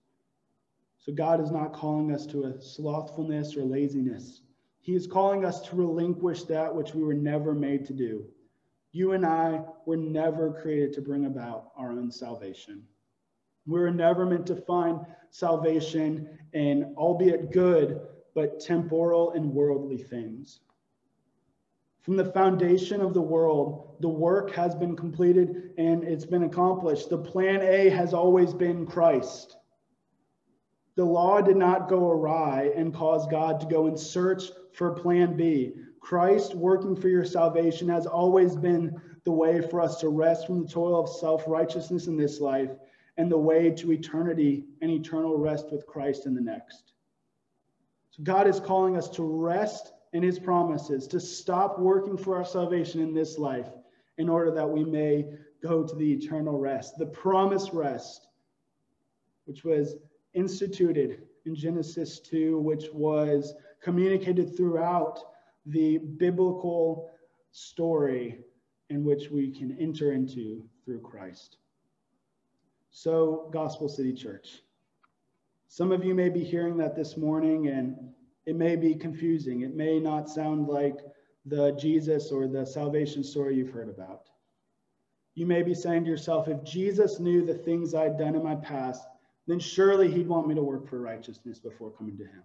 So 0.98 1.10
God 1.10 1.40
is 1.40 1.50
not 1.50 1.72
calling 1.72 2.12
us 2.12 2.26
to 2.26 2.44
a 2.44 2.60
slothfulness 2.60 3.56
or 3.56 3.64
laziness. 3.64 4.42
He 4.82 4.94
is 4.94 5.06
calling 5.06 5.46
us 5.46 5.62
to 5.68 5.76
relinquish 5.76 6.42
that 6.42 6.74
which 6.74 6.94
we 6.94 7.02
were 7.02 7.14
never 7.14 7.54
made 7.54 7.86
to 7.86 7.94
do. 7.94 8.26
You 8.94 9.10
and 9.10 9.26
I 9.26 9.60
were 9.86 9.96
never 9.96 10.52
created 10.52 10.92
to 10.92 11.02
bring 11.02 11.26
about 11.26 11.72
our 11.76 11.90
own 11.90 12.12
salvation. 12.12 12.84
We 13.66 13.80
were 13.80 13.90
never 13.90 14.24
meant 14.24 14.46
to 14.46 14.54
find 14.54 15.00
salvation 15.30 16.28
in, 16.52 16.94
albeit 16.96 17.50
good, 17.50 18.00
but 18.36 18.60
temporal 18.60 19.32
and 19.32 19.52
worldly 19.52 19.98
things. 19.98 20.60
From 22.02 22.16
the 22.16 22.26
foundation 22.26 23.00
of 23.00 23.14
the 23.14 23.20
world, 23.20 23.96
the 23.98 24.08
work 24.08 24.52
has 24.52 24.76
been 24.76 24.94
completed 24.94 25.72
and 25.76 26.04
it's 26.04 26.26
been 26.26 26.44
accomplished. 26.44 27.10
The 27.10 27.18
plan 27.18 27.62
A 27.62 27.88
has 27.88 28.14
always 28.14 28.54
been 28.54 28.86
Christ. 28.86 29.56
The 30.94 31.04
law 31.04 31.40
did 31.40 31.56
not 31.56 31.88
go 31.88 32.12
awry 32.12 32.70
and 32.76 32.94
cause 32.94 33.26
God 33.26 33.58
to 33.58 33.66
go 33.66 33.88
and 33.88 33.98
search 33.98 34.52
for 34.72 34.92
plan 34.92 35.36
B. 35.36 35.72
Christ 36.04 36.54
working 36.54 36.94
for 36.94 37.08
your 37.08 37.24
salvation 37.24 37.88
has 37.88 38.06
always 38.06 38.54
been 38.54 39.00
the 39.24 39.32
way 39.32 39.62
for 39.62 39.80
us 39.80 39.98
to 40.00 40.10
rest 40.10 40.46
from 40.46 40.62
the 40.62 40.68
toil 40.68 41.00
of 41.00 41.08
self 41.08 41.44
righteousness 41.48 42.08
in 42.08 42.18
this 42.18 42.40
life 42.40 42.72
and 43.16 43.32
the 43.32 43.38
way 43.38 43.70
to 43.70 43.90
eternity 43.90 44.66
and 44.82 44.90
eternal 44.90 45.38
rest 45.38 45.72
with 45.72 45.86
Christ 45.86 46.26
in 46.26 46.34
the 46.34 46.42
next. 46.42 46.92
So 48.10 48.22
God 48.22 48.46
is 48.46 48.60
calling 48.60 48.98
us 48.98 49.08
to 49.10 49.22
rest 49.22 49.94
in 50.12 50.22
his 50.22 50.38
promises, 50.38 51.06
to 51.08 51.18
stop 51.18 51.78
working 51.78 52.18
for 52.18 52.36
our 52.36 52.44
salvation 52.44 53.00
in 53.00 53.14
this 53.14 53.38
life 53.38 53.70
in 54.18 54.28
order 54.28 54.50
that 54.50 54.68
we 54.68 54.84
may 54.84 55.24
go 55.62 55.84
to 55.86 55.96
the 55.96 56.12
eternal 56.12 56.58
rest, 56.58 56.98
the 56.98 57.06
promised 57.06 57.72
rest, 57.72 58.28
which 59.46 59.64
was 59.64 59.96
instituted 60.34 61.22
in 61.46 61.54
Genesis 61.54 62.20
2, 62.20 62.58
which 62.58 62.88
was 62.92 63.54
communicated 63.80 64.54
throughout 64.54 65.30
the 65.66 65.98
biblical 65.98 67.10
story 67.52 68.40
in 68.90 69.04
which 69.04 69.30
we 69.30 69.50
can 69.50 69.76
enter 69.78 70.12
into 70.12 70.62
through 70.84 71.00
Christ. 71.00 71.56
So, 72.90 73.48
Gospel 73.52 73.88
City 73.88 74.12
Church. 74.12 74.62
Some 75.68 75.90
of 75.90 76.04
you 76.04 76.14
may 76.14 76.28
be 76.28 76.44
hearing 76.44 76.76
that 76.76 76.94
this 76.94 77.16
morning 77.16 77.68
and 77.68 77.96
it 78.46 78.56
may 78.56 78.76
be 78.76 78.94
confusing. 78.94 79.62
It 79.62 79.74
may 79.74 79.98
not 79.98 80.28
sound 80.28 80.68
like 80.68 80.98
the 81.46 81.72
Jesus 81.72 82.30
or 82.30 82.46
the 82.46 82.64
salvation 82.64 83.24
story 83.24 83.56
you've 83.56 83.70
heard 83.72 83.88
about. 83.88 84.28
You 85.34 85.46
may 85.46 85.62
be 85.62 85.74
saying 85.74 86.04
to 86.04 86.10
yourself, 86.10 86.46
if 86.46 86.62
Jesus 86.62 87.18
knew 87.18 87.44
the 87.44 87.54
things 87.54 87.94
I'd 87.94 88.18
done 88.18 88.36
in 88.36 88.44
my 88.44 88.54
past, 88.54 89.04
then 89.46 89.58
surely 89.58 90.10
he'd 90.10 90.28
want 90.28 90.46
me 90.46 90.54
to 90.54 90.62
work 90.62 90.88
for 90.88 91.00
righteousness 91.00 91.58
before 91.58 91.90
coming 91.90 92.16
to 92.18 92.24
him. 92.24 92.42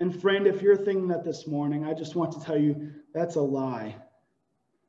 And 0.00 0.18
friend, 0.18 0.46
if 0.46 0.62
you're 0.62 0.76
thinking 0.76 1.08
that 1.08 1.24
this 1.24 1.46
morning, 1.46 1.84
I 1.84 1.92
just 1.92 2.16
want 2.16 2.32
to 2.32 2.40
tell 2.40 2.58
you 2.58 2.90
that's 3.12 3.36
a 3.36 3.40
lie. 3.40 3.96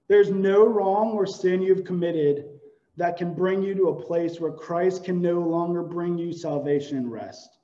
There's 0.08 0.32
no 0.32 0.66
wrong 0.66 1.12
or 1.12 1.26
sin 1.26 1.62
you've 1.62 1.84
committed 1.84 2.46
that 2.96 3.18
can 3.18 3.34
bring 3.34 3.62
you 3.62 3.74
to 3.76 3.90
a 3.90 4.02
place 4.02 4.40
where 4.40 4.52
Christ 4.52 5.04
can 5.04 5.22
no 5.22 5.40
longer 5.40 5.84
bring 5.84 6.18
you 6.18 6.32
salvation 6.32 6.98
and 6.98 7.12
rest. 7.12 7.58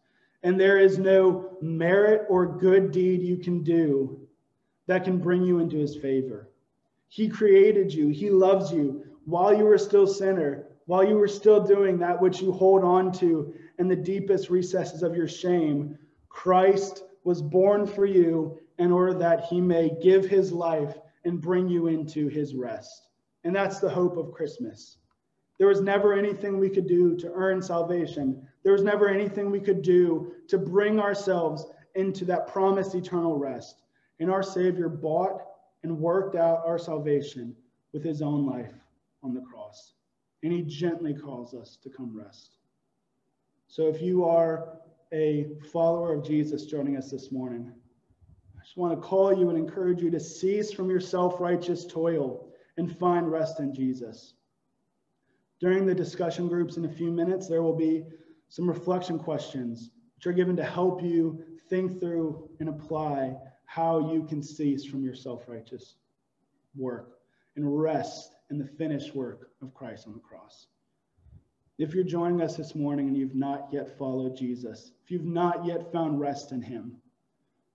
And 0.43 0.60
there 0.60 0.78
is 0.78 0.98
no 0.98 1.58
merit 1.62 2.26
or 2.30 2.58
good 2.58 2.91
deed 2.91 3.22
you 3.22 3.38
can 3.38 3.64
do 3.64 4.28
that 4.88 5.04
can 5.04 5.18
bring 5.18 5.43
you 5.43 5.60
into 5.60 5.78
his 5.78 5.95
favor. 5.95 6.50
He 7.10 7.30
created 7.30 7.93
you, 7.93 8.10
he 8.10 8.30
loves 8.30 8.72
you 8.72 9.06
while 9.26 9.54
you 9.54 9.66
were 9.66 9.78
still 9.78 10.08
sinner, 10.08 10.68
while 10.86 11.04
you 11.04 11.16
were 11.16 11.28
still 11.28 11.64
doing 11.64 12.00
that 12.00 12.22
which 12.22 12.41
you 12.41 12.52
hold 12.52 12.84
on 12.84 13.12
to 13.14 13.54
in 13.80 13.88
the 13.88 13.95
deepest 13.95 14.50
recesses 14.50 15.04
of 15.04 15.16
your 15.16 15.28
shame. 15.28 15.98
Christ 16.30 17.04
was 17.28 17.42
born 17.42 17.86
for 17.86 18.06
you 18.06 18.58
in 18.80 18.90
order 18.90 19.14
that 19.14 19.44
he 19.44 19.60
may 19.60 19.92
give 20.02 20.24
his 20.24 20.54
life 20.54 20.96
and 21.26 21.42
bring 21.42 21.68
you 21.68 21.88
into 21.88 22.30
his 22.30 22.56
rest. 22.56 23.10
And 23.44 23.54
that's 23.54 23.82
the 23.82 23.90
hope 23.90 24.16
of 24.16 24.32
Christmas. 24.32 25.00
There 25.58 25.68
was 25.68 25.82
never 25.82 26.14
anything 26.14 26.58
we 26.58 26.70
could 26.70 26.88
do 26.88 27.18
to 27.18 27.30
earn 27.34 27.62
salvation. 27.62 28.48
There 28.64 28.72
was 28.72 28.82
never 28.82 29.10
anything 29.10 29.52
we 29.52 29.60
could 29.60 29.82
do 29.82 30.36
to 30.48 30.58
bring 30.58 31.02
ourselves 31.02 31.66
into 31.96 32.24
that 32.24 32.48
promised 32.48 32.96
eternal 32.96 33.38
rest. 33.38 33.82
And 34.22 34.32
our 34.32 34.42
Savior 34.42 34.88
bought 34.88 35.42
and 35.84 36.00
worked 36.00 36.38
out 36.38 36.66
our 36.66 36.80
salvation 36.80 37.54
with 37.92 38.06
his 38.06 38.22
own 38.22 38.46
life 38.46 38.72
on 39.22 39.34
the 39.34 39.42
cross. 39.42 39.96
And 40.44 40.54
he 40.54 40.62
gently 40.62 41.14
calls 41.14 41.54
us 41.54 41.78
to 41.84 41.90
come 41.90 42.18
rest. 42.18 42.52
So 43.68 43.90
if 43.90 44.02
you 44.02 44.24
are 44.24 44.78
a 45.14 45.47
follower 45.72 46.14
of 46.14 46.26
Jesus 46.26 46.66
joining 46.66 46.97
us 46.97 47.10
this 47.10 47.32
morning, 47.32 47.72
I 48.58 48.64
just 48.64 48.78
want 48.78 48.93
to 48.93 49.08
call 49.08 49.38
you 49.38 49.49
and 49.49 49.58
encourage 49.58 50.01
you 50.01 50.12
to 50.12 50.20
cease 50.20 50.72
from 50.72 50.89
your 50.89 50.99
self 50.99 51.39
righteous 51.39 51.86
toil 51.86 52.49
and 52.78 52.97
find 52.97 53.32
rest 53.32 53.60
in 53.60 53.74
Jesus. 53.74 54.34
During 55.60 55.86
the 55.86 55.95
discussion 55.95 56.47
groups 56.47 56.78
in 56.78 56.86
a 56.86 56.91
few 56.91 57.12
minutes, 57.12 57.47
there 57.47 57.64
will 57.64 57.76
be 57.76 58.03
some 58.49 58.68
reflection 58.68 59.18
questions 59.18 59.91
which 60.16 60.28
are 60.28 60.34
given 60.34 60.55
to 60.58 60.64
help 60.64 61.01
you 61.01 61.43
think 61.70 61.99
through 61.99 62.49
and 62.60 62.70
apply 62.70 63.36
how 63.66 64.12
you 64.12 64.24
can 64.24 64.41
cease 64.41 64.86
from 64.86 65.03
your 65.03 65.16
self 65.16 65.47
righteous 65.47 65.95
work 66.76 67.20
and 67.55 67.82
rest 67.82 68.36
in 68.49 68.58
the 68.58 68.66
finished 68.66 69.16
work 69.16 69.51
of 69.62 69.74
Christ 69.74 70.08
on 70.08 70.14
the 70.14 70.20
cross. 70.20 70.68
If 71.78 71.94
you're 71.94 72.04
joining 72.04 72.42
us 72.42 72.58
this 72.58 72.74
morning 72.74 73.08
and 73.08 73.16
you've 73.16 73.36
not 73.36 73.68
yet 73.72 74.00
followed 74.00 74.36
Jesus, 74.36 74.92
if 75.04 75.12
you've 75.12 75.26
not 75.26 75.64
yet 75.64 75.92
found 75.92 76.20
rest 76.20 76.52
in 76.52 76.60
him, 76.60 76.98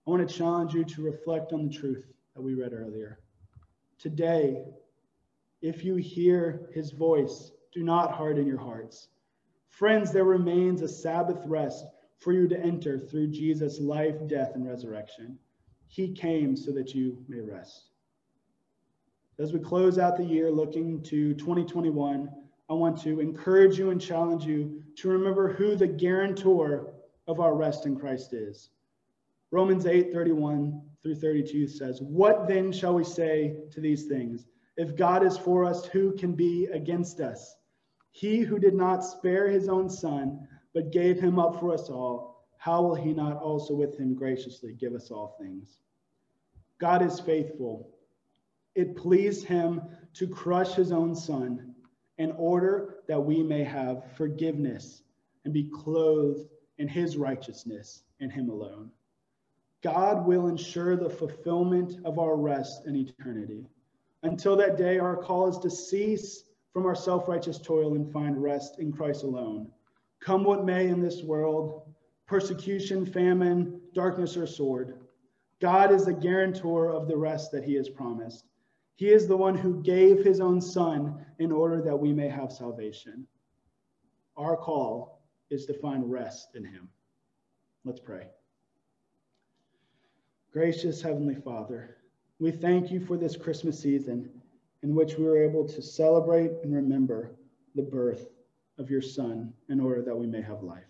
I 0.05 0.09
want 0.09 0.27
to 0.27 0.35
challenge 0.35 0.73
you 0.73 0.83
to 0.83 1.01
reflect 1.01 1.53
on 1.53 1.67
the 1.67 1.73
truth 1.73 2.05
that 2.35 2.41
we 2.41 2.53
read 2.53 2.73
earlier. 2.73 3.19
Today, 3.99 4.65
if 5.61 5.85
you 5.85 5.95
hear 5.95 6.67
his 6.73 6.91
voice, 6.91 7.53
do 7.71 7.81
not 7.81 8.11
harden 8.11 8.45
your 8.45 8.59
hearts. 8.59 9.07
Friends, 9.69 10.11
there 10.11 10.25
remains 10.25 10.81
a 10.81 10.87
Sabbath 10.89 11.41
rest 11.45 11.85
for 12.19 12.33
you 12.33 12.49
to 12.49 12.59
enter 12.59 12.99
through 12.99 13.31
Jesus' 13.31 13.79
life, 13.79 14.15
death, 14.27 14.51
and 14.55 14.67
resurrection. 14.67 15.39
He 15.87 16.11
came 16.11 16.57
so 16.57 16.71
that 16.73 16.93
you 16.93 17.23
may 17.29 17.39
rest. 17.39 17.85
As 19.39 19.53
we 19.53 19.59
close 19.59 19.97
out 19.97 20.17
the 20.17 20.25
year 20.25 20.51
looking 20.51 21.01
to 21.03 21.33
2021, 21.35 22.29
I 22.69 22.73
want 22.73 23.01
to 23.01 23.19
encourage 23.19 23.77
you 23.77 23.89
and 23.89 23.99
challenge 24.01 24.45
you 24.45 24.83
to 24.97 25.09
remember 25.09 25.51
who 25.51 25.75
the 25.75 25.87
guarantor 25.87 26.93
of 27.27 27.39
our 27.39 27.55
rest 27.55 27.85
in 27.85 27.95
Christ 27.95 28.33
is. 28.33 28.69
Romans 29.51 29.85
8 29.85 30.13
31 30.13 30.81
through 31.01 31.15
32 31.15 31.67
says, 31.67 32.01
What 32.01 32.47
then 32.47 32.71
shall 32.71 32.95
we 32.95 33.03
say 33.03 33.57
to 33.71 33.81
these 33.81 34.05
things? 34.05 34.47
If 34.77 34.95
God 34.95 35.23
is 35.23 35.37
for 35.37 35.65
us, 35.65 35.85
who 35.85 36.13
can 36.13 36.33
be 36.33 36.65
against 36.67 37.19
us? 37.19 37.55
He 38.11 38.39
who 38.39 38.57
did 38.57 38.73
not 38.73 39.03
spare 39.03 39.47
his 39.47 39.67
own 39.67 39.89
son, 39.89 40.47
but 40.73 40.91
gave 40.91 41.19
him 41.19 41.37
up 41.37 41.59
for 41.59 41.73
us 41.73 41.89
all, 41.89 42.47
how 42.57 42.81
will 42.81 42.95
he 42.95 43.13
not 43.13 43.37
also 43.37 43.75
with 43.75 43.97
him 43.99 44.15
graciously 44.15 44.73
give 44.73 44.95
us 44.95 45.11
all 45.11 45.35
things? 45.39 45.79
God 46.79 47.01
is 47.01 47.19
faithful. 47.19 47.89
It 48.73 48.95
pleased 48.95 49.45
him 49.45 49.81
to 50.13 50.27
crush 50.27 50.73
his 50.73 50.91
own 50.91 51.13
son 51.13 51.73
in 52.17 52.31
order 52.33 52.95
that 53.07 53.19
we 53.19 53.41
may 53.41 53.63
have 53.63 54.03
forgiveness 54.15 55.01
and 55.45 55.53
be 55.53 55.63
clothed 55.63 56.47
in 56.77 56.87
his 56.87 57.17
righteousness 57.17 58.03
in 58.19 58.29
him 58.29 58.49
alone. 58.49 58.89
God 59.81 60.25
will 60.25 60.47
ensure 60.47 60.95
the 60.95 61.09
fulfillment 61.09 61.97
of 62.05 62.19
our 62.19 62.35
rest 62.35 62.85
in 62.85 62.95
eternity. 62.95 63.65
Until 64.23 64.55
that 64.57 64.77
day, 64.77 64.99
our 64.99 65.17
call 65.17 65.49
is 65.49 65.57
to 65.59 65.69
cease 65.69 66.45
from 66.71 66.85
our 66.85 66.95
self 66.95 67.27
righteous 67.27 67.59
toil 67.59 67.95
and 67.95 68.11
find 68.11 68.41
rest 68.41 68.79
in 68.79 68.91
Christ 68.91 69.23
alone. 69.23 69.69
Come 70.21 70.43
what 70.43 70.65
may 70.65 70.87
in 70.87 71.01
this 71.01 71.21
world 71.21 71.83
persecution, 72.25 73.05
famine, 73.05 73.81
darkness, 73.93 74.37
or 74.37 74.47
sword 74.47 74.97
God 75.63 75.93
is 75.93 76.03
the 76.03 76.13
guarantor 76.13 76.89
of 76.89 77.07
the 77.07 77.15
rest 77.15 77.53
that 77.53 77.63
he 77.63 77.75
has 77.75 77.87
promised. 77.87 78.43
He 78.95 79.09
is 79.09 79.27
the 79.27 79.37
one 79.37 79.55
who 79.55 79.81
gave 79.81 80.23
his 80.23 80.39
own 80.39 80.61
son 80.61 81.25
in 81.39 81.51
order 81.51 81.81
that 81.81 81.97
we 81.97 82.13
may 82.13 82.29
have 82.29 82.51
salvation. 82.51 83.27
Our 84.37 84.55
call 84.55 85.21
is 85.49 85.65
to 85.65 85.73
find 85.73 86.11
rest 86.11 86.55
in 86.55 86.63
him. 86.63 86.89
Let's 87.85 87.99
pray. 87.99 88.27
Gracious 90.51 91.01
Heavenly 91.01 91.35
Father, 91.35 91.97
we 92.39 92.51
thank 92.51 92.91
you 92.91 92.99
for 92.99 93.17
this 93.17 93.35
Christmas 93.35 93.79
season 93.79 94.29
in 94.83 94.93
which 94.93 95.17
we 95.17 95.25
were 95.25 95.41
able 95.41 95.67
to 95.67 95.81
celebrate 95.81 96.51
and 96.63 96.73
remember 96.73 97.35
the 97.75 97.81
birth 97.81 98.27
of 98.77 98.89
your 98.89 99.01
Son 99.01 99.53
in 99.69 99.79
order 99.79 100.01
that 100.01 100.15
we 100.15 100.27
may 100.27 100.41
have 100.41 100.61
life. 100.61 100.83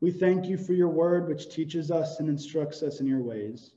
We 0.00 0.10
thank 0.12 0.46
you 0.46 0.56
for 0.56 0.74
your 0.74 0.88
word, 0.88 1.26
which 1.26 1.48
teaches 1.48 1.90
us 1.90 2.20
and 2.20 2.28
instructs 2.28 2.82
us 2.82 3.00
in 3.00 3.06
your 3.06 3.22
ways. 3.22 3.72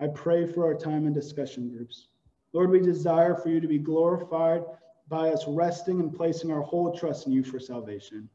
I 0.00 0.08
pray 0.08 0.46
for 0.46 0.64
our 0.64 0.74
time 0.74 1.06
in 1.06 1.12
discussion 1.12 1.68
groups. 1.68 2.08
Lord, 2.56 2.70
we 2.70 2.80
desire 2.80 3.34
for 3.34 3.50
you 3.50 3.60
to 3.60 3.68
be 3.68 3.76
glorified 3.76 4.64
by 5.08 5.28
us 5.28 5.44
resting 5.46 6.00
and 6.00 6.10
placing 6.10 6.50
our 6.50 6.62
whole 6.62 6.96
trust 6.96 7.26
in 7.26 7.32
you 7.34 7.44
for 7.44 7.60
salvation. 7.60 8.30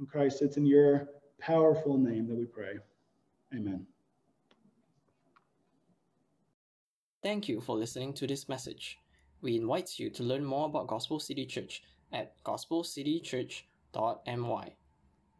In 0.00 0.06
Christ, 0.06 0.42
it's 0.42 0.56
in 0.56 0.66
your 0.66 1.06
powerful 1.38 1.96
name 1.96 2.26
that 2.26 2.34
we 2.34 2.46
pray. 2.46 2.78
Amen. 3.54 3.86
Thank 7.22 7.48
you 7.48 7.60
for 7.60 7.76
listening 7.76 8.12
to 8.14 8.26
this 8.26 8.48
message. 8.48 8.98
We 9.40 9.54
invite 9.54 10.00
you 10.00 10.10
to 10.10 10.24
learn 10.24 10.44
more 10.44 10.66
about 10.66 10.88
Gospel 10.88 11.20
City 11.20 11.46
Church 11.46 11.84
at 12.12 12.42
gospelcitychurch.my. 12.42 14.72